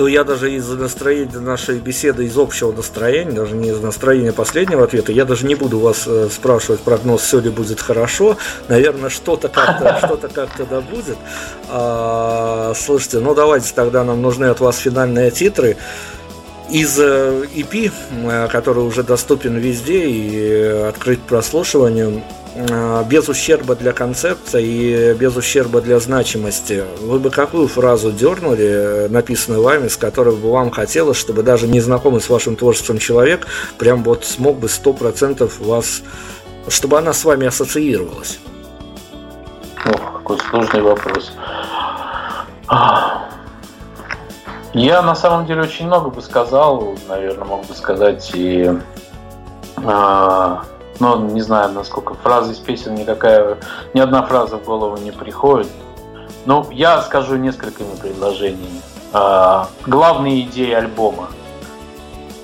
Ну, 0.00 0.06
я 0.06 0.24
даже 0.24 0.50
из 0.50 0.66
настроения 0.68 1.40
нашей 1.40 1.78
беседы, 1.78 2.24
из 2.24 2.38
общего 2.38 2.72
настроения, 2.72 3.32
даже 3.32 3.54
не 3.54 3.68
из 3.68 3.80
настроения 3.80 4.32
последнего 4.32 4.84
ответа, 4.84 5.12
я 5.12 5.26
даже 5.26 5.46
не 5.46 5.54
буду 5.54 5.78
вас 5.78 6.04
э, 6.06 6.28
спрашивать 6.30 6.80
прогноз, 6.80 7.20
все 7.20 7.38
ли 7.40 7.50
будет 7.50 7.80
хорошо. 7.80 8.38
Наверное, 8.68 9.10
что-то 9.10 9.48
как-то, 9.48 9.98
что-то 10.06 10.28
как-то 10.28 10.64
да 10.64 10.80
будет. 10.80 11.18
А, 11.68 12.72
слушайте, 12.74 13.18
ну 13.18 13.34
давайте 13.34 13.74
тогда 13.74 14.02
нам 14.02 14.22
нужны 14.22 14.46
от 14.46 14.60
вас 14.60 14.78
финальные 14.78 15.30
титры 15.32 15.76
из 16.70 16.98
EP, 16.98 17.92
э, 18.10 18.48
который 18.48 18.84
уже 18.84 19.02
доступен 19.02 19.56
везде 19.56 20.06
и 20.06 20.36
э, 20.36 20.88
открыт 20.88 21.20
прослушиванию, 21.20 22.22
э, 22.54 23.04
без 23.08 23.28
ущерба 23.28 23.74
для 23.74 23.92
концепции 23.92 24.64
и 24.64 25.14
без 25.14 25.36
ущерба 25.36 25.80
для 25.80 25.98
значимости, 25.98 26.84
вы 27.00 27.18
бы 27.18 27.30
какую 27.30 27.66
фразу 27.68 28.12
дернули, 28.12 29.08
написанную 29.08 29.62
вами, 29.62 29.88
с 29.88 29.96
которой 29.96 30.36
бы 30.36 30.50
вам 30.50 30.70
хотелось, 30.70 31.16
чтобы 31.16 31.42
даже 31.42 31.66
незнакомый 31.66 32.20
с 32.20 32.28
вашим 32.28 32.56
творчеством 32.56 32.98
человек 32.98 33.46
прям 33.78 34.02
вот 34.04 34.24
смог 34.24 34.58
бы 34.58 34.68
сто 34.68 34.92
процентов 34.92 35.58
вас, 35.58 36.02
чтобы 36.68 36.98
она 36.98 37.12
с 37.12 37.24
вами 37.24 37.46
ассоциировалась? 37.46 38.38
Ох, 39.86 40.12
какой 40.18 40.38
сложный 40.50 40.82
вопрос. 40.82 41.32
Я 44.72 45.02
на 45.02 45.14
самом 45.14 45.46
деле 45.46 45.62
очень 45.62 45.86
много 45.86 46.10
бы 46.10 46.22
сказал, 46.22 46.94
наверное, 47.08 47.44
мог 47.44 47.66
бы 47.66 47.74
сказать 47.74 48.30
и 48.34 48.70
а, 49.84 50.62
ну, 51.00 51.30
не 51.30 51.40
знаю, 51.40 51.72
насколько 51.72 52.14
фраза 52.14 52.52
из 52.52 52.58
песен 52.58 52.94
никакая, 52.94 53.56
ни 53.94 54.00
одна 54.00 54.22
фраза 54.22 54.58
в 54.58 54.64
голову 54.64 54.96
не 54.98 55.10
приходит. 55.10 55.70
Ну, 56.46 56.66
я 56.70 57.02
скажу 57.02 57.36
несколькими 57.36 57.94
предложениями. 58.00 58.80
А, 59.12 59.68
главные 59.86 60.42
идеи 60.42 60.72
альбома. 60.72 61.28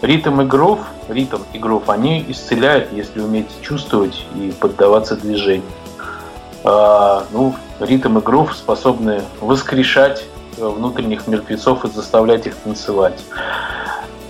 Ритм 0.03 0.41
и 0.41 0.45
грув, 0.45 0.81
ритм 1.09 1.43
и 1.53 1.59
грув, 1.59 1.89
они 1.89 2.25
исцеляют, 2.29 2.93
если 2.93 3.21
уметь 3.21 3.51
чувствовать 3.63 4.27
и 4.35 4.53
поддаваться 4.59 5.17
движению. 5.17 5.71
А, 6.65 7.25
ну, 7.31 7.55
ритм 7.79 8.19
и 8.19 8.21
грув 8.21 8.57
способны 8.57 9.23
воскрешать 9.41 10.25
внутренних 10.57 11.27
мертвецов 11.27 11.85
и 11.85 11.91
заставлять 11.91 12.47
их 12.47 12.55
танцевать. 12.57 13.23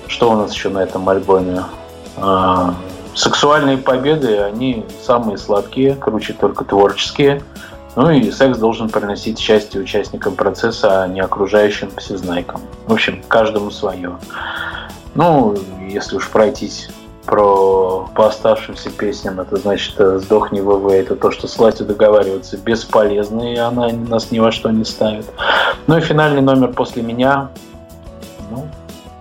Что 0.06 0.30
у 0.30 0.36
нас 0.36 0.52
еще 0.52 0.68
на 0.68 0.78
этом 0.78 1.08
альбоме? 1.08 1.64
А, 2.16 2.74
сексуальные 3.14 3.78
победы, 3.78 4.38
они 4.38 4.84
самые 5.02 5.38
сладкие, 5.38 5.94
круче 5.94 6.32
только 6.32 6.64
творческие. 6.64 7.42
Ну 7.96 8.10
и 8.10 8.30
секс 8.30 8.58
должен 8.58 8.90
приносить 8.90 9.38
счастье 9.38 9.80
участникам 9.80 10.34
процесса, 10.34 11.02
а 11.02 11.08
не 11.08 11.20
окружающим 11.20 11.90
всезнайкам. 11.96 12.60
В 12.86 12.92
общем, 12.92 13.22
каждому 13.26 13.70
свое. 13.70 14.18
Ну, 15.14 15.56
если 15.88 16.16
уж 16.16 16.28
пройтись 16.28 16.90
про 17.26 18.08
по 18.14 18.28
оставшимся 18.28 18.90
песням, 18.90 19.40
это 19.40 19.56
значит 19.56 19.94
«Сдохни 19.98 20.60
ВВ», 20.60 20.90
это 20.90 21.16
то, 21.16 21.30
что 21.30 21.46
с 21.48 21.58
властью 21.58 21.86
договариваться 21.86 22.56
бесполезно, 22.56 23.52
и 23.52 23.56
она 23.56 23.88
нас 23.88 24.30
ни 24.30 24.38
во 24.38 24.50
что 24.52 24.70
не 24.70 24.84
ставит. 24.84 25.26
Ну 25.86 25.98
и 25.98 26.00
финальный 26.00 26.40
номер 26.40 26.72
после 26.72 27.02
меня. 27.02 27.50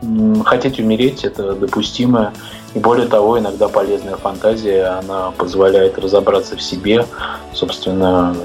Ну, 0.02 0.44
хотеть 0.44 0.80
умереть– 0.80 1.24
это 1.26 1.54
допустимо. 1.54 2.32
И 2.74 2.80
более 2.80 3.08
того, 3.08 3.40
иногда 3.40 3.68
полезная 3.68 4.18
фантазия, 4.18 5.00
она 5.00 5.32
позволяет 5.32 5.98
разобраться 5.98 6.56
в 6.56 6.62
себе. 6.62 7.06
Собственно, 7.54 8.36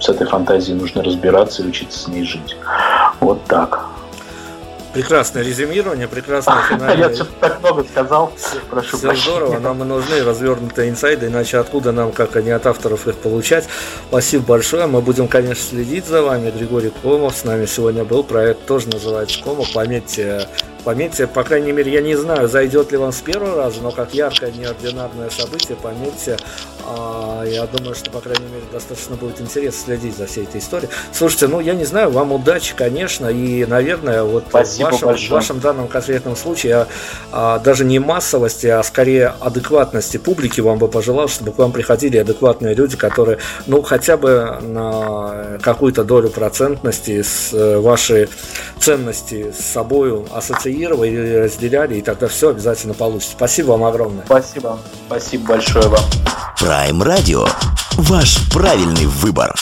с 0.00 0.08
этой 0.08 0.26
фантазией 0.26 0.78
нужно 0.78 1.02
разбираться 1.02 1.62
и 1.62 1.68
учиться 1.68 1.98
с 1.98 2.08
ней 2.08 2.24
жить. 2.24 2.56
Вот 3.20 3.42
так. 3.44 3.86
Прекрасное 4.96 5.42
резюмирование, 5.42 6.08
прекрасное 6.08 6.62
финальное. 6.70 7.10
Я 7.10 7.14
что-то 7.14 7.32
так 7.38 7.60
много 7.60 7.84
сказал. 7.84 8.32
Прошу 8.70 8.96
Все 8.96 9.14
здорово, 9.14 9.58
нам 9.58 9.82
и 9.82 9.84
нужны 9.84 10.24
развернутые 10.24 10.88
инсайды, 10.88 11.26
иначе 11.26 11.58
откуда 11.58 11.92
нам, 11.92 12.12
как 12.12 12.34
не 12.36 12.50
от 12.50 12.66
авторов, 12.66 13.06
их 13.06 13.16
получать. 13.16 13.68
Спасибо 14.08 14.44
большое. 14.44 14.86
Мы 14.86 15.02
будем, 15.02 15.28
конечно, 15.28 15.62
следить 15.62 16.06
за 16.06 16.22
вами. 16.22 16.50
Григорий 16.50 16.92
Комов 17.02 17.36
с 17.36 17.44
нами 17.44 17.66
сегодня 17.66 18.04
был. 18.04 18.24
Проект 18.24 18.64
тоже 18.64 18.88
называется 18.88 19.42
Комов. 19.42 19.70
Пометьте 19.74 20.48
Пометьте, 20.86 21.26
по 21.26 21.42
крайней 21.42 21.72
мере, 21.72 21.92
я 21.92 22.00
не 22.00 22.14
знаю, 22.14 22.46
зайдет 22.46 22.92
ли 22.92 22.96
вам 22.96 23.10
с 23.10 23.20
первого 23.20 23.56
раза, 23.56 23.80
но 23.82 23.90
как 23.90 24.14
яркое 24.14 24.52
неординарное 24.52 25.30
событие, 25.30 25.76
пометьте, 25.76 26.36
а, 26.86 27.42
я 27.44 27.66
думаю, 27.66 27.96
что, 27.96 28.08
по 28.12 28.20
крайней 28.20 28.46
мере, 28.46 28.62
достаточно 28.72 29.16
будет 29.16 29.40
интересно 29.40 29.80
следить 29.86 30.16
за 30.16 30.26
всей 30.26 30.44
этой 30.44 30.60
историей. 30.60 30.88
Слушайте, 31.12 31.48
ну, 31.48 31.58
я 31.58 31.74
не 31.74 31.84
знаю, 31.84 32.10
вам 32.10 32.30
удачи, 32.30 32.74
конечно, 32.76 33.26
и, 33.26 33.66
наверное, 33.66 34.22
вот 34.22 34.44
в 34.46 34.52
вашем, 34.52 35.16
в 35.16 35.28
вашем 35.28 35.58
данном 35.58 35.88
конкретном 35.88 36.36
случае 36.36 36.86
а, 37.32 37.58
даже 37.58 37.84
не 37.84 37.98
массовости, 37.98 38.68
а 38.68 38.80
скорее 38.84 39.34
адекватности 39.40 40.18
публики 40.18 40.60
вам 40.60 40.78
бы 40.78 40.86
пожелал, 40.86 41.26
чтобы 41.26 41.50
к 41.50 41.58
вам 41.58 41.72
приходили 41.72 42.18
адекватные 42.18 42.74
люди, 42.74 42.96
которые, 42.96 43.38
ну, 43.66 43.82
хотя 43.82 44.16
бы 44.16 44.58
на 44.62 45.58
какую-то 45.62 46.04
долю 46.04 46.30
процентности 46.30 47.22
с 47.22 47.52
э, 47.52 47.78
вашей 47.80 48.28
ценности 48.78 49.50
с 49.50 49.64
собой 49.64 50.24
инициировали, 50.76 51.36
разделяли, 51.44 51.96
и 51.96 52.02
тогда 52.02 52.28
все 52.28 52.50
обязательно 52.50 52.94
получится. 52.94 53.32
Спасибо 53.32 53.72
вам 53.72 53.84
огромное. 53.84 54.24
Спасибо. 54.26 54.78
Спасибо 55.06 55.48
большое 55.48 55.88
вам. 55.88 56.00
Prime 56.60 57.00
Radio. 57.00 57.48
Ваш 57.96 58.38
правильный 58.52 59.06
выбор. 59.06 59.54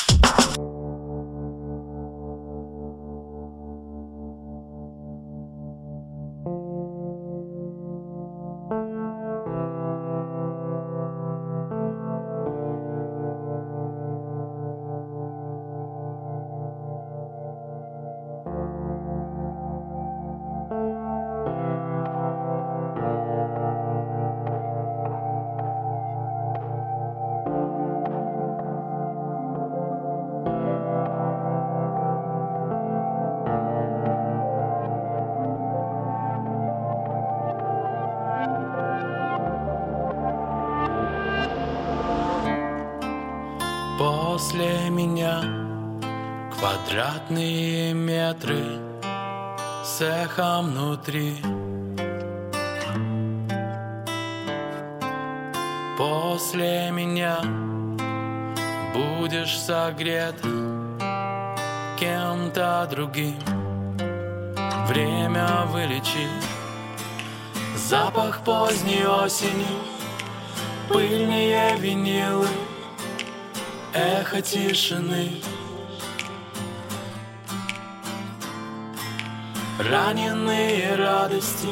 Раненые 79.78 80.94
радости, 80.96 81.68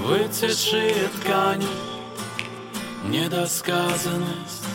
выцветшие 0.00 1.08
ткани 1.20 1.66
Недосказанность. 3.04 4.68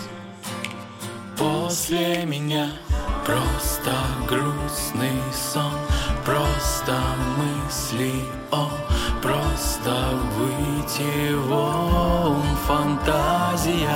После 1.37 2.25
меня 2.25 2.71
Просто 3.25 3.93
грустный 4.27 5.21
сон, 5.33 5.71
просто 6.25 6.97
мысли 7.37 8.11
о 8.51 8.67
Просто 9.21 9.93
выйти 10.37 11.33
вон 11.33 12.41
фантазия. 12.65 13.89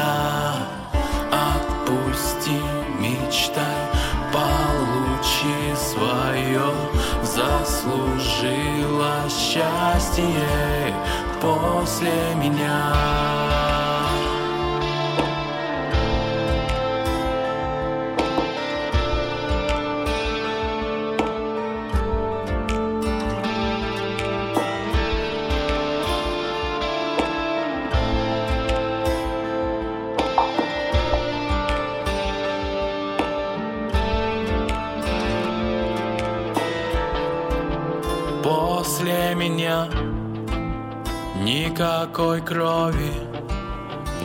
Отпусти, 1.32 2.60
мечтай, 3.00 3.64
Заслужила 8.44 9.30
счастье 9.30 10.26
после 11.42 12.36
меня 12.36 13.63
Никакой 41.74 42.40
крови 42.42 43.12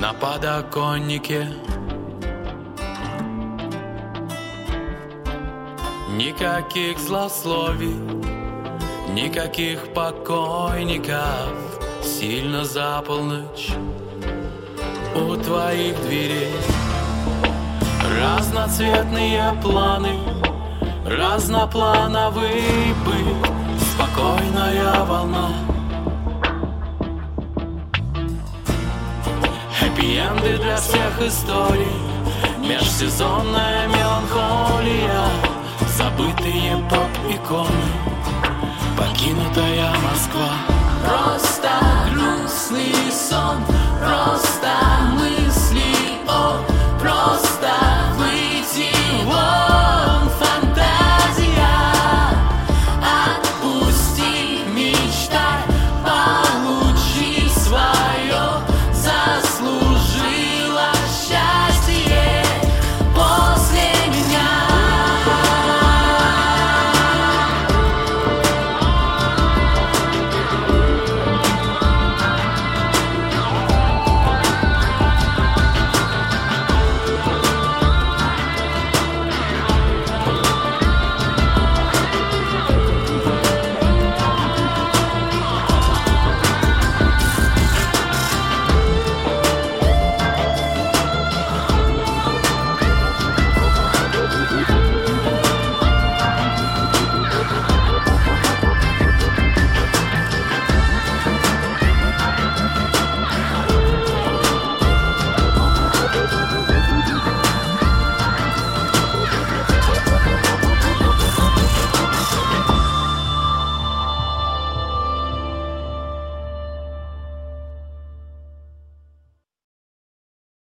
на 0.03 0.13
подоконнике 0.13 1.49
Никаких 6.11 6.99
злословий, 6.99 7.97
никаких 9.15 9.95
покойников. 9.95 11.55
Сильно 12.03 12.67
за 12.67 13.03
полночь 13.07 13.71
у 15.17 15.35
твоих 15.37 15.99
дверей. 16.03 16.53
Разноцветные 18.21 19.55
планы, 19.63 20.19
разноплановый 21.07 22.93
быт 23.07 23.51
спокойная 23.81 25.03
волна 25.07 25.78
Пиенды 29.99 30.57
для 30.59 30.77
всех 30.77 31.21
историй. 31.21 31.99
Межсезонная 32.61 33.89
меланхолия. 33.89 35.25
Забытые 35.97 36.77
поп-иконы 36.89 37.89
Покинутая 38.97 39.91
Москва. 40.05 40.53
Просто 41.05 41.69
грустный 42.15 43.11
сон. 43.11 43.57
Просто 43.99 44.71
мысли 45.15 45.83
о 46.29 46.63
Просто 47.01 48.08